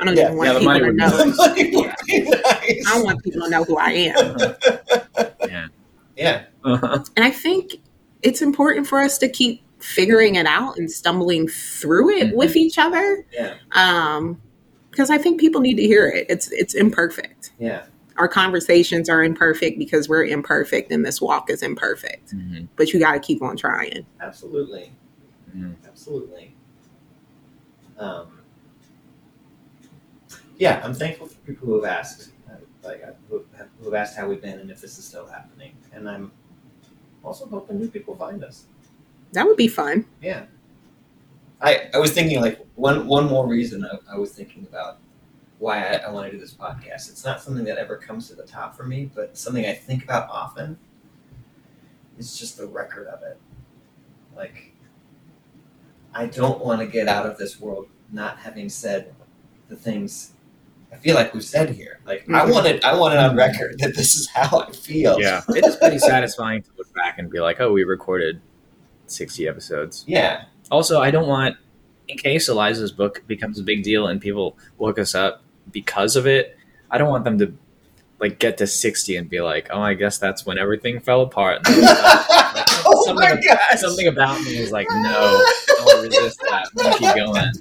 I 0.00 0.04
don't 0.04 0.16
Yeah, 0.16 0.24
even 0.24 0.36
want 0.36 0.52
yeah, 0.52 0.58
people 0.58 0.74
to 0.80 0.92
know. 0.92 1.08
nice. 1.08 1.38
Money 1.38 1.70
nice. 1.70 2.86
I 2.86 2.94
don't 2.94 3.04
want 3.04 3.22
people 3.22 3.42
to 3.42 3.50
know 3.50 3.64
who 3.64 3.78
I 3.78 3.90
am. 3.90 4.56
yeah. 5.48 5.66
Yeah, 6.16 6.44
Uh-huh. 6.64 7.04
And 7.16 7.24
I 7.24 7.30
think 7.30 7.76
it's 8.22 8.42
important 8.42 8.86
for 8.86 9.00
us 9.00 9.18
to 9.18 9.28
keep 9.28 9.62
figuring 9.80 10.34
it 10.36 10.46
out 10.46 10.76
and 10.78 10.90
stumbling 10.90 11.48
through 11.48 12.10
it 12.10 12.28
Mhm. 12.32 12.36
with 12.36 12.54
each 12.56 12.78
other. 12.78 13.24
yeah, 13.32 13.54
Um, 13.72 14.40
because 14.90 15.10
I 15.10 15.18
think 15.18 15.40
people 15.40 15.60
need 15.60 15.76
to 15.76 15.82
hear 15.82 16.06
it. 16.08 16.26
It's 16.28 16.50
it's 16.52 16.74
imperfect. 16.74 17.50
yeah. 17.58 17.84
Our 18.22 18.28
conversations 18.28 19.08
are 19.08 19.24
imperfect 19.24 19.80
because 19.80 20.08
we're 20.08 20.24
imperfect 20.24 20.92
and 20.92 21.04
this 21.04 21.20
walk 21.20 21.50
is 21.50 21.60
imperfect. 21.60 22.32
Mhm. 22.32 22.68
But 22.76 22.92
you 22.92 23.00
got 23.00 23.14
to 23.14 23.18
keep 23.18 23.42
on 23.42 23.56
trying. 23.56 24.06
Absolutely, 24.20 24.92
Mhm. 25.52 25.74
absolutely. 25.84 26.54
Um, 27.98 28.38
yeah, 30.56 30.80
I'm 30.84 30.94
thankful 30.94 31.26
for 31.26 31.34
people 31.40 31.66
who 31.66 31.82
have 31.82 31.84
asked, 31.84 32.30
like 32.84 33.02
who 33.28 33.44
have, 33.58 33.66
who 33.80 33.86
have 33.86 33.94
asked 33.94 34.16
how 34.16 34.28
we've 34.28 34.40
been 34.40 34.60
and 34.60 34.70
if 34.70 34.80
this 34.80 34.96
is 35.00 35.04
still 35.04 35.26
happening, 35.26 35.72
and 35.92 36.08
I'm 36.08 36.30
also 37.24 37.46
hoping 37.46 37.80
new 37.80 37.88
people 37.88 38.14
find 38.14 38.44
us. 38.44 38.66
That 39.32 39.46
would 39.46 39.56
be 39.56 39.66
fun. 39.66 40.06
Yeah. 40.22 40.44
I, 41.60 41.90
I 41.92 41.98
was 41.98 42.12
thinking 42.12 42.40
like 42.40 42.64
one 42.76 43.08
one 43.08 43.26
more 43.28 43.48
reason 43.48 43.84
I, 43.84 44.14
I 44.14 44.16
was 44.16 44.30
thinking 44.30 44.64
about 44.70 44.98
why 45.62 45.78
I, 45.80 45.92
I 45.98 46.10
want 46.10 46.26
to 46.26 46.32
do 46.32 46.40
this 46.40 46.52
podcast. 46.52 47.08
It's 47.08 47.24
not 47.24 47.40
something 47.40 47.64
that 47.66 47.78
ever 47.78 47.96
comes 47.96 48.26
to 48.28 48.34
the 48.34 48.42
top 48.42 48.76
for 48.76 48.82
me, 48.82 49.08
but 49.14 49.38
something 49.38 49.64
I 49.64 49.74
think 49.74 50.02
about 50.02 50.28
often. 50.28 50.76
is 52.18 52.36
just 52.36 52.56
the 52.58 52.66
record 52.66 53.06
of 53.06 53.22
it. 53.22 53.38
Like 54.36 54.72
I 56.12 56.26
don't 56.26 56.62
want 56.64 56.80
to 56.80 56.86
get 56.86 57.06
out 57.08 57.26
of 57.26 57.38
this 57.38 57.60
world 57.60 57.86
not 58.10 58.38
having 58.38 58.68
said 58.68 59.14
the 59.68 59.76
things 59.76 60.32
I 60.92 60.96
feel 60.96 61.14
like 61.14 61.32
we've 61.32 61.44
said 61.44 61.70
here. 61.70 62.00
Like 62.04 62.24
I 62.28 62.40
Mhm. 62.44 62.52
want 62.52 62.66
it 62.66 62.84
I 62.84 62.94
want 62.98 63.14
it 63.14 63.18
on 63.20 63.36
record 63.36 63.78
that 63.78 63.94
this 63.94 64.14
is 64.16 64.28
how 64.28 64.60
I 64.60 64.72
feel. 64.72 65.20
Yeah. 65.20 65.42
It 65.56 65.64
is 65.64 65.76
pretty 65.76 65.98
satisfying 65.98 66.62
to 66.62 66.70
look 66.76 66.92
back 66.94 67.18
and 67.18 67.30
be 67.30 67.38
like, 67.40 67.60
oh, 67.60 67.72
we 67.72 67.84
recorded 67.84 68.40
60 69.06 69.46
episodes. 69.48 70.04
Yeah. 70.08 70.44
Also, 70.72 71.00
I 71.00 71.10
don't 71.12 71.28
want, 71.28 71.56
in 72.08 72.18
case 72.18 72.48
Eliza's 72.48 72.90
book 72.92 73.22
becomes 73.28 73.58
a 73.60 73.62
big 73.62 73.82
deal 73.84 74.08
and 74.08 74.20
people 74.20 74.58
look 74.78 74.98
us 74.98 75.14
up 75.14 75.42
because 75.70 76.16
of 76.16 76.26
it, 76.26 76.56
I 76.90 76.98
don't 76.98 77.08
want 77.08 77.24
them 77.24 77.38
to 77.38 77.54
like 78.20 78.38
get 78.38 78.58
to 78.58 78.66
60 78.66 79.16
and 79.16 79.28
be 79.28 79.40
like, 79.40 79.68
oh, 79.72 79.80
I 79.80 79.94
guess 79.94 80.18
that's 80.18 80.46
when 80.46 80.56
everything 80.58 81.00
fell 81.00 81.22
apart. 81.22 81.60
And 81.66 81.76
like, 81.82 81.96
oh 82.86 83.04
something, 83.06 83.14
my 83.16 83.40
gosh. 83.40 83.80
something 83.80 84.06
about 84.06 84.40
me 84.42 84.58
is 84.58 84.70
like, 84.70 84.86
no, 84.90 85.44
don't 85.78 86.04
resist 86.04 86.40
that. 86.48 86.68
I'm 86.78 86.84
gonna 86.84 86.98
keep 86.98 87.14
going. 87.16 87.52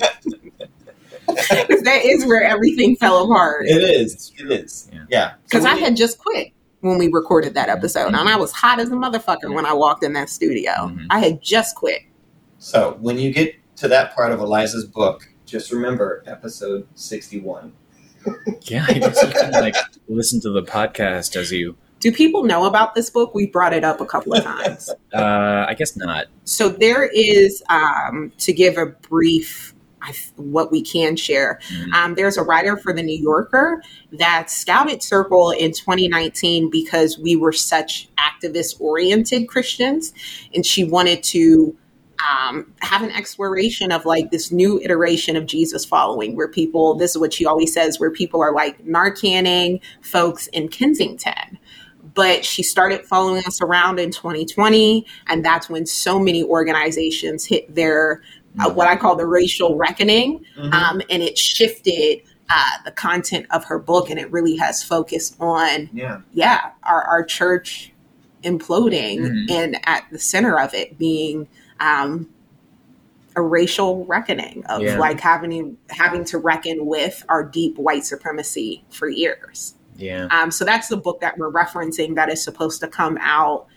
Because 1.28 1.82
that 1.84 2.02
is 2.04 2.26
where 2.26 2.44
everything 2.44 2.96
fell 2.96 3.24
apart. 3.24 3.66
It 3.68 3.84
is. 3.84 4.32
It 4.38 4.52
is. 4.52 4.90
Yeah. 4.94 5.06
Yeah. 5.10 5.34
Because 5.46 5.64
So 5.64 5.70
I 5.70 5.76
had 5.76 5.96
just 5.96 6.20
quit 6.20 6.50
when 6.82 6.98
we 6.98 7.08
recorded 7.08 7.54
that 7.54 7.70
episode, 7.70 8.08
and 8.08 8.16
I 8.18 8.36
was 8.36 8.52
hot 8.52 8.80
as 8.80 8.90
a 8.90 8.96
motherfucker 8.96 9.54
when 9.54 9.66
I 9.66 9.74
walked 9.74 10.04
in 10.04 10.14
that 10.14 10.30
studio. 10.30 10.72
Mhm. 10.72 11.06
I 11.10 11.20
had 11.20 11.42
just 11.42 11.76
quit. 11.76 12.02
So 12.60 12.98
when 13.00 13.18
you 13.18 13.32
get 13.34 13.56
to 13.78 13.88
that 13.88 14.16
part 14.16 14.32
of 14.32 14.40
Eliza's 14.40 14.86
book, 14.86 15.28
just 15.46 15.72
remember 15.72 16.24
episode 16.28 16.88
sixty-one. 16.96 17.74
Yeah, 18.64 18.86
I 18.88 18.94
guess 19.00 19.22
you 19.24 19.30
can 19.30 19.52
like 19.52 19.76
listen 20.08 20.40
to 20.42 20.50
the 20.52 20.64
podcast 20.64 21.36
as 21.36 21.52
you. 21.52 21.76
Do 22.00 22.12
people 22.12 22.44
know 22.44 22.66
about 22.66 22.96
this 22.96 23.10
book? 23.10 23.36
We 23.36 23.46
brought 23.48 23.74
it 23.74 23.84
up 23.84 24.02
a 24.02 24.06
couple 24.06 24.34
of 24.34 24.44
times. 24.44 24.90
Uh, 25.14 25.66
I 25.68 25.74
guess 25.74 25.98
not. 25.98 26.28
so 26.46 26.70
there 26.70 27.04
is, 27.14 27.62
um, 27.70 28.32
to 28.38 28.54
give 28.54 28.78
a 28.78 28.86
brief, 28.86 29.74
I, 30.02 30.14
what 30.38 30.72
we 30.72 30.82
can 30.82 31.18
share. 31.18 31.60
Mhm. 31.70 31.94
Um, 31.94 32.16
there's 32.16 32.38
a 32.38 32.44
writer 32.44 32.78
for 32.78 32.94
the 32.94 33.04
New 33.04 33.22
Yorker 33.22 33.84
that 34.14 34.50
scouted 34.50 35.04
Circle 35.04 35.52
in 35.52 35.74
2019 35.74 36.70
because 36.72 37.20
we 37.20 37.36
were 37.36 37.52
such 37.52 38.08
activist 38.18 38.80
oriented 38.80 39.50
Christians, 39.50 40.14
and 40.56 40.66
she 40.66 40.86
wanted 40.86 41.24
to 41.24 41.76
um, 42.30 42.74
have 42.82 43.02
an 43.02 43.12
exploration 43.12 43.92
of 43.92 44.06
like 44.06 44.32
this 44.32 44.52
new 44.52 44.80
iteration 44.82 45.36
of 45.36 45.46
Jesus 45.46 45.86
following, 45.86 46.36
where 46.36 46.48
people, 46.48 46.96
this 46.96 47.12
is 47.12 47.18
what 47.18 47.34
she 47.34 47.46
always 47.46 47.74
says, 47.74 48.00
where 48.00 48.12
people 48.12 48.42
are 48.42 48.54
like 48.54 48.84
Narcanning 48.86 49.82
folks 50.02 50.48
in 50.48 50.68
Kensington. 50.68 51.58
But 52.14 52.44
she 52.44 52.62
started 52.64 53.06
following 53.06 53.44
us 53.46 53.62
around 53.62 54.00
in 54.00 54.12
2020, 54.12 55.06
and 55.28 55.46
that's 55.46 55.70
when 55.70 55.86
so 55.86 56.20
many 56.20 56.44
organizations 56.44 57.46
hit 57.46 57.74
their 57.74 58.22
uh, 58.60 58.70
what 58.70 58.86
I 58.86 58.98
call 58.98 59.16
the 59.16 59.26
racial 59.26 59.78
reckoning, 59.78 60.44
Mhm. 60.58 60.74
um, 60.74 61.02
and 61.10 61.24
it 61.24 61.38
shifted 61.38 62.22
uh, 62.54 62.84
the 62.84 62.92
content 62.92 63.46
of 63.52 63.64
her 63.64 63.80
book, 63.80 64.10
and 64.10 64.20
it 64.20 64.30
really 64.30 64.58
has 64.58 64.84
focused 64.84 65.38
on 65.40 65.90
yeah. 65.94 66.20
yeah 66.34 66.72
our, 66.84 67.02
our 67.04 67.24
church 67.24 67.94
imploding 68.44 69.20
Mhm. 69.20 69.52
and 69.52 69.78
at 69.86 70.04
the 70.12 70.20
center 70.20 70.60
of 70.60 70.74
it 70.74 70.98
being 70.98 71.48
um, 71.82 72.30
a 73.36 73.42
racial 73.42 74.06
reckoning 74.06 74.64
of 74.68 74.82
Yeah. 74.82 74.98
like 75.00 75.20
having 75.20 75.78
having 75.90 76.24
to 76.26 76.38
reckon 76.38 76.86
with 76.86 77.24
our 77.30 77.44
deep 77.44 77.78
white 77.78 78.06
supremacy 78.06 78.84
for 78.90 79.08
years 79.10 79.76
Yeah. 79.98 80.28
um, 80.32 80.52
so 80.52 80.66
that's 80.66 80.88
the 80.90 80.98
book 80.98 81.22
that 81.22 81.38
we're 81.38 81.52
referencing 81.52 82.16
that 82.16 82.30
is 82.30 82.44
supposed 82.44 82.82
to 82.82 82.88
come 82.88 83.18
out 83.22 83.68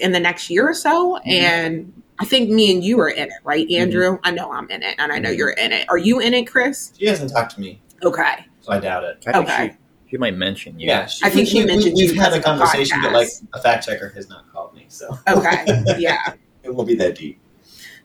in 0.00 0.12
the 0.12 0.20
next 0.20 0.48
year 0.50 0.68
or 0.68 0.74
so 0.74 1.14
Mm-hmm. 1.18 1.30
and 1.30 2.02
i 2.18 2.24
think 2.24 2.48
me 2.50 2.72
and 2.72 2.82
you 2.82 2.98
are 3.00 3.08
in 3.10 3.24
it 3.28 3.34
right 3.44 3.68
Mhm. 3.68 3.80
andrew 3.80 4.18
i 4.24 4.30
know 4.30 4.50
i'm 4.52 4.68
in 4.70 4.82
it 4.82 4.94
and 4.98 5.12
i 5.12 5.18
know 5.18 5.28
Mhm. 5.30 5.36
you're 5.36 5.50
in 5.50 5.70
it 5.72 5.86
are 5.90 5.98
you 5.98 6.18
in 6.20 6.32
it 6.34 6.44
chris 6.46 6.92
She 6.98 7.06
hasn't 7.06 7.30
talked 7.32 7.54
to 7.56 7.60
me, 7.60 7.80
okay 8.02 8.46
so 8.62 8.72
I 8.72 8.80
doubt 8.80 9.04
it. 9.04 9.22
I 9.26 9.32
think 9.32 9.44
Okay. 9.50 9.68
she, 10.06 10.10
she 10.12 10.16
might 10.16 10.34
mention 10.36 10.80
you. 10.80 10.88
Yeah, 10.88 11.06
I 11.22 11.28
think 11.28 11.48
she 11.48 11.58
we, 11.60 11.66
mentioned 11.66 11.96
we, 11.96 12.04
you 12.04 12.12
We've 12.12 12.18
had 12.22 12.32
a 12.32 12.36
of 12.36 12.42
the 12.42 12.46
conversation, 12.48 12.98
but 13.02 13.12
like 13.12 13.28
a 13.52 13.60
fact 13.60 13.84
checker 13.84 14.08
has 14.14 14.26
not 14.30 14.50
called 14.50 14.74
me, 14.74 14.86
so 14.88 15.18
okay 15.28 15.66
yeah 15.98 16.32
it 16.64 16.74
won't 16.74 16.88
be 16.88 16.94
that 16.96 17.16
deep. 17.16 17.38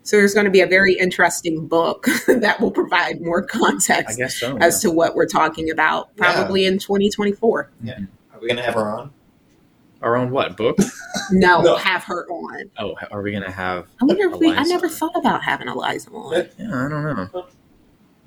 So 0.03 0.17
there's 0.17 0.33
going 0.33 0.45
to 0.45 0.51
be 0.51 0.61
a 0.61 0.67
very 0.67 0.93
interesting 0.93 1.67
book 1.67 2.07
that 2.27 2.59
will 2.59 2.71
provide 2.71 3.21
more 3.21 3.43
I 3.43 3.47
context 3.47 4.17
guess 4.17 4.35
so. 4.37 4.57
as 4.57 4.81
to 4.81 4.89
what 4.91 5.13
we're 5.15 5.27
talking 5.27 5.69
about 5.69 6.09
Yeah. 6.17 6.33
probably 6.33 6.65
in 6.65 6.79
2024. 6.79 7.69
Yeah. 7.83 7.99
Are 8.33 8.39
we 8.41 8.47
gonna 8.47 8.61
have 8.63 8.73
her 8.75 8.89
on? 8.89 9.11
Our 10.01 10.15
own 10.15 10.31
what 10.31 10.55
book? 10.57 10.77
No, 11.31 11.61
No. 11.61 11.75
have 11.75 12.03
her 12.05 12.25
on. 12.27 12.71
Oh, 12.79 12.95
are 13.11 13.21
we 13.21 13.31
gonna 13.33 13.51
have? 13.51 13.87
I 14.01 14.05
wonder 14.05 14.29
if 14.33 14.39
we, 14.39 14.47
I 14.47 14.53
Eliza. 14.53 14.69
never 14.73 14.87
thought 14.89 15.15
about 15.15 15.43
having 15.43 15.67
Eliza 15.67 16.09
on. 16.11 16.33
Yeah. 16.33 16.43
Yeah, 16.57 16.85
I 16.85 16.89
don't 16.89 17.03
know. 17.03 17.29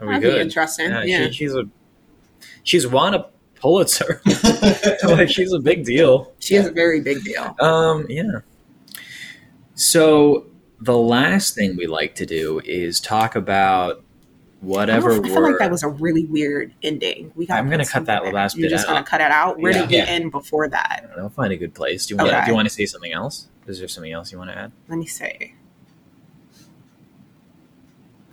Are 0.00 0.06
we 0.06 0.06
That'd 0.14 0.34
be 0.34 0.40
interesting. 0.40 0.90
Yeah, 0.90 1.02
Yeah. 1.04 1.26
She, 1.28 1.32
she's 1.32 1.54
a 1.54 1.64
she's 2.64 2.86
won 2.86 3.14
a 3.14 3.26
Pulitzer. 3.54 4.20
like 5.04 5.28
she's 5.30 5.52
a 5.52 5.58
big 5.60 5.84
deal. 5.84 6.32
She 6.40 6.56
is 6.56 6.66
a 6.66 6.72
very 6.72 7.00
big 7.00 7.24
deal. 7.24 7.56
Um, 7.60 8.06
yeah. 8.08 8.40
So 9.82 10.46
the 10.80 10.96
last 10.96 11.54
thing 11.54 11.76
we 11.76 11.86
like 11.86 12.14
to 12.16 12.26
do 12.26 12.60
is 12.64 13.00
talk 13.00 13.34
about 13.36 14.02
whatever 14.60 15.12
I, 15.12 15.18
I 15.18 15.22
feel 15.22 15.42
like 15.42 15.58
that 15.58 15.70
was 15.72 15.82
a 15.82 15.88
really 15.88 16.24
weird 16.24 16.72
ending. 16.84 17.32
We 17.34 17.46
gotta 17.46 17.58
I'm 17.60 17.68
gonna 17.68 17.84
cut 17.84 18.06
that 18.06 18.18
something 18.18 18.28
in. 18.28 18.34
last 18.34 18.56
You're 18.56 18.66
bit 18.70 18.76
just 18.76 18.86
gonna 18.86 19.02
cut 19.02 19.20
it 19.20 19.30
out. 19.32 19.58
Where 19.58 19.72
Yeah. 19.72 19.80
did 19.80 19.90
we 19.90 19.96
Yeah. 19.96 20.04
end 20.04 20.30
before 20.30 20.66
I 20.66 20.68
that? 20.68 21.10
don't. 21.14 21.24
I'll 21.24 21.30
find 21.30 21.52
a 21.52 21.56
good 21.56 21.74
place. 21.74 22.06
Do 22.06 22.14
you 22.14 22.18
want? 22.18 22.30
Okay. 22.30 22.44
Do 22.44 22.50
you 22.52 22.54
want 22.54 22.68
to 22.68 22.74
say 22.74 22.86
something 22.86 23.12
else? 23.12 23.48
Is 23.66 23.80
there 23.80 23.88
something 23.88 24.12
else 24.12 24.30
you 24.30 24.38
want 24.38 24.50
to 24.50 24.56
add? 24.58 24.72
Let 24.88 24.98
me 24.98 25.06
say. 25.06 25.54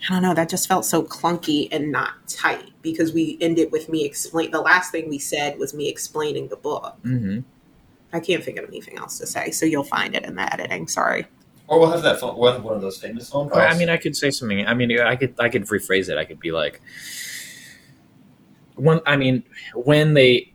I 0.07 0.13
don't 0.13 0.21
know. 0.21 0.33
That 0.33 0.49
just 0.49 0.67
felt 0.67 0.85
so 0.85 1.03
clunky 1.03 1.67
and 1.71 1.91
not 1.91 2.11
tight 2.27 2.71
because 2.81 3.11
we 3.11 3.37
ended 3.41 3.71
with 3.71 3.89
me 3.89 4.05
explain. 4.05 4.51
The 4.51 4.61
last 4.61 4.91
thing 4.91 5.09
we 5.09 5.19
said 5.19 5.57
was 5.59 5.73
me 5.73 5.89
explaining 5.89 6.47
the 6.47 6.55
book. 6.55 6.95
Mm-hmm. 7.03 7.39
I 8.13 8.19
can't 8.19 8.43
think 8.43 8.57
of 8.57 8.65
anything 8.67 8.97
else 8.97 9.17
to 9.19 9.27
say, 9.27 9.51
so 9.51 9.65
you'll 9.65 9.83
find 9.83 10.15
it 10.15 10.23
in 10.25 10.35
the 10.35 10.51
editing. 10.53 10.87
Sorry. 10.87 11.25
Or 11.69 11.79
we'll 11.79 11.91
have 11.91 12.01
that 12.01 12.19
phone, 12.19 12.35
we'll 12.35 12.51
have 12.51 12.63
one 12.63 12.75
of 12.75 12.81
those 12.81 12.97
famous 12.97 13.29
phone 13.29 13.47
calls. 13.47 13.61
I 13.61 13.77
mean, 13.77 13.89
I 13.89 13.97
could 13.97 14.15
say 14.17 14.31
something. 14.31 14.65
I 14.65 14.73
mean, 14.73 14.99
I 14.99 15.15
could 15.15 15.35
I 15.39 15.49
could 15.49 15.63
rephrase 15.67 16.09
it. 16.09 16.17
I 16.17 16.25
could 16.25 16.39
be 16.39 16.51
like, 16.51 16.81
when 18.75 18.99
I 19.05 19.15
mean, 19.15 19.43
when 19.75 20.13
they 20.15 20.51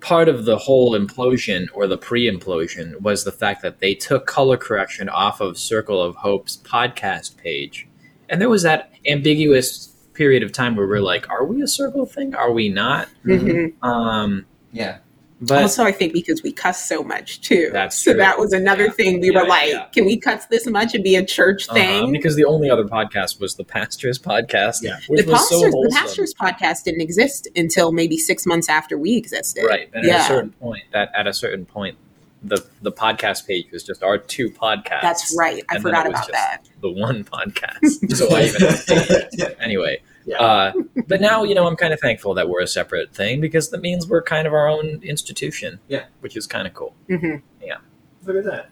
part 0.00 0.28
of 0.28 0.44
the 0.44 0.58
whole 0.58 0.92
implosion 0.92 1.66
or 1.72 1.86
the 1.86 1.96
pre-implosion 1.98 3.00
was 3.00 3.24
the 3.24 3.32
fact 3.32 3.62
that 3.62 3.80
they 3.80 3.94
took 3.94 4.26
color 4.26 4.56
correction 4.56 5.08
off 5.08 5.40
of 5.40 5.56
Circle 5.58 6.00
of 6.00 6.14
Hope's 6.16 6.58
podcast 6.58 7.36
page, 7.38 7.88
and 8.28 8.40
there 8.40 8.50
was 8.50 8.62
that 8.62 8.92
ambiguous 9.06 9.94
period 10.12 10.42
of 10.42 10.52
time 10.52 10.76
where 10.76 10.86
we're 10.86 11.00
like, 11.00 11.28
"Are 11.30 11.44
we 11.46 11.62
a 11.62 11.66
circle 11.66 12.04
thing? 12.04 12.34
Are 12.34 12.52
we 12.52 12.68
not?" 12.68 13.08
Mhm. 13.24 13.72
Um, 13.82 14.44
Yeah. 14.72 14.98
But 15.40 15.62
also, 15.62 15.84
I 15.84 15.92
think 15.92 16.12
because 16.14 16.42
we 16.42 16.50
cuss 16.52 16.88
so 16.88 17.02
much 17.02 17.40
too. 17.42 17.68
That's 17.72 17.96
so 17.96 18.12
true. 18.12 18.18
that 18.18 18.38
was 18.38 18.52
another 18.52 18.86
Yeah. 18.86 18.90
thing. 18.92 19.20
We 19.20 19.30
Yeah, 19.32 19.42
were 19.42 19.48
like, 19.48 19.68
yeah. 19.70 19.84
can 19.92 20.06
we 20.06 20.16
cuss 20.16 20.46
this 20.46 20.66
much 20.66 20.94
and 20.94 21.04
be 21.04 21.14
a 21.16 21.24
church 21.24 21.68
uh, 21.68 21.74
thing? 21.74 22.12
because 22.12 22.36
the 22.36 22.44
only 22.44 22.70
other 22.70 22.84
podcast 22.84 23.38
was 23.40 23.54
the 23.56 23.64
Pastors 23.64 24.18
podcast, 24.18 24.82
Yeah. 24.82 24.96
which 25.08 25.24
the 25.26 25.30
was 25.32 25.40
pastors, 25.40 25.60
so 25.60 25.70
the 25.70 25.90
pastors 25.94 26.34
podcast 26.34 26.84
didn't 26.84 27.02
exist 27.02 27.48
until 27.54 27.92
maybe 27.92 28.16
six 28.16 28.46
months 28.46 28.68
after 28.68 28.96
we 28.96 29.16
existed. 29.16 29.64
right? 29.66 29.90
And 29.92 30.04
at 30.04 30.08
Yeah. 30.10 30.24
a 30.24 30.28
certain 30.28 30.50
point, 30.52 30.84
that 30.92 31.10
at 31.14 31.26
a 31.26 31.32
certain 31.34 31.66
point, 31.66 31.96
the 32.42 32.64
the 32.82 32.92
podcast 32.92 33.46
page 33.46 33.66
was 33.72 33.82
just 33.82 34.02
our 34.02 34.18
two 34.18 34.50
podcasts. 34.50 35.02
That's 35.02 35.34
right. 35.36 35.64
I 35.68 35.78
forgot 35.80 36.06
about 36.06 36.30
that. 36.32 36.58
The 36.80 36.90
one 36.90 37.24
podcast. 37.32 38.14
so 38.14 38.28
I 38.34 38.44
even 38.44 39.54
anyway. 39.60 40.00
Yeah. 40.26 40.38
Uh, 40.42 40.72
but 41.06 41.20
now 41.20 41.44
you 41.44 41.54
know 41.54 41.66
I'm 41.68 41.76
kind 41.76 41.94
of 41.94 42.00
thankful 42.00 42.34
that 42.34 42.48
we're 42.48 42.60
a 42.60 42.66
separate 42.66 43.14
thing 43.14 43.40
because 43.40 43.70
that 43.70 43.80
means 43.80 44.06
we're 44.08 44.22
kind 44.22 44.46
of 44.46 44.52
our 44.52 44.68
own 44.68 45.00
institution. 45.02 45.78
Yeah. 45.88 46.06
which 46.20 46.36
is 46.36 46.46
kind 46.46 46.66
of 46.66 46.74
cool. 46.74 46.94
hmm 47.08 47.36
Yeah. 47.62 47.76
Look 48.24 48.36
at 48.36 48.44
that. 48.44 48.70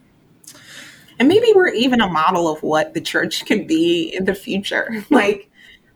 And 1.18 1.28
maybe 1.28 1.46
we're 1.54 1.68
even 1.68 2.00
a 2.00 2.08
model 2.08 2.48
of 2.48 2.60
what 2.64 2.92
the 2.94 3.00
church 3.00 3.44
can 3.46 3.66
be 3.68 4.08
in 4.12 4.24
the 4.24 4.34
future. 4.34 5.04
Like, 5.10 5.48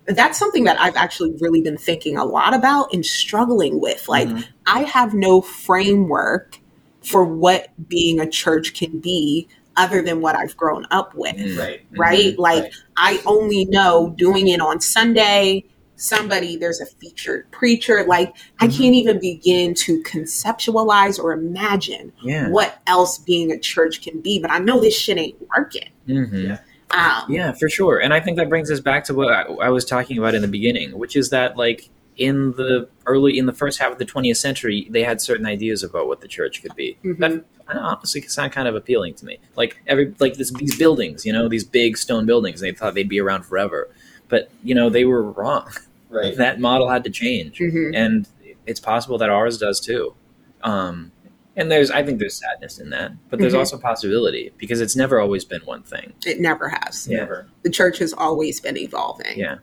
that's 0.06 0.38
something 0.38 0.64
that 0.64 0.80
I've 0.80 0.96
actually 0.96 1.34
really 1.40 1.61
been 1.61 1.76
thinking 1.76 2.16
a 2.16 2.24
lot 2.24 2.54
about 2.54 2.94
and 2.94 3.04
struggling 3.04 3.80
with. 3.80 4.09
Like, 4.09 4.28
Mhm. 4.28 4.44
I 4.64 4.84
have 4.84 5.12
no 5.12 5.40
framework 5.42 6.59
for 7.02 7.24
what 7.24 7.68
being 7.88 8.20
a 8.20 8.28
church 8.30 8.74
can 8.74 9.00
be 9.00 9.48
other 9.79 10.03
than 10.03 10.20
what 10.20 10.37
I've 10.37 10.55
grown 10.57 10.87
up 10.91 11.14
with. 11.14 11.37
Mm. 11.37 11.59
right. 11.59 11.81
Right? 11.97 12.39
Like, 12.39 12.64
Right. 12.64 12.72
I 12.97 13.22
only 13.24 13.64
know 13.66 14.12
doing 14.18 14.49
it 14.49 14.61
on 14.61 14.81
Sunday. 14.81 15.64
Somebody, 15.97 16.57
there's 16.57 16.81
a 16.81 16.87
featured 16.87 17.51
preacher. 17.51 18.05
Like, 18.07 18.35
I 18.61 18.66
Mhm. 18.68 18.79
can't 18.79 18.95
even 18.95 19.18
begin 19.20 19.74
to 19.74 20.03
conceptualize 20.03 21.18
or 21.18 21.33
imagine 21.33 22.12
Yeah. 22.22 22.49
what 22.51 22.79
else 22.87 23.18
being 23.18 23.51
a 23.51 23.59
church 23.59 24.03
can 24.03 24.20
be. 24.20 24.39
But 24.39 24.51
I 24.51 24.59
know 24.59 24.81
this 24.81 24.97
shit 24.97 25.18
ain't 25.18 25.37
working. 25.57 25.89
hmm 26.07 26.24
Yeah. 26.35 26.59
Um, 26.91 27.31
Yeah, 27.33 27.53
for 27.53 27.68
sure. 27.68 27.99
And 27.99 28.14
I 28.14 28.20
think 28.20 28.37
that 28.39 28.49
brings 28.49 28.70
us 28.70 28.81
back 28.81 29.05
to 29.05 29.14
what 29.14 29.29
I, 29.33 29.43
I 29.43 29.68
was 29.70 29.85
talking 29.85 30.18
about 30.18 30.35
in 30.35 30.43
the 30.43 30.49
beginning, 30.49 30.97
which 30.99 31.16
is 31.16 31.31
that 31.31 31.57
like 31.57 31.91
in 32.19 32.53
the 32.53 32.89
early 33.07 33.39
in 33.39 33.47
the 33.47 33.53
first 33.53 33.79
half 33.79 33.93
of 33.93 33.99
the 33.99 34.05
20th 34.05 34.37
century, 34.37 34.87
they 34.91 35.03
had 35.05 35.21
certain 35.21 35.47
ideas 35.47 35.83
about 35.83 36.07
what 36.09 36.21
the 36.21 36.29
church 36.29 36.61
could 36.62 36.75
be. 36.75 36.99
Mhm. 37.05 37.19
That 37.19 37.45
honestly 37.77 38.21
sound 38.23 38.53
kind 38.53 38.66
of 38.69 38.75
appealing 38.75 39.14
to 39.14 39.25
me. 39.25 39.39
Like 39.57 39.77
every 39.87 40.14
like 40.19 40.35
this, 40.35 40.51
these 40.53 40.77
buildings, 40.77 41.25
you 41.25 41.33
know, 41.33 41.49
these 41.49 41.64
big 41.64 41.97
stone 41.97 42.27
buildings. 42.27 42.61
They 42.61 42.73
thought 42.73 42.95
they'd 42.95 43.09
be 43.09 43.21
around 43.21 43.45
forever, 43.45 43.89
but 44.29 44.51
you 44.64 44.75
know 44.75 44.91
they 44.91 45.05
were 45.05 45.23
wrong. 45.23 45.71
Right. 46.11 46.35
That 46.39 46.59
model 46.59 46.89
had 46.89 47.05
to 47.05 47.11
change, 47.11 47.59
mhm. 47.59 47.93
and 47.95 48.27
it's 48.66 48.81
possible 48.81 49.19
that 49.19 49.29
ours 49.29 49.59
does 49.59 49.79
too. 49.79 50.14
Um, 50.62 51.12
and 51.55 51.71
there's, 51.71 51.91
I 51.91 52.03
think, 52.03 52.19
there's 52.19 52.35
sadness 52.41 52.79
in 52.79 52.89
that, 52.91 53.12
but 53.29 53.39
there's 53.41 53.53
Mhm. 53.53 53.59
also 53.59 53.77
possibility 53.77 54.51
because 54.57 54.81
it's 54.81 54.97
never 54.97 55.21
always 55.21 55.45
been 55.45 55.61
one 55.66 55.83
thing. 55.83 56.14
It 56.25 56.41
never 56.41 56.71
has. 56.71 57.07
Yeah. 57.07 57.19
Never. 57.19 57.47
The 57.62 57.69
church 57.69 57.99
has 57.99 58.14
always 58.14 58.59
been 58.59 58.79
evolving. 58.79 59.39
Yeah. 59.39 59.57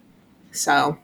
So 0.51 0.99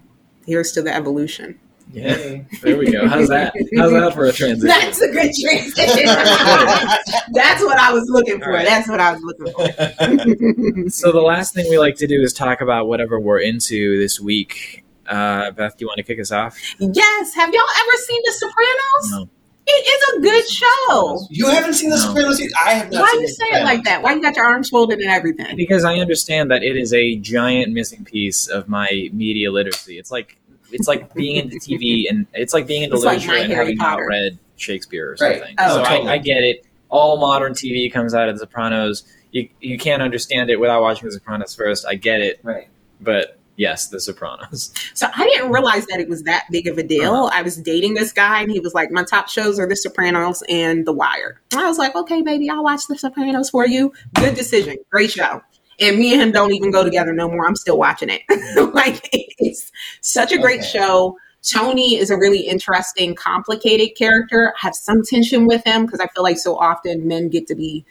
here's 0.46 0.72
to 0.74 0.82
the 0.82 0.94
evolution. 0.94 1.60
Yeah. 1.94 2.44
There 2.62 2.78
we 2.78 2.90
go. 2.90 3.06
How's 3.08 3.28
that? 3.28 3.54
How's 3.78 3.92
that 3.92 4.14
for 4.14 4.26
a 4.26 4.32
transition? 4.32 4.68
That's 4.68 5.02
a 5.02 5.08
good 5.12 5.32
transition. 5.34 6.06
That's 7.34 7.62
what 7.64 7.78
I 7.78 7.92
was 7.92 8.08
looking 8.10 8.40
for. 8.40 8.52
Right. 8.52 8.66
That's 8.66 8.88
what 8.88 9.02
I 9.02 9.14
was 9.14 9.22
looking 9.24 9.54
for. 9.54 10.90
So 10.90 11.12
the 11.12 11.22
last 11.22 11.54
thing 11.54 11.70
we 11.70 11.78
like 11.78 11.96
to 11.98 12.08
do 12.08 12.22
is 12.22 12.32
talk 12.34 12.62
about 12.62 12.88
whatever 12.88 13.20
we're 13.20 13.40
into 13.40 14.00
this 14.00 14.20
week. 14.20 14.86
Uh, 15.08 15.52
Beth, 15.52 15.78
do 15.78 15.84
you 15.84 15.88
want 15.88 15.98
to 15.98 16.04
kick 16.04 16.20
us 16.20 16.32
off? 16.32 16.58
yes. 16.80 17.34
Have 17.34 17.54
y'all 17.54 17.62
ever 17.62 17.98
seen 17.98 18.22
The 18.26 18.32
Sopranos? 18.32 19.12
No. 19.12 19.30
It 19.74 19.88
is 19.88 20.18
a 20.18 20.22
good 20.22 20.50
show. 20.50 21.28
you 21.30 21.48
haven't 21.48 21.74
seen 21.74 21.90
the 21.90 21.96
No. 21.96 22.02
Sopranos? 22.02 22.40
yet? 22.42 22.52
I 22.66 22.74
have 22.74 22.92
not. 22.92 23.02
Why 23.02 23.10
seen 23.12 23.22
you 23.22 23.28
say 23.28 23.46
it 23.60 23.64
like 23.64 23.84
that? 23.86 24.02
Why 24.02 24.14
you 24.14 24.22
got 24.22 24.36
your 24.36 24.46
arms 24.46 24.70
folded 24.70 25.00
and 25.00 25.10
everything? 25.10 25.56
Because 25.56 25.84
I 25.86 25.96
understand 25.96 26.52
that 26.52 26.64
it 26.64 26.76
is 26.76 26.94
a 26.94 27.16
giant 27.18 27.74
missing 27.74 28.04
piece 28.04 28.48
of 28.48 28.68
my 28.68 29.10
media 29.14 29.52
literacy. 29.52 29.98
It's 29.98 30.12
like 30.12 30.38
it's 30.72 30.88
like 30.88 31.14
being 31.14 31.36
into 31.38 31.58
TV 31.58 32.10
and 32.10 32.26
it's 32.34 32.54
like 32.54 32.66
being 32.68 32.84
into 32.84 32.96
It's 32.96 33.06
literature 33.06 33.28
My 33.32 33.38
and 33.40 33.52
Harry 33.54 33.66
having 33.66 33.78
Potter. 33.78 34.02
not 34.04 34.08
read 34.08 34.40
Shakespeare 34.58 35.10
or 35.10 35.18
Right. 35.20 35.38
something. 35.40 35.56
Oh, 35.60 35.78
so 35.78 35.84
totally. 35.84 36.10
I, 36.10 36.14
I 36.14 36.18
get 36.18 36.44
it. 36.44 36.66
All 36.90 37.18
modern 37.18 37.54
TV 37.54 37.92
comes 37.92 38.14
out 38.14 38.28
of 38.30 38.36
The 38.36 38.42
Sopranos. 38.46 39.04
You 39.32 39.48
you 39.62 39.78
can't 39.78 40.02
understand 40.02 40.50
it 40.50 40.60
without 40.60 40.82
watching 40.82 41.08
The 41.08 41.14
Sopranos 41.14 41.56
first. 41.56 41.86
I 41.88 41.96
get 41.96 42.20
it, 42.22 42.40
Right. 42.44 42.68
but 43.00 43.38
yes, 43.62 43.88
The 43.88 44.00
Sopranos. 44.00 44.72
So 44.94 45.08
I 45.16 45.24
didn't 45.30 45.52
realize 45.52 45.86
that 45.88 46.00
it 46.00 46.10
was 46.10 46.24
that 46.24 46.44
big 46.52 46.68
of 46.68 46.78
a 46.78 46.84
deal. 46.84 47.14
Uh-huh. 47.14 47.30
I 47.40 47.42
was 47.42 47.56
dating 47.58 47.94
this 47.94 48.12
guy, 48.12 48.42
and 48.42 48.52
he 48.52 48.60
was 48.60 48.74
like, 48.74 48.92
"My 48.92 49.04
top 49.04 49.30
shows 49.30 49.58
are 49.60 49.68
The 49.68 49.76
Sopranos 49.76 50.44
and 50.50 50.86
The 50.86 50.92
Wire." 50.92 51.40
And 51.52 51.62
I 51.62 51.68
was 51.68 51.78
like, 51.78 51.96
"Okay, 51.96 52.22
baby, 52.22 52.50
I'll 52.50 52.64
watch 52.64 52.82
The 52.88 52.98
Sopranos 52.98 53.50
for 53.50 53.66
you. 53.66 53.94
Good 54.16 54.36
decision, 54.36 54.76
great 54.92 55.12
show." 55.12 55.42
And 55.80 55.98
me 55.98 56.14
and 56.14 56.22
him 56.22 56.32
don't 56.32 56.54
even 56.54 56.70
go 56.72 56.84
together 56.84 57.14
no 57.14 57.28
more. 57.30 57.48
I'm 57.48 57.56
still 57.56 57.78
watching 57.78 58.10
it. 58.12 58.22
like 58.74 59.10
it's 59.12 59.72
such 60.02 60.32
a 60.32 60.38
great 60.38 60.60
Okay. 60.60 60.70
show. 60.78 61.18
Tony 61.44 61.96
is 61.98 62.12
a 62.12 62.18
really 62.18 62.42
interesting, 62.42 63.16
complicated 63.16 63.98
character. 63.98 64.54
I 64.56 64.60
have 64.68 64.76
some 64.76 65.02
tension 65.04 65.48
with 65.48 65.64
him 65.64 65.86
because 65.86 66.00
I 66.00 66.08
feel 66.14 66.24
like 66.24 66.38
so 66.38 66.56
often 66.56 67.08
men 67.08 67.30
get 67.30 67.48
to 67.48 67.56
be 67.56 67.84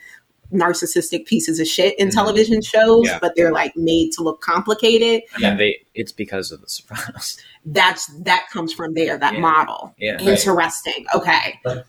narcissistic 0.51 1.25
pieces 1.25 1.59
of 1.59 1.67
shit 1.67 1.97
in 1.99 2.09
Mhm. 2.09 2.13
television 2.13 2.61
shows, 2.61 3.07
Yeah. 3.07 3.19
but 3.21 3.33
they're 3.35 3.51
like 3.51 3.75
made 3.75 4.11
to 4.13 4.23
look 4.23 4.41
complicated. 4.41 5.23
I 5.37 5.41
mean, 5.41 5.57
they 5.57 5.77
it's 5.93 6.11
because 6.11 6.51
of 6.51 6.61
The 6.61 6.67
Sopranos. 6.69 7.37
that's 7.65 8.07
that 8.23 8.47
comes 8.51 8.73
from 8.73 8.93
there 8.93 9.17
that 9.17 9.33
Yeah. 9.35 9.39
model 9.39 9.93
Yeah. 9.99 10.13
Right. 10.13 10.21
interesting 10.27 11.05
okay 11.13 11.59
Like, 11.63 11.85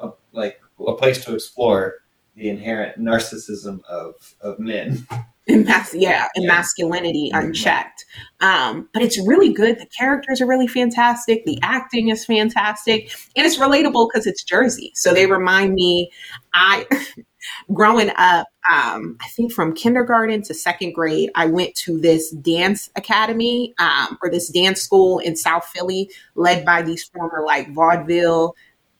a, 0.00 0.08
like 0.32 0.60
a 0.86 0.92
place 0.94 1.24
to 1.24 1.34
explore 1.34 1.96
the 2.36 2.48
inherent 2.48 2.98
narcissism 3.00 3.82
of 3.86 4.14
of 4.40 4.58
men. 4.60 5.06
Emas- 5.48 5.94
yeah 5.98 6.28
and 6.36 6.44
Yeah. 6.44 6.52
masculinity 6.54 7.30
unchecked 7.32 8.04
um 8.40 8.86
but 8.92 9.02
it's 9.02 9.18
really 9.26 9.50
good 9.52 9.78
the 9.78 9.86
characters 9.98 10.40
are 10.42 10.46
really 10.46 10.66
fantastic 10.68 11.44
the 11.46 11.58
acting 11.62 12.10
is 12.10 12.24
fantastic 12.26 13.10
and 13.34 13.46
it's 13.46 13.56
relatable 13.58 14.08
because 14.08 14.26
it's 14.26 14.44
jersey 14.44 14.92
so 14.94 15.12
they 15.14 15.24
remind 15.26 15.72
me 15.74 16.10
i 16.54 16.86
growing 17.72 18.10
up 18.16 18.46
um 18.72 19.16
i 19.20 19.28
think 19.28 19.52
from 19.52 19.72
kindergarten 19.74 20.42
to 20.42 20.52
second 20.54 20.92
grade 20.92 21.30
i 21.34 21.46
went 21.46 21.74
to 21.74 21.98
this 22.00 22.30
dance 22.30 22.90
academy 22.96 23.74
um 23.78 24.18
or 24.22 24.30
this 24.30 24.48
dance 24.48 24.82
school 24.82 25.18
in 25.20 25.36
south 25.36 25.64
philly 25.66 26.10
led 26.34 26.64
by 26.64 26.82
these 26.82 27.04
former 27.04 27.42
like 27.46 27.72
vaudeville 27.74 28.54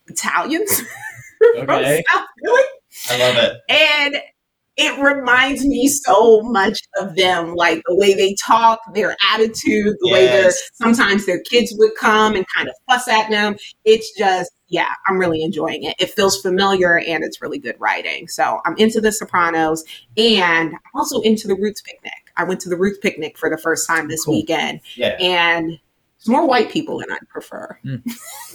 italians 0.08 0.80
from 1.56 1.70
Okay. 1.70 2.02
south 2.10 2.26
philly 2.42 2.62
I 3.10 3.18
love 3.18 3.36
it. 3.36 3.56
and 3.68 4.16
it 4.76 4.96
reminds 5.00 5.64
me 5.66 5.88
so 5.88 6.40
much 6.42 6.78
of 6.98 7.16
them 7.16 7.54
like 7.54 7.82
the 7.86 7.96
way 7.96 8.14
they 8.14 8.34
talk 8.46 8.78
their 8.94 9.16
attitude 9.32 9.96
the 10.00 10.10
way 10.12 10.26
they're 10.26 10.52
sometimes 10.74 11.26
their 11.26 11.40
kids 11.42 11.74
would 11.78 11.90
come 11.98 12.34
and 12.34 12.46
kind 12.56 12.68
of 12.68 12.74
fuss 12.88 13.08
at 13.08 13.28
them 13.30 13.56
it's 13.84 14.16
just 14.16 14.50
yeah 14.68 14.88
i'm 15.08 15.18
really 15.18 15.42
enjoying 15.42 15.82
it 15.82 15.94
it 15.98 16.10
feels 16.10 16.40
familiar 16.40 16.98
and 16.98 17.24
it's 17.24 17.40
really 17.42 17.58
good 17.58 17.74
writing 17.78 18.28
so 18.28 18.60
i'm 18.64 18.76
into 18.76 19.00
the 19.00 19.10
sopranos 19.10 19.84
and 20.16 20.70
i'm 20.74 20.80
also 21.00 21.20
into 21.22 21.48
the 21.48 21.54
roots 21.54 21.80
picnic 21.82 22.12
i 22.36 22.44
went 22.44 22.60
to 22.60 22.68
the 22.68 22.76
roots 22.76 22.98
picnic 22.98 23.36
for 23.38 23.48
the 23.50 23.58
first 23.58 23.86
time 23.86 24.08
this 24.08 24.24
Cool. 24.24 24.34
weekend 24.34 24.80
Yeah. 24.96 25.16
and 25.20 25.78
it's 26.18 26.28
more 26.28 26.46
white 26.46 26.70
people 26.70 26.98
than 26.98 27.10
i'd 27.12 27.28
prefer 27.28 27.78
Mm. 27.84 28.02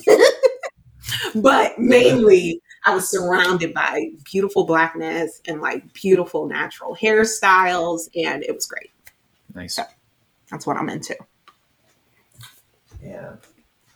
but 1.35 1.77
mainly 1.79 2.61
I 2.85 2.93
was 2.93 3.09
surrounded 3.09 3.73
by 3.73 4.09
beautiful 4.25 4.65
blackness 4.65 5.41
and 5.47 5.61
like 5.61 5.93
beautiful 5.93 6.47
natural 6.47 6.97
hairstyles, 6.97 8.09
and 8.13 8.43
it 8.43 8.53
was 8.53 8.65
great. 8.65 8.91
Nice. 9.55 9.79
That's 10.51 10.67
what 10.67 10.75
I'm 10.75 10.89
into. 10.89 11.15
Yeah. 13.01 13.35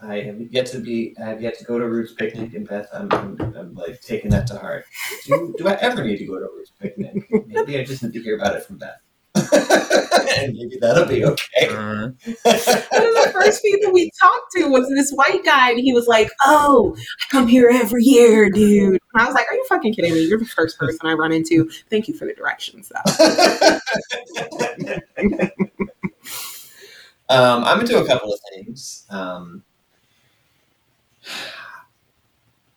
I 0.00 0.20
have 0.20 0.40
yet 0.52 0.66
to 0.66 0.78
be. 0.78 1.16
I 1.20 1.24
have 1.24 1.42
yet 1.42 1.58
to 1.58 1.64
go 1.64 1.78
to 1.78 1.88
Roots 1.88 2.12
Picnic, 2.12 2.54
and 2.54 2.68
Beth, 2.68 2.86
I'm, 2.92 3.10
I'm, 3.12 3.40
I'm 3.56 3.74
like 3.74 4.00
taking 4.00 4.30
that 4.30 4.46
to 4.48 4.58
heart. 4.58 4.84
Do, 5.26 5.54
do 5.58 5.66
I 5.66 5.74
ever 5.74 6.04
need 6.04 6.18
to 6.18 6.26
go 6.26 6.38
to 6.38 6.44
Roots 6.44 6.72
Picnic? 6.78 7.28
Maybe 7.46 7.78
I 7.78 7.84
just 7.84 8.04
need 8.04 8.12
to 8.12 8.22
hear 8.22 8.36
about 8.36 8.54
it 8.54 8.62
from 8.62 8.78
Beth, 8.78 9.00
and 9.34 10.54
maybe 10.54 10.78
that'll 10.80 11.04
be 11.04 11.24
okay. 11.24 11.66
Uh, 11.68 12.10
One 12.12 12.14
of 12.14 13.14
the 13.24 13.30
first 13.32 13.60
people 13.62 13.92
we 13.92 14.10
talked 14.20 14.52
to 14.56 14.68
was 14.68 14.88
this 14.88 15.10
white 15.10 15.44
guy, 15.44 15.70
and 15.70 15.80
he 15.80 15.92
was 15.92 16.06
like, 16.06 16.30
"Oh, 16.44 16.94
I 16.96 17.24
come 17.32 17.48
here 17.48 17.68
every 17.72 18.04
year, 18.04 18.50
dude." 18.50 19.00
And 19.14 19.22
I 19.22 19.26
was 19.26 19.34
like, 19.34 19.48
"Are 19.50 19.54
you 19.54 19.64
fucking 19.68 19.94
kidding 19.94 20.14
me? 20.14 20.20
You're 20.28 20.38
the 20.38 20.44
first 20.44 20.78
person 20.78 21.00
I 21.08 21.14
run 21.14 21.32
into. 21.32 21.68
Thank 21.90 22.06
you 22.06 22.14
for 22.14 22.24
the 22.24 22.34
directions, 22.34 22.92
though." 22.94 23.78
um, 27.28 27.64
I'm 27.64 27.80
into 27.80 28.00
a 28.00 28.06
couple 28.06 28.32
of 28.32 28.38
things. 28.54 29.04
Um, 29.10 29.64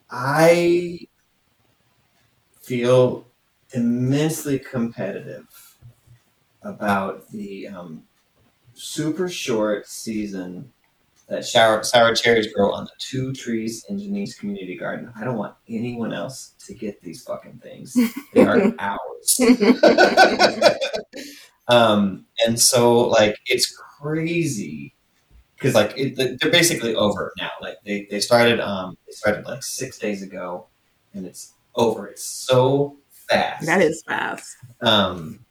I 0.09 0.99
feel 2.61 3.27
immensely 3.73 4.59
competitive 4.59 5.47
about 6.63 7.29
the 7.31 7.67
um, 7.67 8.03
super 8.73 9.29
short 9.29 9.87
season 9.87 10.71
that 11.27 11.45
sour, 11.45 11.81
sour 11.83 12.13
cherries 12.13 12.51
grow 12.53 12.71
on 12.73 12.83
the 12.83 12.91
two 12.99 13.31
trees 13.31 13.85
in 13.87 13.97
Janine's 13.97 14.35
community 14.35 14.75
garden. 14.77 15.11
I 15.15 15.23
don't 15.23 15.37
want 15.37 15.55
anyone 15.69 16.13
else 16.13 16.55
to 16.67 16.73
get 16.73 17.01
these 17.01 17.23
fucking 17.23 17.59
things. 17.63 17.97
They 18.33 18.45
are 18.45 18.73
ours. 18.79 19.39
um, 21.69 22.25
and 22.45 22.59
so, 22.59 23.07
like, 23.07 23.37
it's 23.45 23.73
crazy 23.99 24.93
because, 25.61 25.75
like, 25.75 25.93
it, 25.95 26.39
they're 26.39 26.51
basically 26.51 26.95
over 26.95 27.31
now. 27.37 27.51
Like, 27.61 27.77
they, 27.85 28.07
they 28.09 28.19
started 28.19 28.59
um 28.59 28.97
they 29.05 29.13
started 29.13 29.45
like 29.45 29.61
six 29.61 29.99
days 29.99 30.23
ago, 30.23 30.65
and 31.13 31.25
it's 31.25 31.53
over. 31.75 32.07
It's 32.07 32.23
so 32.23 32.97
fast. 33.11 33.67
That 33.67 33.79
is 33.79 34.01
fast. 34.07 34.57
Um, 34.81 35.45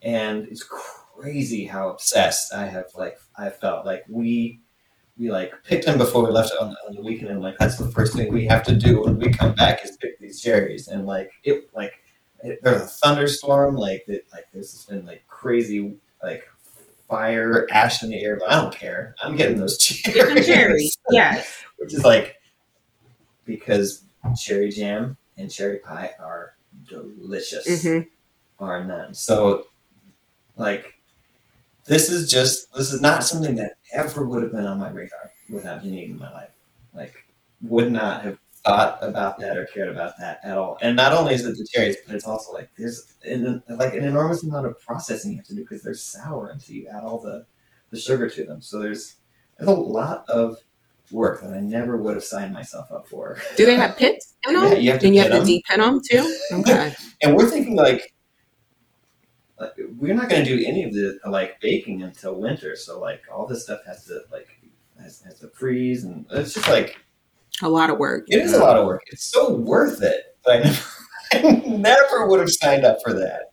and 0.00 0.48
it's 0.48 0.64
crazy 0.64 1.66
how 1.66 1.90
obsessed 1.90 2.54
I 2.54 2.64
have. 2.64 2.86
Like, 2.96 3.18
I 3.36 3.50
felt 3.50 3.84
like 3.84 4.04
we 4.08 4.60
we 5.18 5.30
like 5.30 5.52
picked 5.64 5.84
them 5.84 5.98
before 5.98 6.24
we 6.24 6.30
left 6.30 6.52
on 6.58 6.70
the, 6.70 6.76
on 6.88 6.94
the 6.94 7.02
weekend, 7.02 7.30
and 7.30 7.42
like 7.42 7.58
that's 7.58 7.76
the 7.76 7.90
first 7.90 8.14
thing 8.16 8.32
we 8.32 8.46
have 8.46 8.62
to 8.62 8.74
do 8.74 9.02
when 9.02 9.18
we 9.18 9.30
come 9.30 9.54
back 9.54 9.84
is 9.84 9.98
pick 9.98 10.18
these 10.18 10.40
cherries. 10.40 10.88
And 10.88 11.04
like 11.06 11.30
it, 11.44 11.68
like 11.74 11.92
it, 12.42 12.60
there's 12.62 12.80
a 12.80 12.86
thunderstorm, 12.86 13.76
like 13.76 14.04
that, 14.06 14.22
like 14.32 14.46
this 14.54 14.72
has 14.72 14.86
been 14.86 15.04
like 15.04 15.24
crazy, 15.28 15.94
like 16.22 16.48
fire, 17.12 17.66
ash 17.70 18.02
in 18.02 18.08
the 18.10 18.22
air. 18.24 18.36
But 18.38 18.50
I 18.50 18.62
don't 18.62 18.74
care. 18.74 19.14
I'm 19.22 19.36
getting 19.36 19.58
those 19.58 19.76
cherries. 19.84 20.34
Get 20.34 20.46
cherries. 20.46 20.96
Yes. 21.10 21.62
which 21.76 21.92
is 21.92 22.04
like 22.04 22.36
because 23.44 24.04
cherry 24.40 24.70
jam 24.70 25.16
and 25.36 25.50
cherry 25.50 25.78
pie 25.78 26.12
are 26.20 26.54
delicious, 26.88 27.66
Mhm. 27.66 28.08
bar 28.58 28.84
none. 28.84 29.14
So, 29.14 29.66
like, 30.56 30.94
this 31.84 32.08
is 32.08 32.30
just 32.30 32.72
this 32.74 32.92
is 32.92 33.00
not 33.00 33.24
something 33.24 33.56
that 33.56 33.74
ever 33.92 34.24
would 34.24 34.42
have 34.42 34.52
been 34.52 34.66
on 34.66 34.78
my 34.78 34.90
radar 34.90 35.32
without 35.50 35.82
Janine 35.82 36.10
in 36.10 36.18
my 36.18 36.32
life. 36.32 36.50
Like, 36.94 37.14
would 37.62 37.90
not 37.92 38.22
have 38.22 38.38
thought 38.64 38.98
about 39.02 39.38
that 39.40 39.56
or 39.56 39.66
cared 39.66 39.88
about 39.88 40.18
that 40.18 40.40
at 40.44 40.56
all. 40.56 40.78
And 40.80 40.96
not 40.96 41.12
only 41.12 41.34
is 41.34 41.44
it 41.44 41.56
the 41.56 41.66
cherries, 41.72 41.96
but 42.06 42.14
it's 42.14 42.26
also 42.26 42.52
like 42.52 42.70
there's 42.78 43.14
an, 43.24 43.62
like 43.68 43.94
an 43.94 44.04
enormous 44.04 44.42
amount 44.44 44.66
of 44.66 44.78
processing 44.80 45.32
you 45.32 45.38
have 45.38 45.46
to 45.46 45.54
do 45.54 45.62
because 45.62 45.82
they're 45.82 45.94
sour 45.94 46.48
until 46.48 46.76
you 46.76 46.88
add 46.88 47.02
all 47.02 47.20
the 47.20 47.46
the 47.90 47.98
sugar 47.98 48.28
to 48.28 48.44
them. 48.44 48.62
So 48.62 48.78
there's 48.78 49.16
there's 49.58 49.68
a 49.68 49.72
lot 49.72 50.28
of 50.28 50.56
work 51.10 51.42
that 51.42 51.52
I 51.52 51.60
never 51.60 51.96
would 51.96 52.14
have 52.14 52.24
signed 52.24 52.52
myself 52.52 52.90
up 52.90 53.08
for. 53.08 53.38
Do 53.56 53.66
they 53.66 53.74
have 53.76 53.96
pits 53.96 54.34
in 54.46 54.54
them? 54.54 54.72
Yeah, 54.72 54.78
you 54.78 54.90
have 54.92 55.00
to 55.00 55.06
and 55.06 55.14
you 55.14 55.22
have 55.22 55.30
pit 55.30 55.44
to 55.44 55.62
pin 55.68 55.80
them 55.80 56.00
too? 56.08 56.38
Okay. 56.52 56.94
And 57.22 57.36
we're 57.36 57.48
thinking 57.48 57.76
like, 57.76 58.14
like 59.58 59.72
we're 59.96 60.14
not 60.14 60.28
going 60.28 60.44
to 60.44 60.56
do 60.56 60.64
any 60.66 60.84
of 60.84 60.92
the 60.92 61.18
like 61.26 61.60
baking 61.60 62.02
until 62.02 62.34
winter. 62.34 62.76
So 62.76 63.00
like 63.00 63.22
all 63.32 63.46
this 63.46 63.64
stuff 63.64 63.80
has 63.86 64.04
to 64.06 64.22
like 64.30 64.48
has, 65.00 65.20
has 65.22 65.40
to 65.40 65.48
freeze, 65.48 66.04
and 66.04 66.26
it's 66.30 66.54
just 66.54 66.68
like 66.68 66.96
a 67.60 67.68
lot 67.68 67.90
of 67.90 67.98
work. 67.98 68.24
it 68.28 68.38
is 68.40 68.52
a 68.54 68.58
lot 68.58 68.76
of 68.78 68.86
work. 68.86 69.02
It's 69.08 69.24
so 69.24 69.54
worth 69.54 70.02
it, 70.02 70.36
but 70.44 70.56
I 70.56 70.62
never, 70.62 70.82
I 71.32 71.68
never 71.68 72.26
would 72.26 72.40
have 72.40 72.50
signed 72.50 72.84
up 72.84 72.98
for 73.04 73.12
that. 73.12 73.50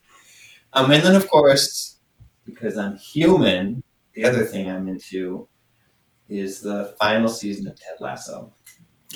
Um, 0.74 0.92
and 0.92 1.04
then 1.04 1.16
of 1.16 1.30
course, 1.30 1.98
because 2.46 2.78
I'm 2.78 2.98
human, 2.98 3.84
the 4.14 4.26
other 4.26 4.46
thing 4.46 4.70
I'm 4.70 4.88
into 4.88 5.48
is 6.30 6.62
the 6.62 6.96
final 7.00 7.28
season 7.30 7.68
of 7.68 7.76
Ted 7.76 7.96
Lasso. 8.00 8.54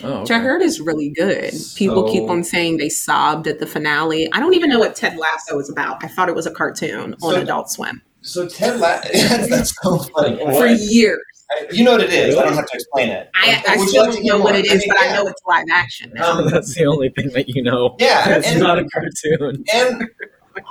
Oh, 0.04 0.22
Which 0.22 0.32
I 0.32 0.40
heard 0.40 0.64
is 0.64 0.80
really 0.82 1.10
good. 1.12 1.54
People 1.76 2.12
keep 2.12 2.28
on 2.28 2.44
saying 2.44 2.78
they 2.78 2.90
sobbed 2.90 3.46
at 3.48 3.60
the 3.60 3.68
finale. 3.68 4.28
I 4.34 4.40
don't 4.40 4.56
even 4.56 4.72
know 4.72 4.80
what 4.80 4.96
Ted 4.96 5.16
Lasso 5.18 5.60
is 5.60 5.70
about. 5.70 6.04
I 6.04 6.08
thought 6.08 6.30
it 6.30 6.36
was 6.36 6.48
a 6.48 6.52
cartoon 6.52 7.14
on 7.14 7.20
So- 7.20 7.40
Adult 7.42 7.70
Swim 7.70 8.02
So 8.22 8.48
Ted 8.50 8.80
Lasso, 8.80 9.10
that's 9.48 9.76
so 9.84 10.00
funny. 10.00 10.38
for 10.38 10.66
years. 10.66 11.20
I- 11.54 11.68
You 11.72 11.84
know 11.84 11.92
what 11.94 12.02
it 12.02 12.12
is. 12.14 12.36
I 12.38 12.44
don't 12.44 12.54
have 12.56 12.66
to 12.66 12.76
explain 12.76 13.10
it. 13.10 13.30
I, 13.36 13.64
I 13.68 13.78
still 13.86 14.04
like 14.06 14.12
to 14.16 14.18
don't 14.18 14.26
know 14.26 14.38
what 14.40 14.54
more? 14.54 14.60
it 14.60 14.66
is, 14.66 14.80
mean, 14.80 14.90
but 14.90 14.98
I 15.02 15.14
know 15.14 15.28
it's 15.28 15.42
live 15.48 15.66
action. 15.72 16.12
now. 16.14 16.40
Um, 16.40 16.50
That's 16.50 16.74
the 16.76 16.86
only 16.86 17.10
thing 17.10 17.30
that 17.30 17.48
you 17.50 17.62
know. 17.64 17.96
Yeah, 18.00 18.38
It's 18.38 18.48
and, 18.48 18.60
not 18.60 18.80
a 18.80 18.86
cartoon. 18.90 19.64
and 19.74 20.10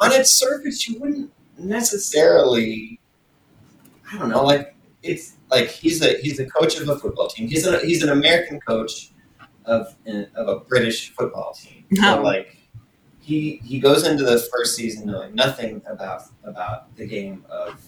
on 0.00 0.12
its 0.12 0.30
surface, 0.30 0.88
you 0.88 0.98
wouldn't 1.00 1.30
necessarily. 1.58 3.00
I 4.12 4.18
don't 4.18 4.28
know. 4.28 4.44
Like 4.44 4.74
it's 5.02 5.34
like 5.50 5.68
he's 5.68 6.02
a 6.02 6.18
he's 6.20 6.38
a 6.38 6.46
coach 6.46 6.78
of 6.78 6.88
a 6.88 6.98
football 6.98 7.28
team. 7.28 7.48
He's 7.48 7.66
a 7.66 7.78
he's 7.80 8.02
an 8.02 8.10
American 8.10 8.60
coach 8.60 9.10
of 9.64 9.94
of 10.06 10.48
a 10.48 10.56
British 10.60 11.10
football 11.14 11.54
team. 11.54 11.84
So 11.94 12.18
Oh. 12.18 12.22
like 12.22 12.56
he 13.20 13.60
he 13.64 13.78
goes 13.78 14.06
into 14.06 14.24
the 14.24 14.38
first 14.52 14.76
season 14.76 15.06
knowing 15.06 15.34
nothing 15.34 15.80
about 15.86 16.22
about 16.44 16.94
the 16.96 17.06
game 17.06 17.44
of 17.48 17.80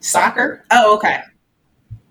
Soccer? 0.00 0.64
Oh, 0.70 0.94
okay. 0.96 1.20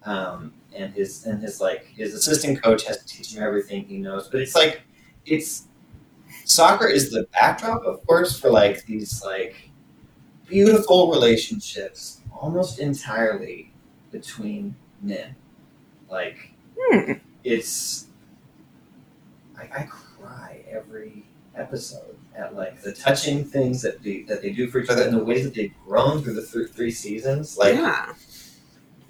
Um, 0.05 0.53
and 0.75 0.93
his 0.93 1.25
and 1.25 1.41
his 1.41 1.61
like 1.61 1.85
his 1.87 2.13
assistant 2.13 2.61
coach 2.63 2.85
has 2.85 2.97
to 2.99 3.05
teach 3.07 3.33
him 3.35 3.43
everything 3.43 3.85
he 3.85 3.97
knows. 3.97 4.27
But 4.29 4.41
it's 4.41 4.55
like 4.55 4.81
it's 5.25 5.67
soccer 6.45 6.87
is 6.87 7.11
the 7.11 7.27
backdrop, 7.33 7.83
of 7.83 8.05
course, 8.07 8.39
for 8.39 8.49
like 8.49 8.85
these 8.85 9.23
like 9.23 9.69
beautiful 10.47 11.11
relationships, 11.11 12.21
almost 12.33 12.79
entirely 12.79 13.71
between 14.11 14.75
men. 15.01 15.35
Like 16.09 16.51
Hmm. 16.77 17.13
it's 17.43 18.07
I, 19.57 19.63
I 19.63 19.83
cry 19.83 20.63
every 20.69 21.23
episode 21.55 22.17
at 22.35 22.53
like 22.55 22.81
the 22.81 22.91
touching 22.91 23.43
things 23.45 23.81
that 23.81 24.03
they 24.03 24.23
that 24.23 24.41
they 24.41 24.51
do 24.51 24.69
for 24.69 24.79
each 24.79 24.89
other 24.89 25.03
and 25.03 25.15
the 25.17 25.23
ways 25.23 25.43
that 25.45 25.53
they've 25.53 25.73
grown 25.85 26.21
through 26.21 26.33
the 26.33 26.45
th- 26.45 26.69
three 26.69 26.91
seasons. 26.91 27.57
Like 27.57 27.75
yeah. 27.75 28.13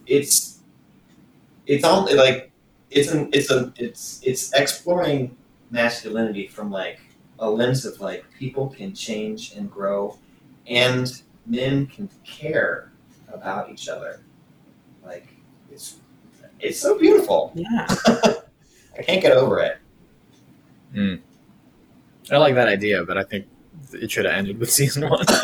it's 0.06 0.55
it's 1.66 1.84
only 1.84 2.14
like 2.14 2.52
it's 2.92 3.12
an 3.12 3.30
it's 3.34 3.52
a 3.52 3.74
it's 3.78 4.22
it's 4.24 4.54
exploring 4.54 5.36
masculinity 5.72 6.48
from 6.48 6.72
like 6.72 7.00
a 7.40 7.50
lens 7.50 7.86
of 7.86 8.00
like 8.00 8.26
people 8.38 8.70
can 8.70 8.94
change 8.94 9.54
and 9.54 9.70
grow 9.70 10.18
and 10.68 11.22
men 11.46 11.86
can 11.88 12.10
care 12.24 12.92
about 13.32 13.70
each 13.70 13.90
other. 13.90 14.22
Like 15.04 15.28
it's 15.72 15.98
it's 16.60 16.80
so 16.80 16.98
beautiful. 16.98 17.52
Yeah. 17.56 17.86
i 18.98 19.02
can't 19.02 19.22
get 19.22 19.34
over 19.34 19.60
it. 19.60 19.78
Hmm. 20.94 21.16
I 22.32 22.38
like 22.38 22.56
that 22.56 22.68
idea, 22.68 23.04
but 23.04 23.18
I 23.18 23.24
think 23.24 23.46
it 23.94 24.12
should 24.12 24.26
have 24.26 24.34
ended 24.36 24.60
with 24.60 24.72
season 24.72 25.10
one. 25.10 25.26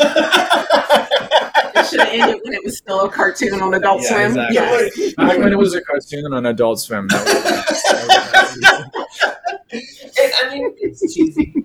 It 1.74 1.86
should 1.86 2.00
have 2.00 2.08
ended 2.12 2.40
when 2.44 2.54
it 2.54 2.64
was 2.64 2.78
still 2.78 3.00
a 3.06 3.10
cartoon 3.10 3.60
on 3.60 3.74
Adult 3.74 4.02
Yeah, 4.02 4.08
Swim. 4.08 4.38
exactly. 4.38 4.54
Yes. 4.54 5.14
Back 5.14 5.38
when 5.38 5.52
it 5.52 5.58
was 5.58 5.74
a 5.74 5.80
cartoon 5.82 6.32
on 6.32 6.46
Adult 6.46 6.80
Swim. 6.80 7.08
That 7.08 7.24
was, 7.24 7.82
that 8.60 8.90
was 8.94 9.52
It- 9.72 10.34
i 10.44 10.54
mean 10.54 10.74
it's 10.78 11.00
cheesy 11.14 11.64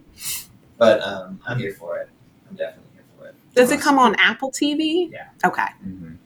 but 0.78 1.02
um 1.04 1.40
i'm 1.46 1.60
here 1.60 1.74
for 1.74 1.98
it 1.98 2.10
i'm 2.50 2.56
definitely 2.56 2.90
here 2.94 3.04
for 3.18 3.28
it 3.28 3.36
Does 3.54 3.72
it 3.72 3.82
come 3.82 4.00
on 4.00 4.16
Apple 4.16 4.52
TV? 4.52 5.12
Yeah. 5.12 5.28
Okay. 5.46 5.66
Mhm. 5.86 6.18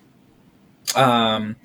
Um, 0.95 1.55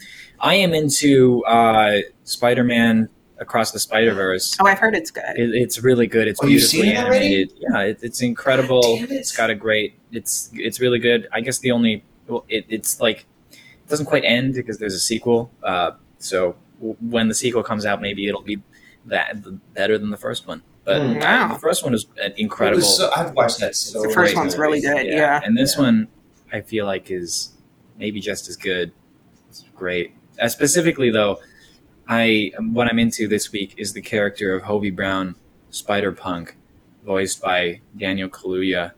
I 0.41 0.55
am 0.55 0.73
into 0.73 1.45
uh, 1.45 1.99
Spider-Man 2.25 3.09
Across 3.39 3.73
the 3.73 3.79
Spider-Verse. 3.79 4.57
Oh, 4.61 4.67
I've 4.67 4.79
heard 4.79 4.95
it's 4.95 5.11
good. 5.11 5.25
It, 5.37 5.55
it's 5.55 5.83
really 5.83 6.07
good. 6.07 6.27
It's 6.27 6.41
Oh, 6.43 6.47
you've 6.47 6.61
beautifully 6.61 6.83
seen 6.89 6.93
it 6.93 6.99
animated. 6.99 7.53
Yeah, 7.59 7.81
it, 7.83 7.99
it's 8.03 8.23
incredible. 8.23 8.83
It. 9.01 9.11
It's 9.13 9.37
got 9.37 9.51
a 9.51 9.55
great. 9.55 9.99
It's 10.11 10.51
it's 10.55 10.81
really 10.81 10.99
good. 10.99 11.29
I 11.33 11.41
guess 11.43 11.59
the 11.59 11.71
only 11.73 12.03
well, 12.29 12.45
it, 12.49 12.65
it's 12.71 12.99
like 13.01 13.27
it 13.53 13.89
doesn't 13.89 14.07
quite 14.07 14.25
end 14.25 14.55
because 14.55 14.79
there's 14.79 14.95
a 14.95 14.99
sequel. 14.99 15.51
Uh, 15.63 15.93
so 16.19 16.57
w- 16.79 16.97
when 17.01 17.29
the 17.29 17.35
sequel 17.35 17.63
comes 17.63 17.85
out, 17.85 18.01
maybe 18.01 18.27
it'll 18.27 18.41
be 18.41 18.59
that 19.05 19.37
better 19.75 19.99
than 19.99 20.09
the 20.11 20.17
first 20.17 20.47
one. 20.47 20.63
But 20.85 21.03
Mm. 21.03 21.21
Wow. 21.21 21.53
the 21.53 21.59
first 21.59 21.83
one 21.83 21.93
was 21.93 22.07
uh, 22.25 22.31
incredible. 22.39 22.79
was 22.79 22.97
so, 22.97 23.11
i've 23.17 23.33
watched 23.35 23.59
that 23.61 23.75
so 23.77 24.03
The 24.03 24.09
first 24.15 24.35
one's 24.37 24.57
really 24.57 24.81
times. 24.81 25.03
good. 25.03 25.07
Yeah. 25.13 25.41
And 25.45 25.57
this 25.59 25.75
Yeah. 25.77 25.83
one, 25.83 26.09
I 26.53 26.61
feel 26.63 26.87
like 26.87 27.11
is 27.11 27.51
maybe 27.99 28.21
just 28.21 28.49
as 28.49 28.57
good. 28.57 28.93
It's 29.51 29.65
great. 29.75 30.13
Uh, 30.41 30.49
specifically, 30.49 31.11
though, 31.11 31.39
I 32.09 32.53
what 32.59 32.89
I'm 32.89 32.99
into 32.99 33.27
this 33.29 33.53
week 33.53 33.75
is 33.77 33.93
the 33.93 34.01
character 34.03 34.55
of 34.55 34.63
Hobie 34.63 34.95
Brown, 34.95 35.35
Spider 35.71 36.13
Punk, 36.13 36.57
voiced 37.05 37.41
by 37.43 37.81
Daniel 37.97 38.29
Kaluuya, 38.29 38.93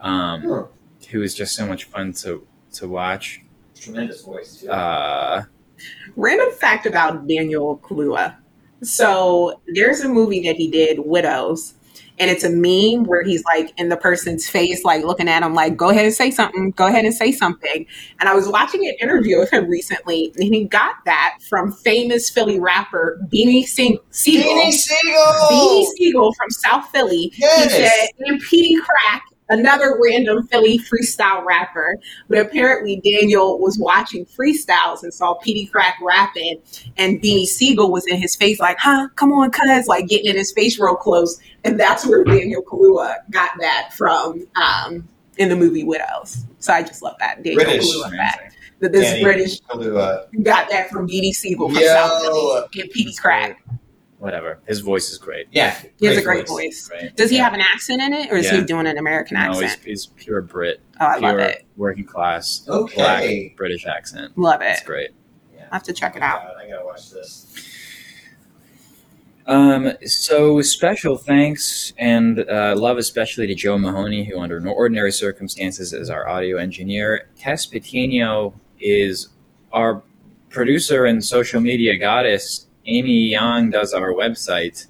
um, 0.00 0.42
Huh. 0.42 0.64
who 1.10 1.22
is 1.22 1.34
just 1.34 1.54
so 1.56 1.66
much 1.66 1.84
fun 1.84 2.12
to 2.14 2.46
to 2.74 2.88
watch. 2.88 3.42
Tremendous 3.78 4.22
voice 4.22 4.60
too. 4.60 4.70
Uh, 4.70 5.44
Random 6.16 6.50
fact 6.52 6.86
about 6.86 7.26
Daniel 7.28 7.78
Kaluuya. 7.78 8.36
So 8.82 9.60
there's 9.66 10.00
a 10.00 10.08
movie 10.08 10.40
that 10.46 10.56
he 10.56 10.70
did, 10.70 10.98
Widows, 11.00 11.74
and 12.18 12.30
it's 12.30 12.44
a 12.44 12.50
meme 12.50 13.04
where 13.04 13.22
he's 13.22 13.44
like 13.44 13.72
in 13.78 13.88
the 13.88 13.96
person's 13.96 14.48
face, 14.48 14.84
like 14.84 15.04
looking 15.04 15.28
at 15.28 15.42
him, 15.42 15.54
like, 15.54 15.76
go 15.76 15.90
ahead 15.90 16.04
and 16.04 16.14
say 16.14 16.30
something, 16.30 16.70
go 16.72 16.86
ahead 16.86 17.04
and 17.04 17.14
say 17.14 17.32
something. 17.32 17.86
And 18.20 18.28
I 18.28 18.34
was 18.34 18.48
watching 18.48 18.86
an 18.86 18.94
interview 19.00 19.38
with 19.38 19.52
him 19.52 19.68
recently, 19.68 20.32
and 20.36 20.44
he 20.44 20.64
got 20.64 20.96
that 21.04 21.38
from 21.48 21.72
famous 21.72 22.30
Philly 22.30 22.58
rapper 22.58 23.20
Beanie 23.32 23.64
Sing- 23.64 23.98
Sigel. 24.10 24.50
Beanie 24.50 24.72
Sigel. 24.72 25.24
Beanie 25.50 25.86
Sigel 25.96 26.32
from 26.34 26.50
South 26.50 26.88
Philly. 26.90 27.32
Yes. 27.36 27.64
He 27.64 27.86
said, 27.86 28.08
and 28.30 28.42
Peedi 28.42 28.76
Crakk, 28.80 29.20
another 29.48 29.98
random 30.02 30.46
Philly 30.46 30.78
freestyle 30.78 31.44
rapper. 31.44 31.96
But 32.28 32.38
apparently 32.38 33.00
Daniel 33.04 33.58
was 33.58 33.78
watching 33.78 34.26
freestyles 34.26 35.02
and 35.02 35.12
saw 35.12 35.38
Peedi 35.38 35.70
Crakk 35.70 35.94
rapping, 36.02 36.60
and 36.96 37.20
Beanie 37.20 37.46
Sigel 37.46 37.90
was 37.90 38.06
in 38.06 38.16
his 38.16 38.36
face 38.36 38.60
like, 38.60 38.78
huh, 38.78 39.08
come 39.16 39.32
on, 39.32 39.50
cuz, 39.50 39.86
like 39.86 40.08
getting 40.08 40.30
in 40.30 40.36
his 40.36 40.52
face 40.52 40.78
real 40.78 40.96
close. 40.96 41.40
And 41.64 41.78
that's 41.78 42.06
where 42.06 42.24
Daniel 42.24 42.62
Kaluuya 42.62 43.16
got 43.30 43.50
that 43.60 43.92
from 43.94 44.46
um, 44.56 45.06
in 45.38 45.48
the 45.48 45.56
movie 45.56 45.84
Widows. 45.84 46.44
So 46.58 46.72
I 46.72 46.82
just 46.82 47.02
love 47.02 47.16
that. 47.20 47.42
Daniel 47.42 47.64
British. 47.64 47.84
Kaluuya 47.84 48.16
back. 48.16 48.52
That 48.80 48.92
this 48.92 49.04
Danny 49.04 49.24
British 49.24 49.60
Kaluuya. 49.62 50.42
got 50.42 50.68
that 50.70 50.90
from 50.90 51.08
Beanie 51.08 51.34
Sigel 51.34 51.68
from 51.68 51.78
Yo. 51.78 51.86
South 51.86 52.22
Philly 52.22 52.82
and 52.82 52.92
Peedi 52.92 53.18
Crakk. 53.18 53.56
Whatever. 54.26 54.58
His 54.66 54.80
voice 54.80 55.10
is 55.10 55.18
great. 55.18 55.46
Yeah, 55.52 55.76
He 55.98 56.06
has 56.06 56.16
a 56.18 56.22
great 56.22 56.46
voice. 56.46 56.90
Right. 56.92 57.14
Does 57.16 57.30
he 57.30 57.36
Yeah. 57.36 57.44
have 57.44 57.54
an 57.54 57.60
accent 57.60 58.02
in 58.02 58.12
it, 58.12 58.30
or 58.30 58.36
is 58.36 58.50
he 58.50 58.60
doing 58.62 58.86
an 58.86 58.98
American 58.98 59.36
accent? 59.36 59.54
No, 59.54 59.60
he's, 59.62 59.70
accent? 59.72 59.86
he's 59.88 60.06
pure 60.16 60.42
Brit. 60.42 60.80
Oh, 61.00 61.06
I 61.06 61.18
pure 61.18 61.30
love 61.32 61.40
it. 61.40 61.64
working 61.76 62.04
class, 62.04 62.62
Okay. 62.68 62.94
black 62.96 63.56
British 63.56 63.86
accent. 63.86 64.36
Love 64.36 64.60
it. 64.62 64.66
It's 64.72 64.82
great. 64.82 65.10
Yeah. 65.54 65.62
I'll 65.64 65.68
have 65.72 65.82
to 65.84 65.92
check 65.92 66.16
it 66.16 66.22
Oh, 66.22 66.26
out. 66.26 66.42
God, 66.42 66.54
I 66.62 66.68
gotta 66.68 66.84
watch 66.84 67.10
this. 67.10 67.46
Um, 69.48 69.92
so 70.04 70.60
special 70.60 71.16
thanks 71.16 71.92
and 71.98 72.40
uh, 72.50 72.74
love 72.76 72.98
especially 72.98 73.46
to 73.46 73.54
Joe 73.54 73.78
Mahoney, 73.78 74.24
who 74.24 74.40
under 74.40 74.58
no 74.58 74.70
ordinary 74.72 75.12
circumstances 75.12 75.92
is 75.92 76.10
our 76.10 76.28
audio 76.28 76.56
engineer. 76.56 77.28
Tess 77.38 77.64
Patino 77.64 78.54
is 78.80 79.28
our 79.72 80.02
producer 80.48 81.04
and 81.04 81.24
social 81.24 81.60
media 81.60 81.96
goddess. 81.96 82.65
Amy 82.86 83.28
Young 83.28 83.70
does 83.70 83.92
our 83.92 84.12
website. 84.12 84.86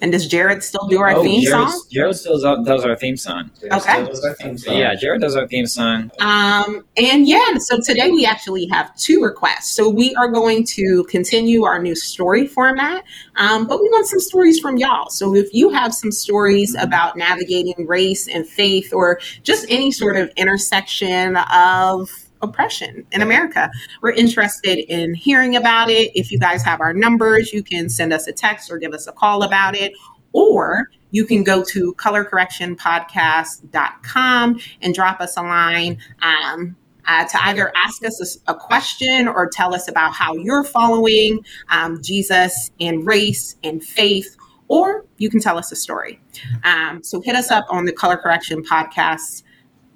And 0.00 0.12
does 0.12 0.26
Jared 0.26 0.62
still 0.62 0.86
do 0.88 1.00
our 1.00 1.12
oh, 1.12 1.22
theme 1.22 1.42
Jared, 1.42 1.70
song? 1.70 1.82
Jared 1.90 2.16
still 2.16 2.38
does, 2.38 2.66
does 2.66 2.84
our 2.84 2.96
theme 2.96 3.16
song. 3.16 3.50
Okay. 3.72 4.04
Those 4.04 4.24
are 4.24 4.34
things, 4.34 4.66
uh, 4.66 4.72
Yeah, 4.72 4.94
Jared 4.94 5.22
does 5.22 5.36
our 5.36 5.46
theme 5.46 5.66
song. 5.66 6.10
Um, 6.20 6.84
and 6.96 7.26
yeah, 7.26 7.56
so 7.58 7.80
today 7.80 8.10
we 8.10 8.26
actually 8.26 8.66
have 8.66 8.94
two 8.96 9.22
requests. 9.22 9.72
So 9.74 9.88
we 9.88 10.14
are 10.16 10.28
going 10.28 10.64
to 10.74 11.04
continue 11.04 11.64
our 11.64 11.80
new 11.80 11.94
story 11.94 12.46
format, 12.46 13.04
um, 13.36 13.66
but 13.66 13.80
we 13.80 13.88
want 13.88 14.06
some 14.06 14.20
stories 14.20 14.58
from 14.58 14.76
y'all. 14.76 15.08
So 15.08 15.34
if 15.34 15.54
you 15.54 15.70
have 15.70 15.94
some 15.94 16.12
stories 16.12 16.74
about 16.78 17.16
navigating 17.16 17.86
race 17.86 18.28
and 18.28 18.46
faith 18.46 18.92
or 18.92 19.20
just 19.42 19.64
any 19.70 19.90
sort 19.90 20.16
of 20.16 20.30
intersection 20.36 21.36
of 21.52 22.10
oppression 22.44 23.04
in 23.10 23.22
America, 23.22 23.70
we're 24.02 24.12
interested 24.12 24.78
in 24.92 25.14
hearing 25.14 25.56
about 25.56 25.90
it. 25.90 26.12
If 26.14 26.30
you 26.30 26.38
guys 26.38 26.62
have 26.62 26.80
our 26.80 26.92
numbers, 26.92 27.52
you 27.52 27.62
can 27.62 27.88
send 27.88 28.12
us 28.12 28.28
a 28.28 28.32
text 28.32 28.70
or 28.70 28.76
give 28.78 28.92
us 28.92 29.06
a 29.06 29.12
call 29.12 29.42
about 29.42 29.74
it. 29.74 29.94
Or 30.32 30.90
you 31.10 31.24
can 31.24 31.42
go 31.44 31.62
to 31.62 31.94
colorcorrectionpodcast.com 31.94 34.60
and 34.82 34.94
drop 34.94 35.20
us 35.20 35.36
a 35.36 35.42
line 35.42 35.98
um, 36.22 36.74
uh, 37.06 37.24
to 37.24 37.46
either 37.46 37.72
ask 37.76 38.04
us 38.04 38.38
a, 38.46 38.52
a 38.52 38.54
question 38.54 39.28
or 39.28 39.48
tell 39.48 39.74
us 39.74 39.88
about 39.88 40.12
how 40.12 40.34
you're 40.34 40.64
following 40.64 41.42
um, 41.70 42.02
Jesus 42.02 42.72
and 42.80 43.06
race 43.06 43.56
and 43.62 43.84
faith, 43.84 44.36
or 44.66 45.06
you 45.18 45.30
can 45.30 45.38
tell 45.38 45.56
us 45.56 45.70
a 45.70 45.76
story. 45.76 46.18
Um, 46.64 47.04
so 47.04 47.20
hit 47.20 47.36
us 47.36 47.52
up 47.52 47.66
on 47.68 47.84
the 47.84 47.92
Color 47.92 48.16
Correction 48.16 48.64
Podcast 48.64 49.43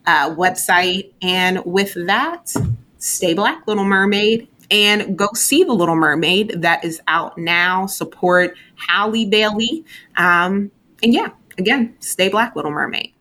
uh, 0.08 0.34
website. 0.34 1.12
And 1.20 1.62
with 1.64 1.92
that, 2.06 2.52
stay 2.98 3.34
black, 3.34 3.66
Little 3.66 3.84
Mermaid. 3.84 4.48
And 4.70 5.16
go 5.16 5.28
see 5.34 5.64
The 5.64 5.72
Little 5.72 5.96
Mermaid 5.96 6.62
that 6.62 6.84
is 6.84 7.00
out 7.06 7.38
now. 7.38 7.86
Support 7.86 8.56
Halle 8.76 9.26
Bailey. 9.26 9.84
Um, 10.16 10.70
and 11.02 11.14
yeah, 11.14 11.28
again, 11.58 11.94
stay 12.00 12.28
black, 12.28 12.56
Little 12.56 12.70
Mermaid. 12.70 13.12